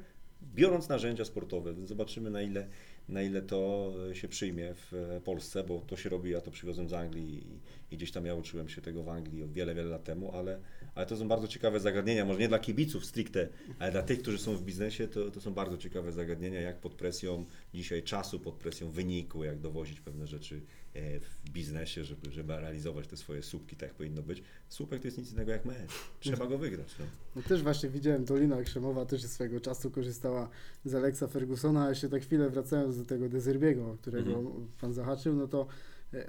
biorąc 0.56 0.90
narzędzia 0.90 1.26
sportowe. 1.26 1.74
Zobaczymy 1.86 2.30
na 2.30 2.42
ile, 2.42 2.68
na 3.10 3.22
ile 3.22 3.42
to 3.42 3.94
się 4.14 4.28
przyjmie 4.28 4.74
w 4.74 4.94
e, 4.94 5.22
Polsce, 5.22 5.64
bo 5.64 5.82
to 5.82 5.98
się 5.98 6.10
robi, 6.10 6.32
ja 6.32 6.42
to 6.42 6.52
przywiozłem 6.52 6.90
z 6.90 6.94
Anglii 6.94 7.48
i, 7.48 7.94
i 7.94 7.98
gdzieś 7.98 8.12
tam 8.12 8.26
ja 8.26 8.36
uczyłem 8.36 8.70
się 8.70 8.82
tego 8.82 9.04
w 9.04 9.10
Anglii 9.10 9.48
wiele, 9.48 9.76
wiele 9.76 9.90
lat 9.90 10.04
temu, 10.04 10.32
ale, 10.36 10.60
ale 11.02 11.10
to 11.10 11.18
są 11.18 11.28
bardzo 11.28 11.48
ciekawe 11.48 11.80
zagadnienia, 11.80 12.26
może 12.26 12.40
nie 12.40 12.48
dla 12.48 12.60
kibiców 12.60 13.06
stricte, 13.06 13.48
ale 13.80 13.92
dla 13.92 14.04
tych, 14.04 14.22
którzy 14.22 14.38
są 14.38 14.56
w 14.58 14.64
biznesie, 14.64 15.08
to, 15.08 15.32
to 15.32 15.42
są 15.42 15.54
bardzo 15.54 15.78
ciekawe 15.78 16.12
zagadnienia, 16.12 16.62
jak 16.62 16.80
pod 16.80 16.96
presją 16.96 17.46
dzisiaj 17.74 18.04
czasu, 18.04 18.40
pod 18.40 18.56
presją 18.56 18.90
wyniku, 18.92 19.44
jak 19.44 19.60
dowozić 19.60 20.02
pewne 20.02 20.28
rzeczy 20.28 20.62
e, 20.94 21.20
w 21.20 21.50
biznesie, 21.50 22.04
żeby, 22.04 22.32
żeby 22.32 22.56
realizować 22.56 23.08
te 23.08 23.18
swoje 23.18 23.44
słupki, 23.44 23.76
tak 23.76 23.94
powinno 23.94 24.22
być. 24.22 24.44
Słupek 24.70 25.02
to 25.02 25.08
jest 25.08 25.18
nic 25.18 25.32
innego 25.32 25.52
jak 25.52 25.66
mecz. 25.66 25.92
Trzeba 26.20 26.48
go 26.48 26.58
wygrać. 26.58 26.96
No. 27.00 27.06
No 27.36 27.42
też 27.42 27.64
właśnie 27.64 27.90
widziałem, 27.90 28.26
Dolina 28.26 28.64
Krzemowa 28.64 29.06
też 29.06 29.24
swego 29.26 29.60
czasu 29.60 29.92
korzystała 29.92 30.50
z 30.86 30.96
Alexa 30.96 31.28
Fergusona, 31.28 31.86
a 31.86 31.90
jeszcze 31.90 32.10
tak 32.10 32.22
chwilę 32.24 32.50
wracając 32.50 32.98
do 32.98 33.06
tego 33.06 33.30
Dezerbiego, 33.30 33.98
którego 34.02 34.32
Mhm. 34.32 34.68
pan 34.82 34.94
zahaczył, 34.94 35.36
no 35.36 35.48
to 35.48 35.68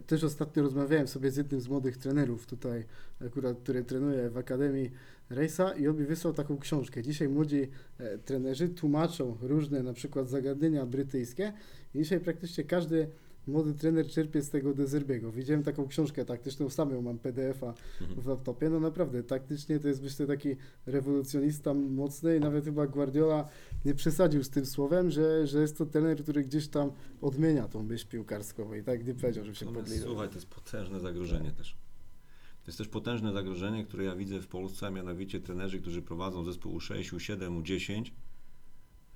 też 0.06 0.24
ostatnio 0.24 0.62
rozmawiałem 0.62 1.08
sobie 1.08 1.30
z 1.30 1.36
jednym 1.36 1.60
z 1.60 1.68
młodych 1.68 1.96
trenerów 1.96 2.46
tutaj, 2.46 2.84
akurat, 3.26 3.58
który 3.58 3.84
trenuje 3.84 4.30
w 4.30 4.36
Akademii 4.36 4.90
Rejsa 5.30 5.74
i 5.74 5.88
on 5.88 5.96
mi 5.96 6.04
wysłał 6.04 6.34
taką 6.34 6.58
książkę. 6.58 7.02
Dzisiaj 7.02 7.28
młodzi 7.28 7.68
e, 7.98 8.18
trenerzy 8.18 8.68
tłumaczą 8.68 9.36
różne 9.40 9.82
na 9.82 9.92
przykład 9.92 10.28
zagadnienia 10.28 10.86
brytyjskie 10.86 11.52
i 11.94 11.98
dzisiaj 11.98 12.20
praktycznie 12.20 12.64
każdy 12.64 13.08
młody 13.46 13.74
trener 13.74 14.06
czerpie 14.06 14.42
z 14.42 14.50
tego 14.50 14.74
Dezerbiego. 14.74 15.32
Widziałem 15.32 15.62
taką 15.62 15.88
książkę 15.88 16.24
taktyczną, 16.24 16.70
sam 16.70 16.90
ją 16.90 17.02
mam 17.02 17.18
PDF-a 17.18 17.74
w 18.16 18.26
laptopie, 18.26 18.70
no 18.70 18.80
naprawdę, 18.80 19.22
taktycznie 19.22 19.78
to 19.78 19.88
jest 19.88 20.02
myślę 20.02 20.26
taki 20.26 20.56
rewolucjonista 20.86 21.74
mocny 21.74 22.36
i 22.36 22.40
nawet 22.40 22.64
chyba 22.64 22.86
Guardiola 22.86 23.48
nie 23.84 23.94
przesadził 23.94 24.44
z 24.44 24.50
tym 24.50 24.66
słowem, 24.66 25.10
że, 25.10 25.46
że 25.46 25.60
jest 25.60 25.78
to 25.78 25.86
trener, 25.86 26.22
który 26.22 26.44
gdzieś 26.44 26.68
tam 26.68 26.90
odmienia 27.20 27.68
tą 27.68 27.82
myśl 27.82 28.06
piłkarską 28.08 28.74
i 28.74 28.82
tak 28.82 29.06
nie 29.06 29.14
powiedział, 29.14 29.44
że 29.44 29.54
się 29.54 29.66
podliże. 29.66 30.04
Słuchaj, 30.04 30.28
to 30.28 30.34
jest 30.34 30.46
potężne 30.46 31.00
zagrożenie 31.00 31.50
też. 31.50 31.76
To 32.62 32.66
jest 32.66 32.78
też 32.78 32.88
potężne 32.88 33.32
zagrożenie, 33.32 33.84
które 33.84 34.04
ja 34.04 34.16
widzę 34.16 34.40
w 34.40 34.46
Polsce, 34.46 34.86
a 34.86 34.90
mianowicie 34.90 35.40
trenerzy, 35.40 35.80
którzy 35.80 36.02
prowadzą 36.02 36.44
zespół 36.44 36.78
U6, 36.78 37.16
U7, 37.16 37.62
U10, 37.62 38.10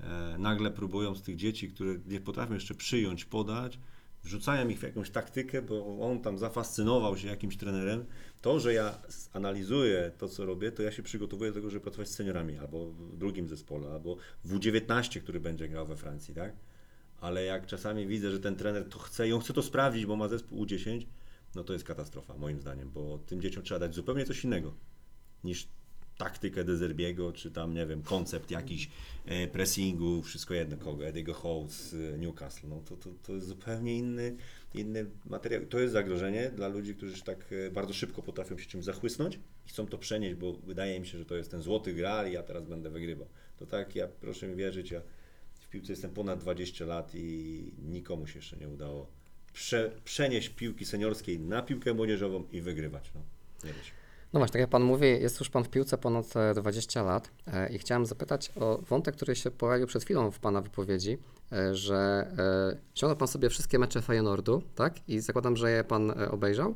e, 0.00 0.38
nagle 0.38 0.70
próbują 0.70 1.14
z 1.14 1.22
tych 1.22 1.36
dzieci, 1.36 1.68
które 1.68 1.98
nie 2.06 2.20
potrafią 2.20 2.54
jeszcze 2.54 2.74
przyjąć, 2.74 3.24
podać, 3.24 3.78
wrzucają 4.26 4.68
ich 4.68 4.78
w 4.78 4.82
jakąś 4.82 5.10
taktykę, 5.10 5.62
bo 5.62 6.00
on 6.00 6.20
tam 6.20 6.38
zafascynował 6.38 7.16
się 7.16 7.28
jakimś 7.28 7.56
trenerem. 7.56 8.04
To, 8.40 8.60
że 8.60 8.74
ja 8.74 8.98
analizuję 9.32 10.12
to, 10.18 10.28
co 10.28 10.46
robię, 10.46 10.72
to 10.72 10.82
ja 10.82 10.92
się 10.92 11.02
przygotowuję 11.02 11.50
do 11.50 11.54
tego, 11.54 11.70
żeby 11.70 11.80
pracować 11.80 12.08
z 12.08 12.14
seniorami, 12.14 12.58
albo 12.58 12.86
w 12.86 13.16
drugim 13.16 13.48
zespole, 13.48 13.88
albo 13.88 14.16
w 14.44 14.54
U19, 14.58 15.20
który 15.20 15.40
będzie 15.40 15.68
grał 15.68 15.86
we 15.86 15.96
Francji, 15.96 16.34
tak? 16.34 16.56
Ale 17.20 17.44
jak 17.44 17.66
czasami 17.66 18.06
widzę, 18.06 18.30
że 18.30 18.40
ten 18.40 18.56
trener 18.56 18.88
to 18.88 18.98
chce 18.98 19.28
i 19.28 19.32
on 19.32 19.40
chce 19.40 19.52
to 19.52 19.62
sprawdzić, 19.62 20.06
bo 20.06 20.16
ma 20.16 20.28
zespół 20.28 20.64
U10, 20.64 21.06
no 21.54 21.64
to 21.64 21.72
jest 21.72 21.84
katastrofa, 21.84 22.36
moim 22.36 22.60
zdaniem, 22.60 22.90
bo 22.90 23.18
tym 23.18 23.40
dzieciom 23.40 23.62
trzeba 23.62 23.80
dać 23.80 23.94
zupełnie 23.94 24.24
coś 24.24 24.44
innego 24.44 24.74
niż 25.44 25.68
taktykę 26.18 26.64
Dezerbiego, 26.64 27.32
czy 27.32 27.50
tam, 27.50 27.74
nie 27.74 27.86
wiem, 27.86 28.02
koncept 28.02 28.50
jakiś 28.50 28.90
e, 29.26 29.48
pressingu, 29.48 30.22
wszystko 30.22 30.54
jedno 30.54 30.76
kogo, 30.76 31.06
Ediego 31.06 31.34
Howe 31.34 31.68
e, 32.14 32.18
Newcastle, 32.18 32.68
no 32.68 32.82
to, 32.88 32.96
to, 32.96 33.10
to 33.22 33.32
jest 33.32 33.46
zupełnie 33.46 33.98
inny, 33.98 34.36
inny 34.74 35.06
materiał. 35.26 35.66
To 35.66 35.78
jest 35.78 35.92
zagrożenie 35.92 36.50
dla 36.50 36.68
ludzi, 36.68 36.94
którzy 36.94 37.22
tak 37.22 37.52
e, 37.52 37.70
bardzo 37.70 37.94
szybko 37.94 38.22
potrafią 38.22 38.58
się 38.58 38.66
czymś 38.66 38.84
zachłysnąć 38.84 39.38
i 39.66 39.68
chcą 39.68 39.86
to 39.86 39.98
przenieść, 39.98 40.34
bo 40.34 40.52
wydaje 40.52 41.00
mi 41.00 41.06
się, 41.06 41.18
że 41.18 41.24
to 41.24 41.36
jest 41.36 41.50
ten 41.50 41.62
złoty 41.62 41.94
gral 41.94 42.30
i 42.30 42.32
ja 42.32 42.42
teraz 42.42 42.64
będę 42.64 42.90
wygrywał. 42.90 43.28
To 43.58 43.66
tak, 43.66 43.96
ja 43.96 44.08
proszę 44.08 44.48
mi 44.48 44.56
wierzyć, 44.56 44.90
ja 44.90 45.00
w 45.60 45.68
piłce 45.68 45.92
jestem 45.92 46.10
ponad 46.10 46.40
20 46.40 46.84
lat 46.84 47.14
i 47.14 47.72
nikomu 47.82 48.26
się 48.26 48.38
jeszcze 48.38 48.56
nie 48.56 48.68
udało 48.68 49.06
prze, 49.52 49.90
przenieść 50.04 50.48
piłki 50.48 50.84
seniorskiej 50.84 51.40
na 51.40 51.62
piłkę 51.62 51.94
młodzieżową 51.94 52.44
i 52.52 52.60
wygrywać. 52.60 53.10
No, 53.14 53.20
nie 53.64 53.72
wiem. 53.72 53.82
No 54.32 54.40
właśnie, 54.40 54.52
tak 54.52 54.60
jak 54.60 54.70
Pan 54.70 54.82
mówi, 54.82 55.06
jest 55.06 55.40
już 55.40 55.50
Pan 55.50 55.64
w 55.64 55.68
piłce 55.68 55.98
ponad 55.98 56.36
e, 56.36 56.54
20 56.54 57.02
lat 57.02 57.30
e, 57.46 57.72
i 57.72 57.78
chciałem 57.78 58.06
zapytać 58.06 58.52
o 58.60 58.78
wątek, 58.78 59.16
który 59.16 59.36
się 59.36 59.50
pojawił 59.50 59.86
przed 59.86 60.04
chwilą 60.04 60.30
w 60.30 60.38
Pana 60.38 60.60
wypowiedzi, 60.60 61.18
e, 61.52 61.74
że 61.74 62.26
e, 62.38 62.76
ściągnął 62.94 63.16
Pan 63.16 63.28
sobie 63.28 63.50
wszystkie 63.50 63.78
mecze 63.78 64.02
Feyenoordu, 64.02 64.62
tak? 64.74 65.08
I 65.08 65.20
zakładam, 65.20 65.56
że 65.56 65.70
je 65.70 65.84
Pan 65.84 66.10
e, 66.10 66.30
obejrzał. 66.30 66.74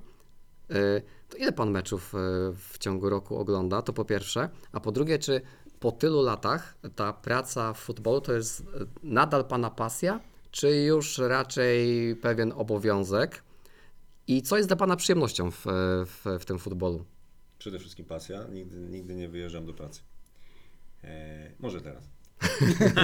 E, 0.70 1.02
To 1.28 1.36
ile 1.36 1.52
Pan 1.52 1.70
meczów 1.70 2.14
e, 2.14 2.18
w 2.56 2.78
ciągu 2.78 3.08
roku 3.10 3.36
ogląda? 3.36 3.82
To 3.82 3.92
po 3.92 4.04
pierwsze. 4.04 4.48
A 4.72 4.80
po 4.80 4.92
drugie, 4.92 5.18
czy 5.18 5.40
po 5.80 5.92
tylu 5.92 6.22
latach 6.22 6.74
ta 6.96 7.12
praca 7.12 7.72
w 7.72 7.78
futbolu 7.78 8.20
to 8.20 8.32
jest 8.32 8.60
e, 8.60 8.64
nadal 9.02 9.44
Pana 9.44 9.70
pasja, 9.70 10.20
czy 10.50 10.70
już 10.70 11.18
raczej 11.18 12.16
pewien 12.16 12.52
obowiązek? 12.56 13.42
I 14.26 14.42
co 14.42 14.56
jest 14.56 14.68
dla 14.68 14.76
Pana 14.76 14.96
przyjemnością 14.96 15.50
w, 15.50 15.62
w, 16.06 16.38
w 16.40 16.44
tym 16.44 16.58
futbolu? 16.58 17.04
Przede 17.60 17.78
wszystkim 17.78 18.04
pasja. 18.04 18.46
Nigdy, 18.52 18.76
nigdy 18.76 19.14
nie 19.14 19.28
wyjeżdżam 19.28 19.66
do 19.66 19.74
pracy. 19.74 20.00
E, 21.04 21.50
może 21.58 21.80
teraz. 21.80 22.04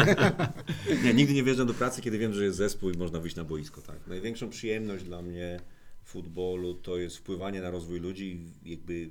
Nie, 1.04 1.14
nigdy 1.14 1.34
nie 1.34 1.42
wjeżdżam 1.42 1.66
do 1.66 1.74
pracy, 1.74 2.02
kiedy 2.02 2.18
wiem, 2.18 2.32
że 2.34 2.44
jest 2.44 2.56
zespół 2.56 2.90
i 2.90 2.98
można 2.98 3.20
wyjść 3.20 3.36
na 3.36 3.44
boisko. 3.44 3.82
Tak? 3.82 4.06
Największą 4.06 4.50
przyjemność 4.50 5.04
dla 5.04 5.22
mnie 5.22 5.60
w 6.02 6.08
futbolu 6.08 6.74
to 6.74 6.98
jest 6.98 7.16
wpływanie 7.16 7.60
na 7.60 7.70
rozwój 7.70 8.00
ludzi 8.00 8.48
i 8.64 8.70
jakby 8.70 9.10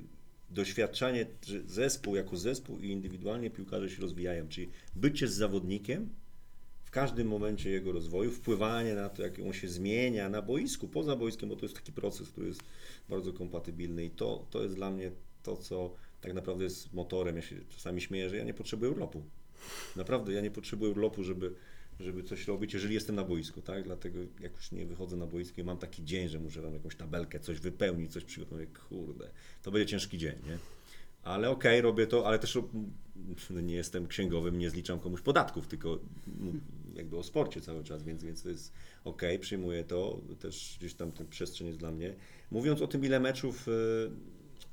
doświadczanie, 0.50 1.26
że 1.48 1.62
zespół 1.68 2.16
jako 2.16 2.38
zespół 2.38 2.80
i 2.80 2.89
indywidualnie 2.89 3.50
piłkarze 3.50 3.89
się 3.89 4.02
rozwijają, 4.02 4.48
czyli 4.48 4.70
bycie 4.96 5.28
z 5.28 5.34
zawodnikiem 5.34 6.10
w 6.84 6.91
każdym 6.91 7.28
momencie 7.28 7.70
jego 7.70 7.91
rozwoju, 7.91 8.32
wpływanie 8.32 8.96
na 8.96 9.10
to, 9.10 9.22
jak 9.22 9.39
on 9.39 9.54
się 9.54 9.68
zmienia 9.68 10.30
na 10.30 10.41
boisku, 10.41 10.88
poza 10.88 11.16
boiskiem, 11.16 11.50
bo 11.50 11.56
to 11.56 11.66
jest 11.66 11.76
taki 11.76 11.91
proces, 11.91 12.30
który 12.30 12.48
jest 12.48 12.62
bardzo 13.10 13.34
kompatybilny 13.34 14.06
i 14.06 14.10
to, 14.10 14.48
to 14.50 14.64
jest 14.64 14.76
dla 14.76 14.91
mnie 14.91 15.12
to, 15.46 15.58
co 15.58 15.93
tak 16.22 16.34
naprawdę 16.34 16.64
jest 16.64 16.93
motorem. 16.93 17.36
Ja 17.36 17.41
się 17.41 17.56
czasami 17.70 18.02
śmieję, 18.02 18.30
że 18.30 18.38
ja 18.38 18.43
nie 18.43 18.54
potrzebuję 18.54 18.91
urlopu. 18.91 19.24
Naprawdę, 19.96 20.34
ja 20.34 20.41
nie 20.41 20.52
potrzebuję 20.52 20.91
urlopu, 20.91 21.24
żeby, 21.24 21.54
żeby 22.00 22.24
coś 22.24 22.48
robić, 22.48 22.74
jeżeli 22.74 22.93
jestem 22.93 23.16
na 23.16 23.24
boisku, 23.24 23.62
tak? 23.62 23.84
Dlatego 23.84 24.20
jak 24.39 24.56
już 24.56 24.72
nie 24.72 24.86
wychodzę 24.86 25.18
na 25.18 25.28
boisko 25.28 25.62
i 25.62 25.64
mam 25.64 25.78
taki 25.78 26.04
dzień, 26.04 26.30
że 26.30 26.39
muszę 26.39 26.62
tam 26.62 26.74
jakąś 26.74 26.96
tabelkę, 26.96 27.39
coś 27.39 27.60
wypełnić, 27.60 28.14
coś 28.14 28.24
przygotować, 28.24 28.70
kurde, 28.89 29.30
to 29.64 29.72
będzie 29.72 29.86
ciężki 29.86 30.18
dzień, 30.18 30.36
nie? 30.48 30.58
Ale 31.24 31.50
okej, 31.50 31.82
robię 31.82 32.08
to, 32.08 32.28
ale 32.28 32.39
też 32.39 32.58
no 33.50 33.62
nie 33.62 33.76
jestem 33.76 34.08
księgowym, 34.08 34.58
nie 34.58 34.70
zliczam 34.70 35.00
komuś 35.00 35.22
podatków, 35.22 35.68
tylko 35.68 36.00
mm, 36.28 36.62
jakby 36.96 37.18
o 37.18 37.24
sporcie 37.24 37.62
cały 37.62 37.84
czas, 37.84 38.04
więc, 38.04 38.24
więc 38.24 38.43
to 38.43 38.50
jest 38.50 38.74
okej, 39.04 39.39
przyjmuję 39.39 39.84
to, 39.84 40.22
też 40.39 40.76
gdzieś 40.80 40.93
tam 40.93 41.12
ten 41.12 41.28
przestrzeń 41.28 41.68
jest 41.68 41.80
dla 41.80 41.91
mnie. 41.91 42.16
Mówiąc 42.52 42.82
o 42.82 42.88
tym, 42.88 43.06
ile 43.06 43.20
meczów, 43.20 43.68
y, 43.68 43.72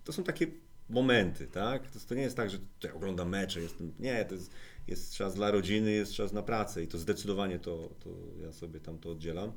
to 0.05 0.13
są 0.13 0.25
takie 0.25 0.47
momenty, 0.91 1.47
tak? 1.47 1.91
To, 1.91 1.99
to 2.09 2.15
nie 2.15 2.23
jest 2.23 2.37
tak, 2.37 2.51
że 2.51 2.59
ja 2.85 2.95
oglądam 2.95 3.29
mecze, 3.29 3.61
jestem, 3.61 3.93
nie, 3.99 4.25
to 4.25 4.35
jest, 4.35 4.51
jest 4.89 5.15
czas 5.15 5.35
dla 5.35 5.51
rodziny, 5.51 5.93
jest 5.93 6.13
czas 6.15 6.33
na 6.33 6.43
pracę 6.43 6.83
i 6.83 6.89
to 6.89 6.99
zdecydowanie 6.99 7.59
to, 7.59 7.95
to 8.05 8.11
ja 8.41 8.53
sobie 8.53 8.81
tam 8.81 8.99
to 8.99 9.11
oddzielam. 9.11 9.53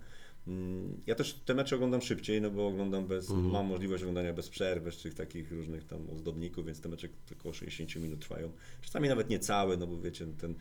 Mm, 0.47 1.01
Ja 1.07 1.15
też 1.15 1.33
te 1.33 1.53
mecze 1.53 1.75
oglądam 1.75 2.01
szybciej, 2.01 2.41
no 2.41 2.51
bo 2.51 2.67
oglądam 2.67 3.07
bez, 3.07 3.29
mam 3.29 3.65
możliwość 3.65 4.03
oglądania 4.03 4.33
bez 4.33 4.49
przerw, 4.49 4.83
bez 4.83 5.01
tych 5.01 5.13
takich 5.13 5.51
różnych 5.51 5.83
tam 5.85 6.09
ozdobników, 6.09 6.65
więc 6.65 6.81
te 6.81 6.89
mecze 6.89 7.07
około 7.39 7.53
60 7.53 7.95
minut 8.03 8.19
trwają. 8.19 8.51
Czasami 8.81 9.09
nawet 9.09 9.29
nie 9.29 9.39
całe, 9.39 9.77
no 9.77 9.87
bo 9.87 10.01
wiecie, 10.01 10.27
ten, 10.41 10.55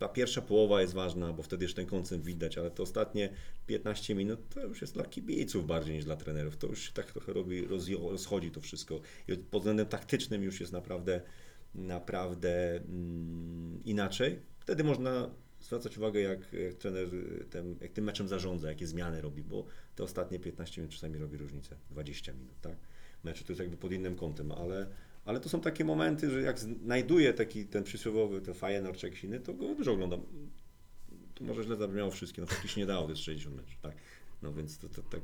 ta 0.00 0.08
pierwsza 0.08 0.42
połowa 0.42 0.80
jest 0.80 0.94
ważna, 0.94 1.32
bo 1.32 1.42
wtedy 1.42 1.64
już 1.64 1.74
ten 1.74 1.86
koncert 1.86 2.22
widać, 2.22 2.58
ale 2.58 2.70
te 2.70 2.82
ostatnie 2.82 3.30
15 3.66 4.14
minut 4.14 4.48
to 4.48 4.60
już 4.60 4.80
jest 4.80 4.94
dla 4.94 5.04
kibiców 5.04 5.66
bardziej 5.66 5.94
niż 5.94 6.04
dla 6.04 6.16
trenerów. 6.16 6.56
To 6.56 6.66
już 6.66 6.82
się 6.82 6.92
tak 6.92 7.12
trochę 7.12 7.32
robi, 7.32 7.66
rozchodzi 8.10 8.50
to 8.50 8.60
wszystko. 8.60 9.00
I 9.28 9.36
pod 9.36 9.62
względem 9.62 9.86
taktycznym 9.86 10.42
już 10.42 10.60
jest 10.60 10.72
naprawdę, 10.72 11.20
naprawdę 11.74 12.76
mm, 12.76 13.80
inaczej. 13.84 14.38
Wtedy 14.60 14.84
można 14.84 15.30
zwracać 15.60 15.98
uwagę, 15.98 16.20
jak, 16.20 16.52
jak 16.52 16.74
trener 16.74 17.08
tym, 17.50 17.76
jak 17.80 17.92
tym 17.92 18.04
meczem 18.04 18.28
zarządza, 18.28 18.68
jakie 18.68 18.86
zmiany 18.86 19.20
robi, 19.20 19.42
bo 19.42 19.66
te 19.96 20.02
ostatnie 20.04 20.38
15 20.38 20.80
minut 20.80 20.94
czasami 20.94 21.18
robi 21.18 21.36
różnicę, 21.36 21.76
20 21.90 22.32
minut, 22.32 22.60
tak? 22.60 22.76
Meczu 23.24 23.44
to 23.44 23.52
jest 23.52 23.60
jakby 23.60 23.76
pod 23.76 23.92
innym 23.92 24.16
kątem, 24.16 24.52
ale, 24.52 24.86
ale 25.24 25.40
to 25.40 25.48
są 25.48 25.60
takie 25.60 25.84
momenty, 25.84 26.30
że 26.30 26.42
jak 26.42 26.58
znajduję 26.58 27.34
taki 27.34 27.66
ten 27.66 27.84
przysłowiowy, 27.84 28.40
ten 28.40 28.54
Feyenoord 28.54 28.98
czy 28.98 29.06
jakiś 29.06 29.24
inny, 29.24 29.40
to 29.40 29.54
go 29.54 29.74
dużo 29.74 29.92
oglądam. 29.92 30.20
To 31.34 31.44
może 31.44 31.62
źle 31.64 31.76
zabrzmiało 31.76 32.10
wszystkie, 32.10 32.40
no 32.40 32.46
faktycznie 32.46 32.82
nie 32.82 32.86
dało, 32.86 33.04
to 33.04 33.10
jest 33.10 33.22
60 33.22 33.56
meczów, 33.56 33.76
tak? 33.82 33.94
No 34.42 34.52
więc 34.52 34.78
to, 34.78 34.88
to, 34.88 35.02
tak 35.02 35.20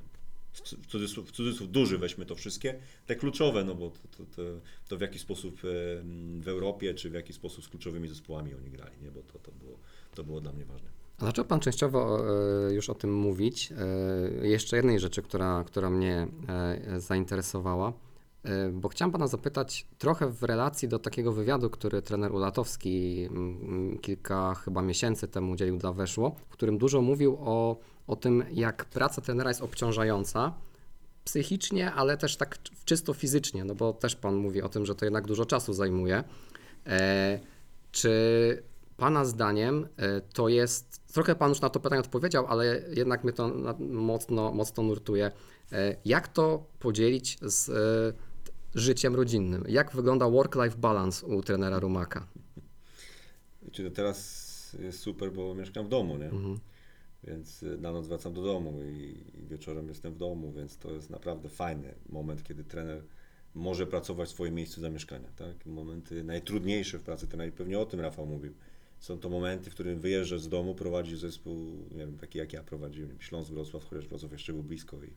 w 0.53 0.61
cu- 0.61 0.77
w 0.77 0.87
cudzysłów, 0.87 1.33
cudzysłów 1.33 1.71
duży 1.71 1.99
weźmy 1.99 2.27
to 2.27 2.35
wszystkie, 2.35 2.75
te 3.07 3.17
kluczowe, 3.17 3.65
no 3.65 3.75
bo 3.75 3.91
to, 3.91 4.09
to, 4.17 4.25
to, 4.37 4.43
to 4.89 4.97
w 4.97 5.01
jaki 5.01 5.19
sposób 5.19 5.61
w 5.63 6.45
Europie, 6.49 6.95
czy 6.95 7.11
w 7.11 7.15
jaki 7.15 7.33
sposób 7.33 7.65
z 7.65 7.69
kluczowymi 7.69 8.09
zespołami 8.09 8.55
oni 8.55 8.71
grali, 8.71 8.97
nie? 9.03 9.11
bo 9.11 9.23
to, 9.23 9.39
to, 9.39 9.53
było, 9.53 9.79
to 10.15 10.25
było 10.25 10.41
dla 10.41 10.53
mnie 10.53 10.65
ważne. 10.65 10.89
A 11.19 11.25
zaczął 11.25 11.45
Pan 11.45 11.61
częściowo 11.61 12.27
e, 12.69 12.75
już 12.75 12.91
o 12.91 12.95
tym 12.95 13.15
mówić. 13.15 13.73
E, 14.43 14.47
Jeszcze 14.49 14.77
jednej 14.77 15.01
rzeczy, 15.01 15.23
która, 15.23 15.65
która 15.67 15.91
mnie 15.91 16.29
e, 16.49 17.01
zainteresowała, 17.01 17.93
bo 18.73 18.89
chciałem 18.89 19.13
Pana 19.13 19.27
zapytać 19.27 19.87
trochę 19.99 20.27
w 20.27 20.43
relacji 20.43 20.89
do 20.89 20.99
takiego 20.99 21.33
wywiadu, 21.33 21.71
który 21.71 22.03
trener 22.03 22.33
Ulatowski 22.33 23.25
mm, 23.31 23.99
kilka 23.99 24.55
chyba 24.55 24.83
miesięcy 24.83 25.29
temu 25.29 25.53
udzielił 25.53 25.79
dla 25.79 25.93
Weszło, 25.93 26.37
w 26.49 26.53
którym 26.53 26.79
dużo 26.79 27.03
mówił 27.03 27.37
o, 27.41 27.77
o 28.07 28.17
tym, 28.17 28.45
jak 28.53 28.85
praca 28.85 29.21
trenera 29.21 29.51
jest 29.51 29.63
obciążająca 29.63 30.55
psychicznie, 31.25 31.93
ale 31.93 32.17
też 32.17 32.37
tak 32.37 32.59
czysto 32.85 33.15
fizycznie, 33.15 33.65
no 33.65 33.75
bo 33.75 33.93
też 33.93 34.17
Pan 34.17 34.37
mówi 34.37 34.63
o 34.63 34.69
tym, 34.69 34.87
że 34.87 34.95
to 34.95 35.05
jednak 35.05 35.27
dużo 35.27 35.47
czasu 35.47 35.73
zajmuje. 35.73 36.25
E, 36.87 37.41
czy 37.93 38.63
Pana 38.97 39.25
zdaniem 39.25 39.89
e, 39.97 40.21
to 40.21 40.49
jest, 40.49 41.07
trochę 41.13 41.35
Pan 41.35 41.49
już 41.49 41.61
na 41.61 41.69
to 41.71 41.81
pytanie 41.81 42.01
odpowiedział, 42.01 42.47
ale 42.47 42.83
jednak 42.95 43.25
mnie 43.25 43.33
to 43.33 43.51
mocno, 43.79 44.53
mocno 44.53 44.83
nurtuje. 44.83 45.31
E, 45.73 45.97
Jak 46.05 46.29
to 46.29 46.67
podzielić 46.79 47.39
z 47.43 47.71
życiem 48.77 49.15
rodzinnym? 49.15 49.65
Jak 49.69 49.93
wygląda 49.93 50.27
work-life 50.31 50.77
balance 50.77 51.27
u 51.27 51.43
trenera 51.43 51.79
Rumaka? 51.79 52.27
Wiecie, 53.63 53.85
to 53.85 53.91
teraz 53.91 54.77
jest 54.81 54.99
super, 54.99 55.33
bo 55.33 55.55
mieszkam 55.55 55.87
w 55.87 55.89
domu, 55.89 56.19
nie? 56.19 56.31
Więc 57.25 57.63
y, 57.63 57.79
na 57.79 57.93
noc 57.93 58.07
wracam 58.07 58.35
do 58.35 58.43
domu 58.43 58.83
i 58.85 59.25
i 59.47 59.47
wieczorem 59.47 59.89
jestem 59.89 60.13
w 60.13 60.17
domu, 60.17 60.53
więc 60.53 60.79
to 60.79 60.93
jest 60.93 61.11
naprawdę 61.11 61.49
fajny 61.49 61.95
moment, 62.09 62.43
kiedy 62.43 62.65
trener 62.65 63.03
może 63.55 63.87
pracować 63.87 64.29
w 64.29 64.33
swoim 64.33 64.55
miejscu 64.55 64.81
zamieszkania, 64.81 65.29
tak? 65.37 65.67
Momenty 65.67 66.25
najtrudniejsze 66.25 66.99
w 66.99 67.03
pracy 67.03 67.27
trenera 67.27 67.49
i 67.49 67.53
pewnie 67.53 67.79
o 67.79 67.87
tym 67.87 68.01
Rafał 68.01 68.27
mówił. 68.27 68.55
Są 69.01 69.19
to 69.19 69.29
momenty, 69.29 69.71
w 69.71 69.75
którym 69.75 70.01
wyjeżdżasz 70.01 70.41
z 70.41 70.49
domu, 70.49 70.75
prowadzisz 70.75 71.19
zespół, 71.19 71.57
nie 71.91 71.99
wiem, 71.99 72.19
taki 72.19 72.39
jak 72.39 72.53
ja 72.53 72.63
prowadziłem, 72.63 73.21
Śląsk, 73.21 73.51
Wrocław, 73.51 73.85
chociaż 73.85 74.09
Wrocław 74.09 74.33
jeszcze 74.33 74.53
był 74.53 74.63
blisko 74.63 74.97
i, 75.05 75.11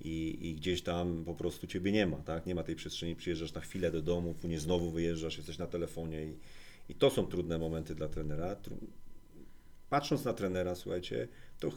i, 0.00 0.38
i 0.40 0.54
gdzieś 0.54 0.82
tam 0.82 1.24
po 1.24 1.34
prostu 1.34 1.66
ciebie 1.66 1.92
nie 1.92 2.06
ma, 2.06 2.16
tak? 2.16 2.46
Nie 2.46 2.54
ma 2.54 2.62
tej 2.62 2.76
przestrzeni, 2.76 3.16
przyjeżdżasz 3.16 3.52
na 3.52 3.60
chwilę 3.60 3.90
do 3.90 4.02
domu, 4.02 4.34
później 4.34 4.58
znowu 4.58 4.90
wyjeżdżasz, 4.90 5.36
jesteś 5.36 5.58
na 5.58 5.66
telefonie 5.66 6.24
i, 6.24 6.36
i 6.88 6.94
to 6.94 7.10
są 7.10 7.26
trudne 7.26 7.58
momenty 7.58 7.94
dla 7.94 8.08
trenera. 8.08 8.56
Patrząc 9.90 10.24
na 10.24 10.32
trenera, 10.32 10.74
słuchajcie, 10.74 11.28
to 11.60 11.72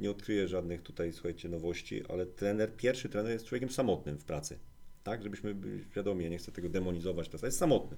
nie 0.00 0.10
odkryję 0.10 0.48
żadnych 0.48 0.82
tutaj, 0.82 1.12
słuchajcie, 1.12 1.48
nowości, 1.48 2.02
ale 2.08 2.26
trener, 2.26 2.76
pierwszy 2.76 3.08
trener 3.08 3.32
jest 3.32 3.44
człowiekiem 3.46 3.70
samotnym 3.70 4.18
w 4.18 4.24
pracy. 4.24 4.58
Tak, 5.02 5.22
żebyśmy 5.22 5.54
byli 5.54 5.84
świadomi, 5.90 6.24
ja 6.24 6.30
nie 6.30 6.38
chcę 6.38 6.52
tego 6.52 6.68
demonizować 6.68 7.28
teraz, 7.28 7.42
jest 7.42 7.58
samotny. 7.58 7.96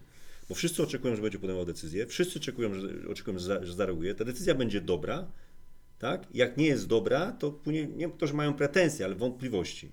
Bo 0.48 0.54
wszyscy 0.54 0.82
oczekują, 0.82 1.16
że 1.16 1.22
będzie 1.22 1.38
podejmował 1.38 1.66
decyzję, 1.66 2.06
wszyscy 2.06 2.38
oczekują, 2.38 2.74
że, 2.74 2.88
oczekują, 3.08 3.38
że 3.38 3.72
zareaguje. 3.72 4.14
Ta 4.14 4.24
decyzja 4.24 4.54
będzie 4.54 4.80
dobra, 4.80 5.32
tak? 5.98 6.26
Jak 6.34 6.56
nie 6.56 6.66
jest 6.66 6.86
dobra, 6.86 7.32
to 7.32 7.50
później, 7.50 7.88
nie 7.88 8.08
to, 8.08 8.26
że 8.26 8.34
mają 8.34 8.54
pretensje, 8.54 9.04
ale 9.04 9.14
wątpliwości. 9.14 9.92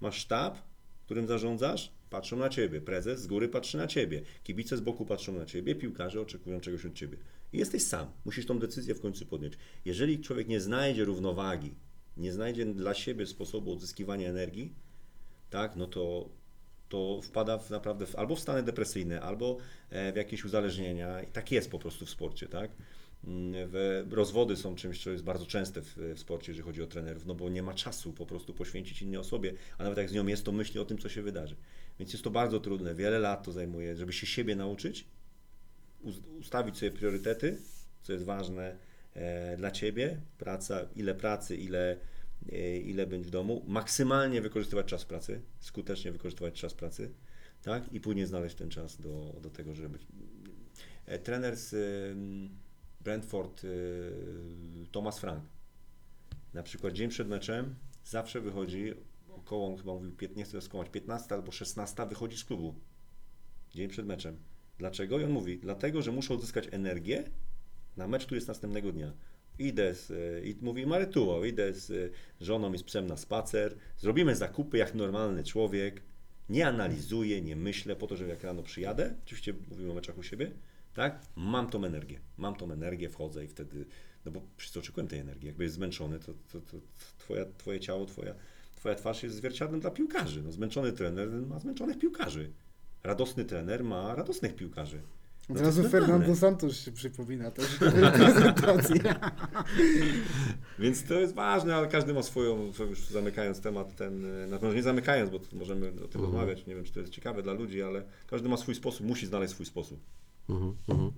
Masz 0.00 0.18
sztab, 0.18 0.58
którym 1.04 1.26
zarządzasz, 1.26 1.92
patrzą 2.10 2.36
na 2.36 2.48
ciebie. 2.48 2.80
Prezes 2.80 3.22
z 3.22 3.26
góry 3.26 3.48
patrzy 3.48 3.76
na 3.76 3.86
ciebie. 3.86 4.22
Kibice 4.44 4.76
z 4.76 4.80
boku 4.80 5.06
patrzą 5.06 5.32
na 5.32 5.46
ciebie, 5.46 5.74
piłkarze 5.74 6.20
oczekują 6.20 6.60
czegoś 6.60 6.86
od 6.86 6.94
ciebie. 6.94 7.16
I 7.52 7.58
jesteś 7.58 7.82
sam. 7.82 8.06
Musisz 8.24 8.46
tą 8.46 8.58
decyzję 8.58 8.94
w 8.94 9.00
końcu 9.00 9.26
podjąć. 9.26 9.54
Jeżeli 9.84 10.20
człowiek 10.20 10.48
nie 10.48 10.60
znajdzie 10.60 11.04
równowagi, 11.04 11.74
nie 12.16 12.32
znajdzie 12.32 12.66
dla 12.66 12.94
siebie 12.94 13.26
sposobu 13.26 13.72
odzyskiwania 13.72 14.28
energii, 14.28 14.74
tak, 15.50 15.76
no 15.76 15.86
to, 15.86 16.28
to 16.88 17.20
wpada 17.22 17.58
w 17.58 17.70
naprawdę 17.70 18.06
w, 18.06 18.16
albo 18.16 18.36
w 18.36 18.40
stany 18.40 18.62
depresyjne, 18.62 19.20
albo 19.20 19.56
e, 19.90 20.12
w 20.12 20.16
jakieś 20.16 20.44
uzależnienia. 20.44 21.22
I 21.22 21.26
tak 21.26 21.52
jest 21.52 21.70
po 21.70 21.78
prostu 21.78 22.06
w 22.06 22.10
sporcie, 22.10 22.48
tak? 22.48 22.70
Mm, 23.26 23.52
W, 23.68 24.06
rozwody 24.10 24.56
są 24.56 24.74
czymś, 24.74 25.02
co 25.02 25.10
jest 25.10 25.24
bardzo 25.24 25.46
częste 25.46 25.82
w, 25.82 25.96
sporcie, 26.16 26.52
jeżeli 26.52 26.66
chodzi 26.66 26.82
o 26.82 26.86
trenerów, 26.86 27.26
no 27.26 27.34
bo 27.34 27.48
nie 27.48 27.62
ma 27.62 27.74
czasu 27.74 28.12
po 28.12 28.26
prostu 28.26 28.54
poświęcić 28.54 29.02
innej 29.02 29.18
osobie, 29.18 29.54
a 29.78 29.82
nawet 29.82 29.98
jak 29.98 30.10
z 30.10 30.12
nią 30.12 30.26
jest, 30.26 30.44
to 30.44 30.52
myśli 30.52 30.80
o 30.80 30.84
tym, 30.84 30.98
co 30.98 31.08
się 31.08 31.22
wydarzy. 31.22 31.56
Więc 31.98 32.12
jest 32.12 32.24
to 32.24 32.30
bardzo 32.30 32.60
trudne, 32.60 32.94
wiele 32.94 33.18
lat 33.18 33.44
to 33.44 33.52
zajmuje, 33.52 33.96
żeby 33.96 34.12
się 34.12 34.26
siebie 34.26 34.56
nauczyć, 34.56 35.06
ustawić 36.40 36.78
sobie 36.78 36.90
priorytety, 36.90 37.58
co 38.02 38.12
jest 38.12 38.24
ważne 38.24 38.76
e, 39.14 39.56
dla 39.56 39.70
Ciebie, 39.70 40.20
praca, 40.38 40.86
ile 40.96 41.14
pracy, 41.14 41.56
ile, 41.56 41.96
e, 42.52 42.76
ile 42.78 43.06
być 43.06 43.22
w 43.22 43.30
domu, 43.30 43.64
maksymalnie 43.66 44.40
wykorzystywać 44.40 44.86
czas 44.86 45.04
pracy, 45.04 45.40
skutecznie 45.60 46.12
wykorzystywać 46.12 46.60
czas 46.60 46.74
pracy, 46.74 47.10
tak? 47.62 47.92
I 47.92 48.00
później 48.00 48.26
znaleźć 48.26 48.56
ten 48.56 48.70
czas 48.70 49.00
do, 49.00 49.36
do 49.42 49.50
tego, 49.50 49.74
żeby. 49.74 49.98
E, 51.06 51.18
trener 51.18 51.56
z 51.56 51.74
Brentford, 53.04 53.62
e, 53.64 53.68
Thomas 54.92 55.18
Frank, 55.18 55.44
na 56.54 56.62
przykład 56.62 56.92
dzień 56.92 57.08
przed 57.08 57.28
meczem 57.28 57.74
zawsze 58.04 58.40
wychodzi 58.40 58.94
około, 59.28 59.76
chyba 59.76 59.94
mówił, 59.94 60.12
pięt- 60.12 60.36
nie 60.36 60.44
chcę 60.44 60.60
skłamać, 60.60 60.90
15 60.90 61.34
albo 61.34 61.52
16 61.52 62.06
wychodzi 62.06 62.36
z 62.36 62.44
klubu 62.44 62.74
dzień 63.74 63.88
przed 63.88 64.06
meczem. 64.06 64.36
Dlaczego? 64.78 65.20
I 65.20 65.24
on 65.24 65.30
mówi, 65.30 65.58
dlatego, 65.58 66.02
że 66.02 66.12
muszę 66.12 66.34
odzyskać 66.34 66.68
energię 66.70 67.30
na 67.96 68.08
mecz, 68.08 68.24
który 68.24 68.36
jest 68.36 68.48
następnego 68.48 68.92
dnia. 68.92 69.12
Idę 69.58 69.94
z, 69.94 70.10
e, 70.10 70.46
i 70.46 70.56
mówi 70.60 70.86
Marytuło, 70.86 71.44
idę 71.44 71.72
z 71.72 71.90
e, 71.90 71.94
żoną 72.44 72.72
i 72.72 72.78
z 72.78 72.82
psem 72.82 73.06
na 73.06 73.16
spacer, 73.16 73.76
zrobimy 73.98 74.36
zakupy 74.36 74.78
jak 74.78 74.94
normalny 74.94 75.44
człowiek, 75.44 76.02
nie 76.48 76.66
analizuję, 76.66 77.42
nie 77.42 77.56
myślę 77.56 77.96
po 77.96 78.06
to, 78.06 78.16
że 78.16 78.28
jak 78.28 78.42
rano 78.44 78.62
przyjadę, 78.62 79.14
oczywiście 79.24 79.54
mówimy 79.70 79.90
o 79.90 79.94
meczach 79.94 80.18
u 80.18 80.22
siebie, 80.22 80.50
Tak? 80.94 81.20
Mam 81.36 81.70
tą 81.70 81.84
energię. 81.84 82.20
Mam 82.36 82.54
tą 82.54 82.72
energię, 82.72 83.08
wchodzę 83.08 83.44
i 83.44 83.48
wtedy, 83.48 83.86
no 84.24 84.32
bo 84.32 84.40
przecież 84.56 84.76
oczekuję 84.76 85.06
tej 85.06 85.18
energii. 85.18 85.46
Jakby 85.46 85.64
jest 85.64 85.74
zmęczony, 85.74 86.18
to, 86.18 86.32
to, 86.52 86.60
to 86.60 86.76
twoja, 87.18 87.44
twoje 87.58 87.80
ciało, 87.80 88.06
twoja, 88.06 88.34
twoja 88.76 88.94
twarz 88.94 89.22
jest 89.22 89.36
zwierciadłem 89.36 89.80
dla 89.80 89.90
piłkarzy. 89.90 90.42
No, 90.42 90.52
zmęczony 90.52 90.92
trener 90.92 91.28
ma 91.28 91.60
zmęczonych 91.60 91.98
piłkarzy. 91.98 92.50
Radosny 93.02 93.44
trener 93.44 93.84
ma 93.84 94.14
radosnych 94.14 94.56
piłkarzy. 94.56 95.00
No 95.48 95.54
Od 95.54 95.60
razu. 95.60 95.88
Fernando 95.88 96.36
Santos 96.36 96.76
się 96.76 96.92
przypomina 96.92 97.50
też 97.50 97.66
prezentacji. 97.76 99.00
Więc 100.78 101.04
to 101.04 101.14
jest 101.14 101.34
ważne, 101.34 101.76
ale 101.76 101.88
każdy 101.88 102.14
ma 102.14 102.22
swoją, 102.22 102.72
to 102.72 102.84
już 102.84 103.06
zamykając 103.06 103.60
temat 103.60 103.96
ten, 103.96 104.24
e, 104.52 104.58
może 104.62 104.76
nie 104.76 104.82
zamykając, 104.82 105.30
bo 105.30 105.40
możemy 105.52 105.92
o 106.04 106.08
tym 106.08 106.20
rozmawiać, 106.20 106.66
nie 106.66 106.74
wiem, 106.74 106.84
czy 106.84 106.92
to 106.92 107.00
jest 107.00 107.12
ciekawe 107.12 107.42
dla 107.42 107.52
ludzi, 107.52 107.82
ale 107.82 108.04
każdy 108.26 108.48
ma 108.48 108.56
swój 108.56 108.74
sposób, 108.74 109.06
musi 109.06 109.26
znaleźć 109.26 109.54
swój 109.54 109.66
sposób. 109.66 110.00
Mhm, 110.48 110.76
mhm. 110.88 111.12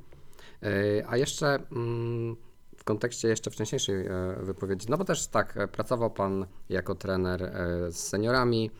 E, 0.63 1.09
A 1.09 1.17
jeszcze 1.17 1.59
mm, 1.73 2.37
w 2.77 2.85
kontekście 2.85 3.29
jeszcze 3.29 3.51
wcześniejszej 3.51 4.07
e, 4.07 4.11
wypowiedzi, 4.43 4.87
no 4.91 4.99
bo 4.99 5.05
też 5.05 5.27
tak, 5.27 5.57
e, 5.57 5.69
pracował 5.69 6.11
Pan 6.11 6.47
jako 6.69 6.95
trener 6.95 7.53
z 7.91 7.97
seniorami, 7.97 8.71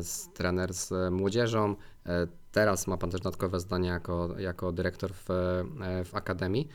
z 0.00 0.32
trener 0.32 0.74
z 0.74 1.12
młodzieżą, 1.12 1.76
teraz 2.52 2.86
ma 2.86 2.96
Pan 2.96 3.10
też 3.10 3.20
dodatkowe 3.20 3.60
zdanie 3.60 3.88
jako, 3.88 4.38
jako 4.38 4.72
dyrektor 4.72 5.12
w, 5.12 5.26
w 6.04 6.14
Akademii. 6.14 6.68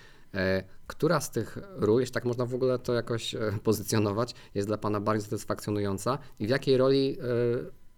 Która 0.88 1.22
z 1.22 1.32
tych 1.32 1.58
ról, 1.76 2.00
jeśli 2.00 2.14
tak 2.14 2.26
można 2.26 2.46
w 2.46 2.56
ogóle 2.56 2.80
to 2.80 2.94
jakoś 2.94 3.36
pozycjonować, 3.64 4.36
jest 4.54 4.68
dla 4.68 4.78
Pana 4.78 5.00
bardziej 5.00 5.24
satysfakcjonująca 5.24 6.18
i 6.40 6.48
w 6.48 6.50
jakiej 6.50 6.78
roli 6.78 7.18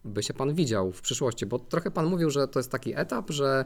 by 0.06 0.24
się 0.24 0.34
Pan 0.34 0.54
widział 0.54 0.92
w 0.92 1.02
przyszłości? 1.02 1.46
Bo 1.46 1.60
trochę 1.60 1.92
Pan 1.92 2.06
mówił, 2.06 2.30
że 2.30 2.48
to 2.48 2.60
jest 2.60 2.72
taki 2.72 2.94
etap, 2.96 3.32
że 3.32 3.66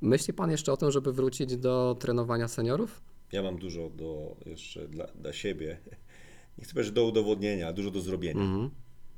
myśli 0.00 0.34
Pan 0.34 0.50
jeszcze 0.50 0.72
o 0.72 0.76
tym, 0.76 0.90
żeby 0.90 1.12
wrócić 1.12 1.56
do 1.56 1.96
trenowania 2.00 2.48
seniorów? 2.48 3.02
Ja 3.32 3.42
mam 3.42 3.58
dużo 3.58 3.90
do 3.90 4.36
jeszcze 4.46 4.88
dla, 4.88 5.06
dla 5.06 5.32
siebie, 5.32 5.78
nie 6.58 6.64
chcę 6.64 6.72
powiedzieć, 6.72 6.94
do 6.94 7.04
udowodnienia, 7.04 7.72
dużo 7.72 7.90
do 7.90 8.00
zrobienia, 8.00 8.40
Mhm. 8.40 8.70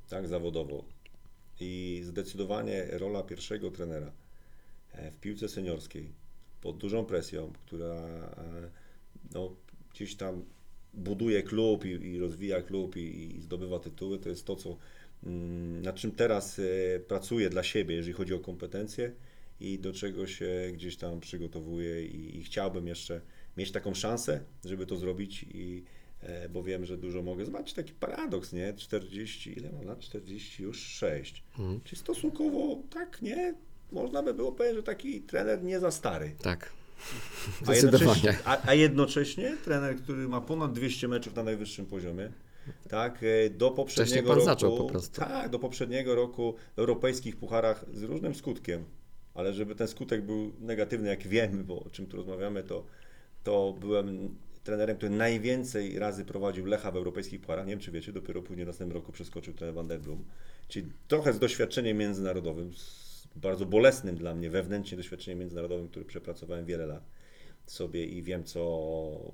tak, 0.08 0.28
zawodowo. 0.28 0.84
I 1.60 2.00
zdecydowanie 2.04 2.86
rola 2.92 3.22
pierwszego 3.22 3.70
trenera 3.70 4.12
e, 4.92 5.10
w 5.10 5.20
piłce 5.20 5.48
seniorskiej 5.48 6.12
pod 6.60 6.78
dużą 6.78 7.04
presją, 7.04 7.52
która 7.66 7.94
e, 7.94 8.70
no, 9.34 9.54
gdzieś 9.94 10.16
tam 10.16 10.44
buduje 10.94 11.42
klub 11.42 11.84
i, 11.84 11.88
i 11.88 12.18
rozwija 12.18 12.62
klub 12.62 12.96
i, 12.96 13.36
i 13.36 13.40
zdobywa 13.40 13.78
tytuły, 13.78 14.18
to 14.18 14.28
jest 14.28 14.44
to, 14.44 14.56
co, 14.56 14.76
mm, 15.24 15.82
nad 15.82 15.96
czym 15.96 16.12
teraz 16.12 16.58
e, 16.58 17.00
pracuję 17.00 17.50
dla 17.50 17.62
siebie, 17.62 17.94
jeżeli 17.94 18.12
chodzi 18.12 18.34
o 18.34 18.38
kompetencje 18.38 19.12
i 19.60 19.78
do 19.78 19.92
czego 19.92 20.26
się 20.26 20.70
gdzieś 20.72 20.96
tam 20.96 21.20
przygotowuję 21.20 22.06
i, 22.06 22.38
i 22.38 22.44
chciałbym 22.44 22.86
jeszcze 22.86 23.20
mieć 23.56 23.72
taką 23.72 23.94
szansę, 23.94 24.40
żeby 24.64 24.86
to 24.86 24.96
zrobić 24.96 25.42
i 25.42 25.84
e, 26.20 26.48
bo 26.48 26.62
wiem, 26.62 26.84
że 26.84 26.98
dużo 26.98 27.22
mogę. 27.22 27.44
Zobaczcie 27.44 27.74
taki 27.74 27.92
paradoks, 27.92 28.52
nie? 28.52 28.74
40, 28.74 29.58
ile 29.58 29.72
mam 29.72 29.84
lat? 29.84 30.00
46. 30.00 31.44
Mhm. 31.58 31.80
Czyli 31.84 32.00
stosunkowo 32.00 32.82
tak, 32.90 33.22
nie? 33.22 33.54
Można 33.92 34.22
by 34.22 34.34
było 34.34 34.52
powiedzieć, 34.52 34.76
że 34.76 34.82
taki 34.82 35.20
trener 35.20 35.62
nie 35.62 35.80
za 35.80 35.90
stary. 35.90 36.34
Tak. 36.42 36.72
A 37.66 37.74
jednocześnie, 37.74 38.38
a, 38.44 38.68
a 38.68 38.74
jednocześnie 38.74 39.56
trener, 39.64 39.96
który 39.96 40.28
ma 40.28 40.40
ponad 40.40 40.72
200 40.72 41.08
meczów 41.08 41.34
na 41.34 41.42
najwyższym 41.42 41.86
poziomie, 41.86 42.30
tak, 42.88 43.22
e, 43.22 43.50
do 43.50 43.70
poprzedniego 43.70 44.28
pan 44.28 44.36
roku, 44.36 44.46
zaczął 44.46 44.76
po 44.78 44.84
prostu. 44.84 45.20
tak, 45.20 45.50
do 45.50 45.58
poprzedniego 45.58 46.14
roku 46.14 46.54
w 46.76 46.78
europejskich 46.78 47.36
pucharach 47.36 47.84
z 47.92 48.02
różnym 48.02 48.34
skutkiem, 48.34 48.84
ale 49.34 49.52
żeby 49.52 49.74
ten 49.74 49.88
skutek 49.88 50.22
był 50.22 50.52
negatywny, 50.60 51.08
jak 51.08 51.22
wiemy, 51.22 51.64
bo 51.64 51.84
o 51.84 51.90
czym 51.90 52.06
tu 52.06 52.16
rozmawiamy, 52.16 52.62
to, 52.62 52.84
to 53.44 53.74
byłem 53.80 54.36
trenerem, 54.64 54.96
który 54.96 55.10
najwięcej 55.10 55.98
razy 55.98 56.24
prowadził 56.24 56.66
Lecha 56.66 56.90
w 56.90 56.96
europejskich 56.96 57.40
pucharach, 57.40 57.66
nie 57.66 57.72
wiem 57.72 57.80
czy 57.80 57.90
wiecie, 57.90 58.12
dopiero 58.12 58.42
później 58.42 58.64
w 58.64 58.68
następnym 58.68 58.96
roku 58.96 59.12
przeskoczył 59.12 59.54
trener 59.54 59.74
Van 59.74 59.88
der 59.88 60.00
Blum, 60.00 60.24
czyli 60.68 60.92
trochę 61.08 61.32
z 61.32 61.38
doświadczeniem 61.38 61.98
międzynarodowym, 61.98 62.72
z 62.74 63.08
bardzo 63.36 63.66
bolesnym 63.66 64.16
dla 64.16 64.34
mnie 64.34 64.50
wewnętrznie 64.50 64.96
doświadczeniem 64.96 65.38
międzynarodowym, 65.38 65.88
który 65.88 66.04
przepracowałem 66.04 66.64
wiele 66.64 66.86
lat 66.86 67.02
sobie 67.66 68.06
i 68.06 68.22
wiem, 68.22 68.44
co 68.44 69.32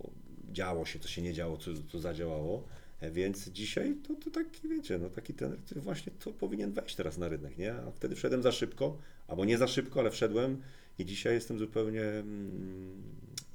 działo 0.53 0.85
się, 0.85 0.99
co 0.99 1.09
się 1.09 1.23
nie 1.23 1.33
działo, 1.33 1.57
co, 1.57 1.71
co 1.89 1.99
zadziałało. 1.99 2.65
Więc 3.11 3.49
dzisiaj 3.49 3.97
to, 4.09 4.15
to 4.15 4.31
taki, 4.31 4.69
wiecie, 4.69 4.99
no 4.99 5.11
taki 5.11 5.35
trener, 5.35 5.59
który 5.59 5.81
właśnie 5.81 6.13
to 6.19 6.31
powinien 6.33 6.73
wejść 6.73 6.95
teraz 6.95 7.19
na 7.19 7.29
rynek, 7.29 7.59
nie? 7.59 7.75
A 7.75 7.91
wtedy 7.91 8.15
wszedłem 8.15 8.43
za 8.43 8.53
szybko, 8.53 8.99
albo 9.29 9.45
nie 9.45 9.59
za 9.59 9.67
szybko, 9.67 10.01
ale 10.01 10.11
wszedłem 10.11 10.63
i 10.99 11.05
dzisiaj 11.05 11.35
jestem 11.35 11.59
zupełnie, 11.59 12.03
mm, 12.03 13.03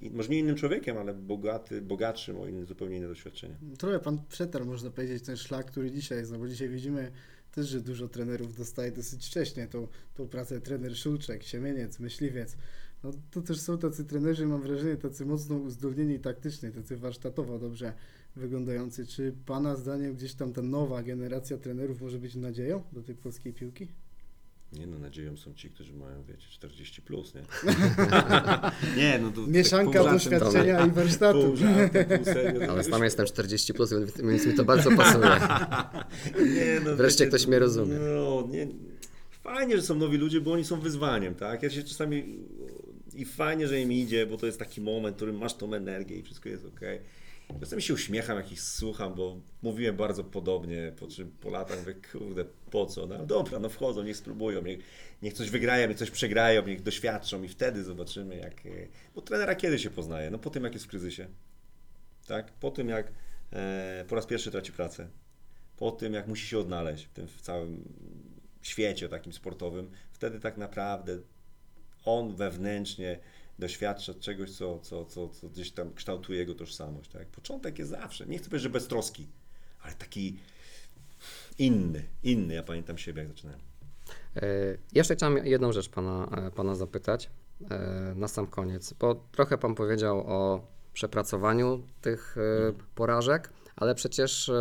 może 0.01 0.29
nie 0.29 0.39
innym 0.39 0.55
człowiekiem, 0.55 0.97
ale 0.97 1.13
bogaty, 1.13 1.81
bogatszym 1.81 2.39
o 2.39 2.47
inne, 2.47 2.65
zupełnie 2.65 2.97
inne 2.97 3.07
doświadczenia. 3.07 3.55
Trochę 3.77 3.99
pan 3.99 4.19
przetarł, 4.29 4.65
można 4.65 4.89
powiedzieć, 4.89 5.23
ten 5.23 5.37
szlak, 5.37 5.65
który 5.65 5.91
dzisiaj 5.91 6.17
jest, 6.17 6.31
no 6.31 6.39
bo 6.39 6.47
dzisiaj 6.47 6.69
widzimy 6.69 7.11
też, 7.51 7.67
że 7.67 7.81
dużo 7.81 8.07
trenerów 8.07 8.57
dostaje 8.57 8.91
dosyć 8.91 9.25
wcześnie 9.25 9.67
tą, 9.67 9.87
tą 10.15 10.27
pracę 10.27 10.61
trener 10.61 10.97
Szulczek, 10.97 11.43
Siemieniec, 11.43 11.99
Myśliwiec. 11.99 12.57
No 13.03 13.11
to 13.31 13.41
też 13.41 13.59
są 13.59 13.77
tacy 13.77 14.05
trenerzy, 14.05 14.45
mam 14.45 14.61
wrażenie, 14.61 14.97
tacy 14.97 15.25
mocno 15.25 15.55
uzdolnieni 15.55 16.19
taktycznie, 16.19 16.71
tacy 16.71 16.97
warsztatowo 16.97 17.59
dobrze 17.59 17.93
wyglądający. 18.35 19.07
Czy 19.07 19.33
pana 19.45 19.75
zdaniem 19.75 20.15
gdzieś 20.15 20.33
tam 20.33 20.53
ta 20.53 20.61
nowa 20.61 21.03
generacja 21.03 21.57
trenerów 21.57 22.01
może 22.01 22.19
być 22.19 22.35
nadzieją 22.35 22.83
do 22.91 23.03
tej 23.03 23.15
polskiej 23.15 23.53
piłki? 23.53 23.87
Nie 24.73 24.87
no, 24.87 24.99
nadzieją 24.99 25.37
są 25.37 25.53
ci, 25.53 25.69
którzy 25.69 25.93
mają, 25.93 26.23
wiecie, 26.23 26.47
40 26.49 27.01
plus, 27.01 27.33
nie? 27.35 27.41
nie, 29.01 29.19
no 29.19 29.31
to 29.31 29.47
Mieszanka 29.47 30.03
tak 30.03 30.19
żartem, 30.19 30.39
doświadczenia 30.39 30.85
i 30.85 30.91
warsztatu. 30.91 31.41
Pół 31.41 31.55
żartem, 31.55 32.05
pół 32.05 32.25
serio. 32.33 32.71
Ale 32.71 32.83
sam 32.83 33.03
jestem 33.03 33.25
40, 33.25 33.73
plus, 33.73 33.93
więc 34.23 34.45
mi 34.45 34.53
to 34.53 34.65
bardzo 34.65 34.91
pasuje. 34.91 35.25
Nie, 36.55 36.79
no, 36.85 36.95
Wreszcie 36.95 37.25
wiecie, 37.25 37.37
ktoś 37.37 37.47
mnie 37.47 37.59
rozumie. 37.59 37.95
No, 37.99 38.47
nie, 38.51 38.67
fajnie, 39.31 39.77
że 39.77 39.83
są 39.83 39.95
nowi 39.95 40.17
ludzie, 40.17 40.41
bo 40.41 40.53
oni 40.53 40.65
są 40.65 40.79
wyzwaniem, 40.79 41.35
tak? 41.35 41.63
Ja 41.63 41.69
się 41.69 41.83
czasami 41.83 42.23
i 43.13 43.25
fajnie, 43.25 43.67
że 43.67 43.81
im 43.81 43.91
idzie, 43.91 44.25
bo 44.25 44.37
to 44.37 44.45
jest 44.45 44.59
taki 44.59 44.81
moment, 44.81 45.15
w 45.15 45.17
którym 45.17 45.37
masz 45.37 45.53
tą 45.53 45.73
energię 45.73 46.15
i 46.15 46.23
wszystko 46.23 46.49
jest 46.49 46.65
ok. 46.65 46.79
Czasami 47.59 47.81
się 47.81 47.93
uśmiecham, 47.93 48.37
jak 48.37 48.51
ich 48.51 48.61
słucham, 48.61 49.15
bo 49.15 49.41
mówiłem 49.61 49.95
bardzo 49.95 50.23
podobnie, 50.23 50.91
po 50.99 51.07
czym 51.07 51.31
po 51.31 51.49
latach 51.49 51.79
mówię, 51.79 51.95
kurde, 52.11 52.45
po 52.71 52.85
co? 52.85 53.07
No 53.07 53.25
dobra, 53.25 53.59
no 53.59 53.69
wchodzą, 53.69 54.03
niech 54.03 54.17
spróbują, 54.17 54.61
niech, 54.61 54.79
niech 55.21 55.33
coś 55.33 55.49
wygrają, 55.49 55.87
niech 55.87 55.97
coś 55.97 56.11
przegrają, 56.11 56.67
niech 56.67 56.81
doświadczą 56.81 57.43
i 57.43 57.47
wtedy 57.47 57.83
zobaczymy, 57.83 58.35
jak... 58.37 58.65
e, 58.65 58.69
Bo 59.15 59.21
trenera 59.21 59.55
kiedy 59.55 59.79
się 59.79 59.89
poznaje? 59.89 60.31
No 60.31 60.39
po 60.39 60.49
tym, 60.49 60.63
jak 60.63 60.73
jest 60.73 60.85
w 60.85 60.89
kryzysie. 60.89 61.27
Tak? 62.27 62.51
Po 62.51 62.71
tym, 62.71 62.89
jak 62.89 63.11
e, 63.53 64.05
po 64.07 64.15
raz 64.15 64.25
pierwszy 64.25 64.51
traci 64.51 64.71
pracę. 64.71 65.09
Po 65.77 65.91
tym, 65.91 66.13
jak 66.13 66.27
musi 66.27 66.47
się 66.47 66.59
odnaleźć 66.59 67.05
w 67.05 67.09
tym 67.13 67.27
w 67.27 67.41
całym 67.41 67.93
świecie 68.61 69.09
takim 69.09 69.33
sportowym, 69.33 69.91
wtedy 70.11 70.39
tak 70.39 70.57
naprawdę 70.57 71.19
on 72.05 72.35
wewnętrznie 72.35 73.19
doświadcza 73.59 74.13
czegoś, 74.13 74.51
co, 74.51 74.79
co, 74.79 75.05
co, 75.05 75.29
co 75.29 75.49
gdzieś 75.49 75.71
tam 75.71 75.93
kształtuje 75.93 76.39
jego 76.39 76.55
tożsamość. 76.55 77.09
Tak? 77.09 77.27
Początek 77.27 77.79
jest 77.79 77.91
zawsze, 77.91 78.25
nie 78.25 78.37
chcę 78.37 78.49
powiedzieć, 78.49 78.63
że 78.63 78.69
beztroski, 78.69 79.27
ale 79.81 79.93
taki 79.93 80.39
inny, 81.57 82.03
inny. 82.23 82.53
Ja 82.53 82.63
pamiętam 82.63 82.97
siebie, 82.97 83.21
jak 83.21 83.27
zaczynałem. 83.27 83.59
E, 84.35 84.41
Jeszcze 84.93 85.15
chciałem 85.15 85.45
jedną 85.45 85.71
rzecz 85.71 85.89
pana, 85.89 86.29
e, 86.47 86.51
pana 86.51 86.75
zapytać 86.75 87.29
e, 87.69 88.13
na 88.15 88.27
sam 88.27 88.47
koniec, 88.47 88.93
bo 88.93 89.15
trochę 89.31 89.57
pan 89.57 89.75
powiedział 89.75 90.19
o 90.27 90.67
przepracowaniu 90.93 91.83
tych 92.01 92.35
porażek, 92.95 93.49
ale 93.75 93.95
przecież 93.95 94.51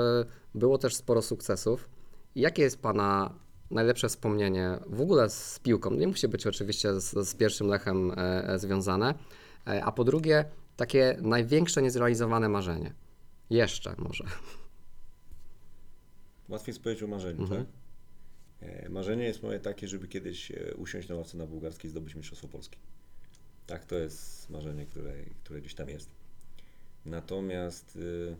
było 0.55 0.79
też 0.79 0.97
sporo 0.97 1.23
sukcesów. 1.23 1.89
Jakie 2.35 2.63
jest 2.63 2.83
pana 2.83 3.35
najlepsze 3.71 4.09
wspomnienie 4.09 4.79
w 4.87 5.01
ogóle 5.01 5.31
z 5.31 5.59
piłką? 5.59 5.91
Nie 5.91 6.09
musi 6.09 6.29
być 6.29 6.47
oczywiście 6.47 7.01
z, 7.01 7.29
z 7.29 7.35
pierwszym 7.35 7.67
Lechem 7.67 8.11
e, 8.11 8.15
e, 8.49 8.59
związane, 8.59 9.15
E, 9.67 9.85
a 9.85 9.93
po 9.93 10.05
drugie 10.05 10.45
takie 10.77 11.19
największe 11.21 11.83
niezrealizowane 11.83 12.49
marzenie. 12.49 12.93
Jeszcze 13.51 13.95
może. 13.99 14.25
Łatwiej 16.49 16.73
jest 16.73 16.83
powiedzieć 16.83 17.03
o 17.03 17.07
marzeniu, 17.07 17.43
Mhm. 17.43 17.65
tak? 17.67 17.75
E, 18.69 18.89
Marzenie 18.89 19.25
jest 19.25 19.43
moje 19.43 19.61
takie, 19.61 19.89
żeby 19.89 20.09
kiedyś 20.09 20.51
e, 20.51 20.75
usiąść 20.77 21.09
na 21.09 21.15
ławce 21.15 21.37
na 21.37 21.47
bułgarskiej 21.47 21.89
i 21.89 21.91
zdobyć 21.91 22.15
Mistrzostwo 22.15 22.49
Polski. 22.49 22.79
Tak, 23.67 23.85
to 23.85 23.95
jest 23.99 24.51
marzenie, 24.51 24.87
które, 24.87 25.13
które 25.45 25.61
gdzieś 25.61 25.75
tam 25.75 25.89
jest. 25.89 26.11
Natomiast 27.05 27.97
y, 27.97 28.37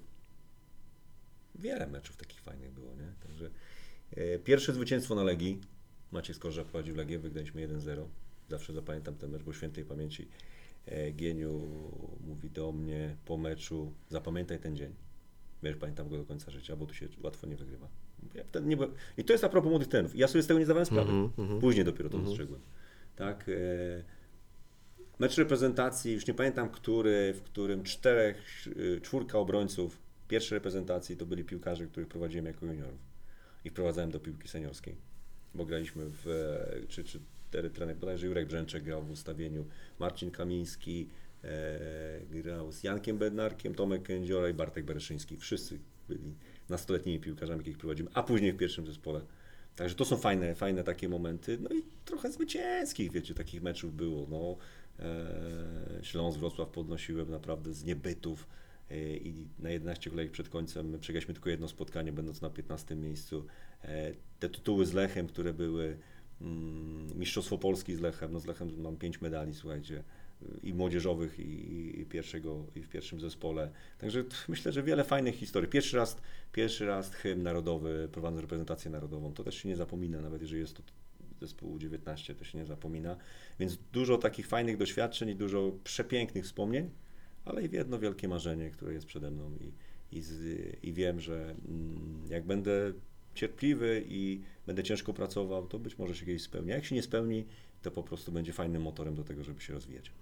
wiele 1.55 1.87
meczów 1.87 2.17
takich 2.17 2.41
fajnych 2.41 2.73
było, 2.73 2.95
nie? 2.95 3.13
Także 3.23 3.51
pierwsze 4.45 4.73
zwycięstwo 4.73 5.15
na 5.15 5.23
Legii. 5.23 5.61
Maciej 6.13 6.35
Skorża 6.35 6.65
prowadził 6.65 6.97
Legię, 6.97 7.19
wygraliśmy 7.19 7.69
1-0. 7.69 8.05
Zawsze 8.49 8.73
zapamiętam 8.73 9.15
ten 9.15 9.31
mecz, 9.31 9.43
bo 9.43 9.53
świętej 9.53 9.85
pamięci 9.85 10.29
e, 10.87 11.13
Gieniu 11.13 11.61
mówi 12.27 12.51
do 12.51 12.73
mnie 12.73 13.17
po 13.25 13.37
meczu, 13.37 13.93
zapamiętaj 14.09 14.59
ten 14.59 14.77
dzień. 14.77 14.95
Wiesz, 15.63 15.77
pamiętam 15.77 16.09
go 16.09 16.19
do 16.19 16.25
końca 16.25 16.51
życia, 16.51 16.77
bo 16.77 16.87
tu 16.87 16.95
się 16.95 17.09
łatwo 17.23 17.47
nie 17.47 17.57
wygrywa. 17.57 17.89
Ja 18.35 18.61
nie 18.61 18.77
byłem... 18.77 18.95
I 19.17 19.25
to 19.25 19.33
jest 19.33 19.45
a 19.45 19.49
propos 19.49 19.71
młodych 19.71 19.89
trenów. 19.89 20.17
Ja 20.17 20.29
sobie 20.29 20.43
z 20.43 20.47
tego 20.47 20.59
nie 20.59 20.65
zdawałem 20.65 20.87
sprawy. 20.87 21.11
Mhm, 21.11 21.31
mhm. 21.39 21.61
Później 21.61 21.85
dopiero 21.85 22.09
to 22.09 22.17
Mhm. 22.17 22.25
dostrzegłem. 22.25 22.61
Tak. 23.17 23.49
E... 23.49 24.19
Mecz 25.19 25.37
reprezentacji, 25.37 26.13
już 26.13 26.27
nie 26.27 26.35
pamiętam 26.35 26.71
który, 26.71 27.35
w 27.35 27.43
którym 27.43 27.83
czterech, 27.83 28.67
czwórka 29.03 29.39
obrońców 29.39 29.99
pierwszej 30.29 30.57
reprezentacji 30.57 31.17
to 31.17 31.27
byli 31.27 31.45
piłkarze, 31.45 31.87
których 31.87 32.09
prowadziłem 32.09 32.47
jako 32.47 32.67
juniorów. 32.67 33.01
I 33.65 33.71
wprowadzałem 33.71 34.11
do 34.11 34.21
piłki 34.21 34.49
seniorskiej. 34.49 34.97
Bo 35.55 35.65
graliśmy 35.65 36.05
w, 36.07 36.27
e, 36.27 36.87
czy, 36.87 37.05
czy 37.05 37.21
trener, 37.51 37.97
bodajże 37.97 38.27
Jurek 38.27 38.47
Brzęczek 38.47 38.85
grał 38.85 39.03
w 39.03 39.11
ustawieniu, 39.11 39.65
Marcin 39.99 40.31
Kamiński 40.31 41.09
e, 41.45 42.21
grał 42.31 42.73
z 42.73 42.83
Jankiem 42.83 43.19
Bednarkiem, 43.19 43.75
Tomek 43.75 44.03
Kędziora 44.03 44.49
i 44.49 44.55
Bartek 44.55 44.85
Bereszyński. 44.85 45.37
Wszyscy 45.37 45.79
byli 46.09 46.35
nastoletnimi 46.69 47.21
piłkarzami, 47.21 47.59
jakich 47.59 47.79
prowadzimy, 47.79 48.11
a 48.15 48.23
później 48.23 48.53
w 48.53 48.57
pierwszym 48.57 48.87
zespole. 48.87 49.21
Także 49.77 49.95
to 49.95 50.05
są 50.05 50.17
fajne, 50.17 50.55
fajne 50.55 50.85
takie 50.85 51.09
momenty. 51.09 51.59
No 51.61 51.71
i 51.71 51.83
trochę 52.05 52.33
zwycięskich, 52.33 53.13
wiecie, 53.13 53.35
takich 53.35 53.63
meczów 53.63 53.97
było. 53.97 54.27
No, 54.31 54.57
e, 55.05 56.05
Śląsk, 56.05 56.39
Wrocław 56.39 56.69
podnosiłem 56.69 57.31
naprawdę 57.31 57.73
z 57.73 57.85
niebytów 57.85 58.47
i 58.97 59.47
na 59.59 59.71
11 59.71 60.11
kolejek 60.11 60.33
przed 60.33 60.49
końcem 60.49 60.91
my 60.91 60.99
przegraliśmy 60.99 61.35
tylko 61.35 61.51
jedno 61.51 61.69
spotkanie, 61.69 62.13
będąc 62.13 62.41
na 62.41 62.51
15 62.51 62.97
miejscu. 62.97 63.47
E, 63.83 64.13
te 64.39 64.49
tytuły 64.49 64.87
z 64.87 64.93
Lechem, 64.93 65.27
które 65.27 65.55
były 65.55 65.99
mm, 66.41 67.19
Mistrzostwo 67.19 67.59
Polski 67.59 67.95
z 67.95 68.01
Lechem, 68.01 68.33
no 68.33 68.41
z 68.41 68.47
Lechem 68.47 68.81
mam 68.81 68.97
5 68.97 69.21
medali, 69.21 69.55
słuchajcie, 69.55 70.05
i 70.63 70.75
młodzieżowych, 70.75 71.39
i, 71.39 72.01
i, 72.01 72.07
pierwszego, 72.07 72.67
i 72.75 72.83
w 72.83 72.89
pierwszym 72.89 73.21
zespole. 73.21 73.71
Także 73.99 74.25
myślę, 74.49 74.73
że 74.73 74.83
wiele 74.83 75.05
fajnych 75.05 75.35
historii. 75.35 75.71
Pierwszy 75.71 75.97
raz, 75.97 76.17
pierwszy 76.53 76.87
raz 76.87 77.15
hymn 77.15 77.43
narodowy, 77.43 78.09
prowadzę 78.13 78.41
reprezentację 78.41 78.91
narodową, 78.91 79.33
to 79.33 79.45
też 79.45 79.55
się 79.55 79.69
nie 79.69 79.77
zapomina, 79.77 80.21
nawet 80.21 80.43
jeżeli 80.43 80.61
jest 80.61 80.75
to 80.75 80.83
zespół 81.41 81.79
19, 81.79 82.35
to 82.35 82.45
się 82.45 82.59
nie 82.59 82.67
zapomina. 82.67 83.17
Więc 83.61 83.79
dużo 83.93 84.19
takich 84.19 84.47
fajnych 84.47 84.77
doświadczeń 84.77 85.29
i 85.29 85.35
dużo 85.35 85.73
przepięknych 85.85 86.45
wspomnień, 86.45 86.91
ale 87.49 87.63
i 87.63 87.75
jedno 87.75 87.99
wielkie 87.99 88.29
marzenie, 88.29 88.71
które 88.71 88.93
jest 88.93 89.07
przede 89.07 89.31
mną 89.31 89.51
i, 89.61 89.73
i, 90.19 90.23
z, 90.23 90.35
i 90.85 90.93
wiem, 90.93 91.21
że 91.21 91.55
mm, 91.69 92.23
jak 92.31 92.47
będę 92.47 92.93
cierpliwy 93.35 94.05
i 94.09 94.41
będę 94.67 94.83
ciężko 94.83 95.15
pracował, 95.15 95.67
to 95.67 95.79
być 95.79 95.99
może 95.99 96.15
się 96.15 96.27
kiedyś 96.27 96.43
spełni. 96.43 96.73
A 96.73 96.75
jak 96.75 96.85
się 96.85 96.95
nie 96.95 97.03
spełni, 97.03 97.45
to 97.83 97.91
po 97.91 98.03
prostu 98.03 98.33
będzie 98.33 98.53
fajnym 98.53 98.83
motorem 98.83 99.15
do 99.15 99.25
tego, 99.25 99.45
żeby 99.45 99.61
się 99.61 99.73
rozwijać. 99.73 100.13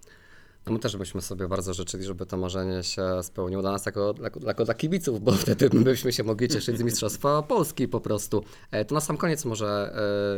No 0.65 0.73
my 0.73 0.79
też 0.79 0.97
byśmy 0.97 1.21
sobie 1.21 1.47
bardzo 1.47 1.73
życzyli, 1.73 2.03
żeby 2.03 2.25
to 2.25 2.37
marzenie 2.37 2.83
się 2.83 3.23
spełniło 3.23 3.61
dla 3.61 3.71
nas 3.71 3.85
jako, 3.85 4.15
jako, 4.21 4.39
jako 4.45 4.65
dla 4.65 4.73
kibiców, 4.73 5.23
bo 5.23 5.31
wtedy 5.31 5.69
byśmy 5.69 6.13
się 6.13 6.23
mogli 6.23 6.47
cieszyć 6.47 6.77
z 6.77 6.81
Mistrzostwa 6.81 7.43
Polski 7.43 7.87
po 7.87 8.01
prostu. 8.01 8.43
E, 8.71 8.85
To 8.85 8.95
na 8.95 9.01
sam 9.01 9.17
koniec 9.17 9.45
może 9.45 9.67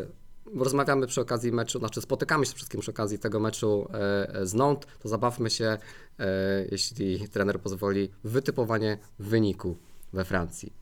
e, 0.07 0.18
rozmawiamy 0.55 1.07
przy 1.07 1.21
okazji 1.21 1.51
meczu, 1.51 1.79
znaczy 1.79 2.01
spotykamy 2.01 2.45
się 2.45 2.53
wszystkim 2.53 2.81
przy 2.81 2.91
okazji 2.91 3.19
tego 3.19 3.39
meczu 3.39 3.87
e, 3.93 4.45
z 4.45 4.53
Nantes, 4.53 4.91
to 4.99 5.09
zabawmy 5.09 5.49
się, 5.49 5.77
e, 6.19 6.65
jeśli 6.71 7.29
trener 7.29 7.61
pozwoli, 7.61 8.09
wytypowanie 8.23 8.97
wyniku 9.19 9.77
we 10.13 10.25
Francji. 10.25 10.73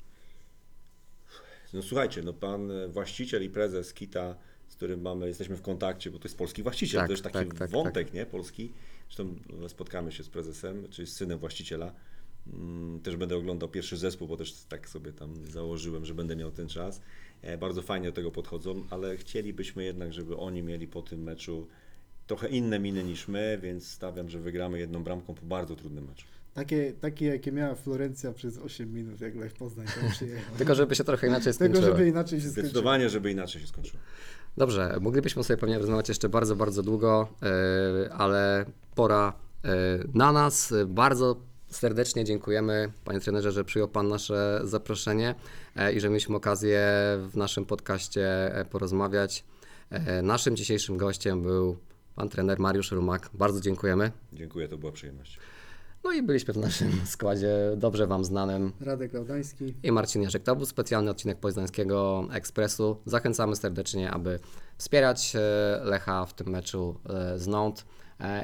No 1.74 1.82
słuchajcie, 1.82 2.22
no 2.22 2.34
pan 2.34 2.72
e, 2.72 2.88
właściciel 2.88 3.44
i 3.44 3.50
prezes 3.50 3.94
Kita, 3.94 4.36
z 4.68 4.76
którym 4.76 5.02
mamy, 5.02 5.28
jesteśmy 5.28 5.58
w 5.58 5.62
kontakcie, 5.62 6.12
bo 6.12 6.20
to 6.20 6.28
jest 6.28 6.38
polski 6.38 6.64
właściciel, 6.64 7.00
Tak, 7.00 7.08
to 7.08 7.14
jest 7.14 7.24
taki 7.24 7.34
tak, 7.34 7.58
tak, 7.58 7.70
wątek, 7.70 8.14
nie, 8.14 8.26
polski. 8.26 8.74
Zresztą 9.06 9.36
e, 9.66 9.70
spotkamy 9.70 10.12
się 10.12 10.24
z 10.24 10.30
prezesem, 10.30 10.88
czyli 10.90 11.08
z 11.08 11.14
synem 11.14 11.40
właściciela. 11.40 11.94
Mm, 12.54 13.00
Też 13.02 13.16
będę 13.16 13.38
oglądał 13.38 13.70
pierwszy 13.70 13.98
zespół, 13.98 14.28
bo 14.28 14.38
też 14.38 14.54
tak 14.70 14.90
sobie 14.90 15.14
tam 15.14 15.46
założyłem, 15.46 16.06
że 16.06 16.14
będę 16.14 16.36
miał 16.36 16.52
ten 16.52 16.68
czas. 16.68 17.02
E, 17.42 17.58
Bardzo 17.58 17.82
fajnie 17.82 18.08
do 18.08 18.14
tego 18.14 18.32
podchodzą, 18.32 18.84
ale 18.90 19.18
chcielibyśmy 19.18 19.84
jednak, 19.84 20.14
żeby 20.14 20.38
oni 20.38 20.64
mieli 20.64 20.88
po 20.88 21.02
tym 21.02 21.24
meczu 21.24 21.68
trochę 22.28 22.48
inne 22.48 22.80
miny 22.80 23.04
niż 23.04 23.28
my, 23.28 23.60
więc 23.62 23.88
stawiam, 23.92 24.30
że 24.30 24.40
wygramy 24.40 24.80
jedną 24.80 25.04
bramką 25.04 25.34
po 25.34 25.46
bardzo 25.46 25.76
trudnym 25.76 26.06
meczu. 26.08 26.26
Takie, 26.54 26.94
takie 27.02 27.26
jakie 27.26 27.52
miała 27.52 27.76
Florencja 27.76 28.34
przez 28.34 28.58
8 28.58 28.94
minut, 28.94 29.22
jak 29.22 29.36
Lech 29.36 29.54
Poznań 29.54 29.88
tam 30.02 30.12
przyjechał. 30.12 30.56
Tylko 30.58 30.76
żeby 30.76 30.96
się 30.96 31.04
trochę 31.04 31.28
inaczej 31.28 31.54
Tego, 31.54 31.56
skończyło. 31.76 31.98
żeby 31.98 32.10
inaczej 32.10 32.40
się 32.40 32.46
skończyło. 32.46 32.64
Zdecydowanie, 32.70 33.10
żeby 33.10 33.32
inaczej 33.32 33.62
się 33.62 33.68
skończyło. 33.68 34.04
Dobrze, 34.58 34.98
moglibyśmy 35.02 35.44
sobie 35.44 35.58
pewnie 35.58 35.80
rozmawiać 35.80 36.10
jeszcze 36.10 36.30
bardzo, 36.30 36.56
bardzo 36.56 36.84
długo, 36.84 37.28
e, 38.08 38.14
ale 38.14 38.66
pora 38.96 39.34
e, 39.66 39.70
na 40.14 40.32
nas. 40.32 40.74
Bardzo 40.88 41.36
serdecznie 41.70 42.24
dziękujemy, 42.24 42.92
panie 43.06 43.20
trenerze, 43.20 43.52
że 43.52 43.64
przyjął 43.64 43.88
pan 43.88 44.08
nasze 44.08 44.62
zaproszenie 44.64 45.36
e, 45.76 45.94
i 45.94 46.00
że 46.00 46.10
mieliśmy 46.10 46.36
okazję 46.36 46.80
w 47.30 47.32
naszym 47.36 47.66
podcaście 47.66 48.56
e, 48.56 48.66
porozmawiać. 48.66 49.46
E, 49.90 50.22
Naszym 50.22 50.56
dzisiejszym 50.56 50.98
gościem 50.98 51.42
był 51.42 51.78
pan 52.16 52.30
trener 52.30 52.60
Mariusz 52.60 52.92
Rumak. 52.92 53.30
Bardzo 53.34 53.62
dziękujemy. 53.62 54.12
Dziękuję, 54.34 54.68
to 54.68 54.78
była 54.78 54.92
przyjemność. 54.92 55.40
No 56.04 56.12
i 56.12 56.24
byliśmy 56.24 56.54
w 56.54 56.58
naszym 56.58 56.92
składzie 57.06 57.56
dobrze 57.78 58.08
wam 58.08 58.26
znanym 58.26 58.72
Radek 58.82 59.14
Laudański. 59.14 59.74
i 59.84 59.92
Marcin 59.92 60.22
Jerzek. 60.22 60.44
To 60.44 60.56
był 60.56 60.66
specjalny 60.66 61.12
odcinek 61.12 61.40
Poznańskiego 61.40 62.28
Ekspresu. 62.32 62.98
Zachęcamy 63.06 63.56
serdecznie, 63.56 64.12
aby 64.12 64.40
wspierać 64.78 65.34
Lecha 65.84 66.26
w 66.26 66.34
tym 66.34 66.48
meczu 66.50 67.00
z 67.36 67.48
Nantes 67.48 67.86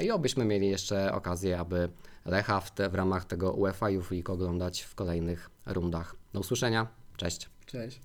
i 0.01 0.11
obyśmy 0.11 0.45
mieli 0.45 0.69
jeszcze 0.69 1.13
okazję, 1.13 1.59
aby 1.59 1.89
Lecha 2.25 2.59
w, 2.59 2.71
te, 2.71 2.89
w 2.89 2.95
ramach 2.95 3.25
tego 3.25 3.51
UEFA 3.51 3.89
Youth 3.89 4.11
League 4.11 4.33
oglądać 4.33 4.81
w 4.81 4.95
kolejnych 4.95 5.49
rundach. 5.65 6.15
Do 6.33 6.39
usłyszenia, 6.39 6.87
cześć. 7.17 7.49
Cześć. 7.65 8.01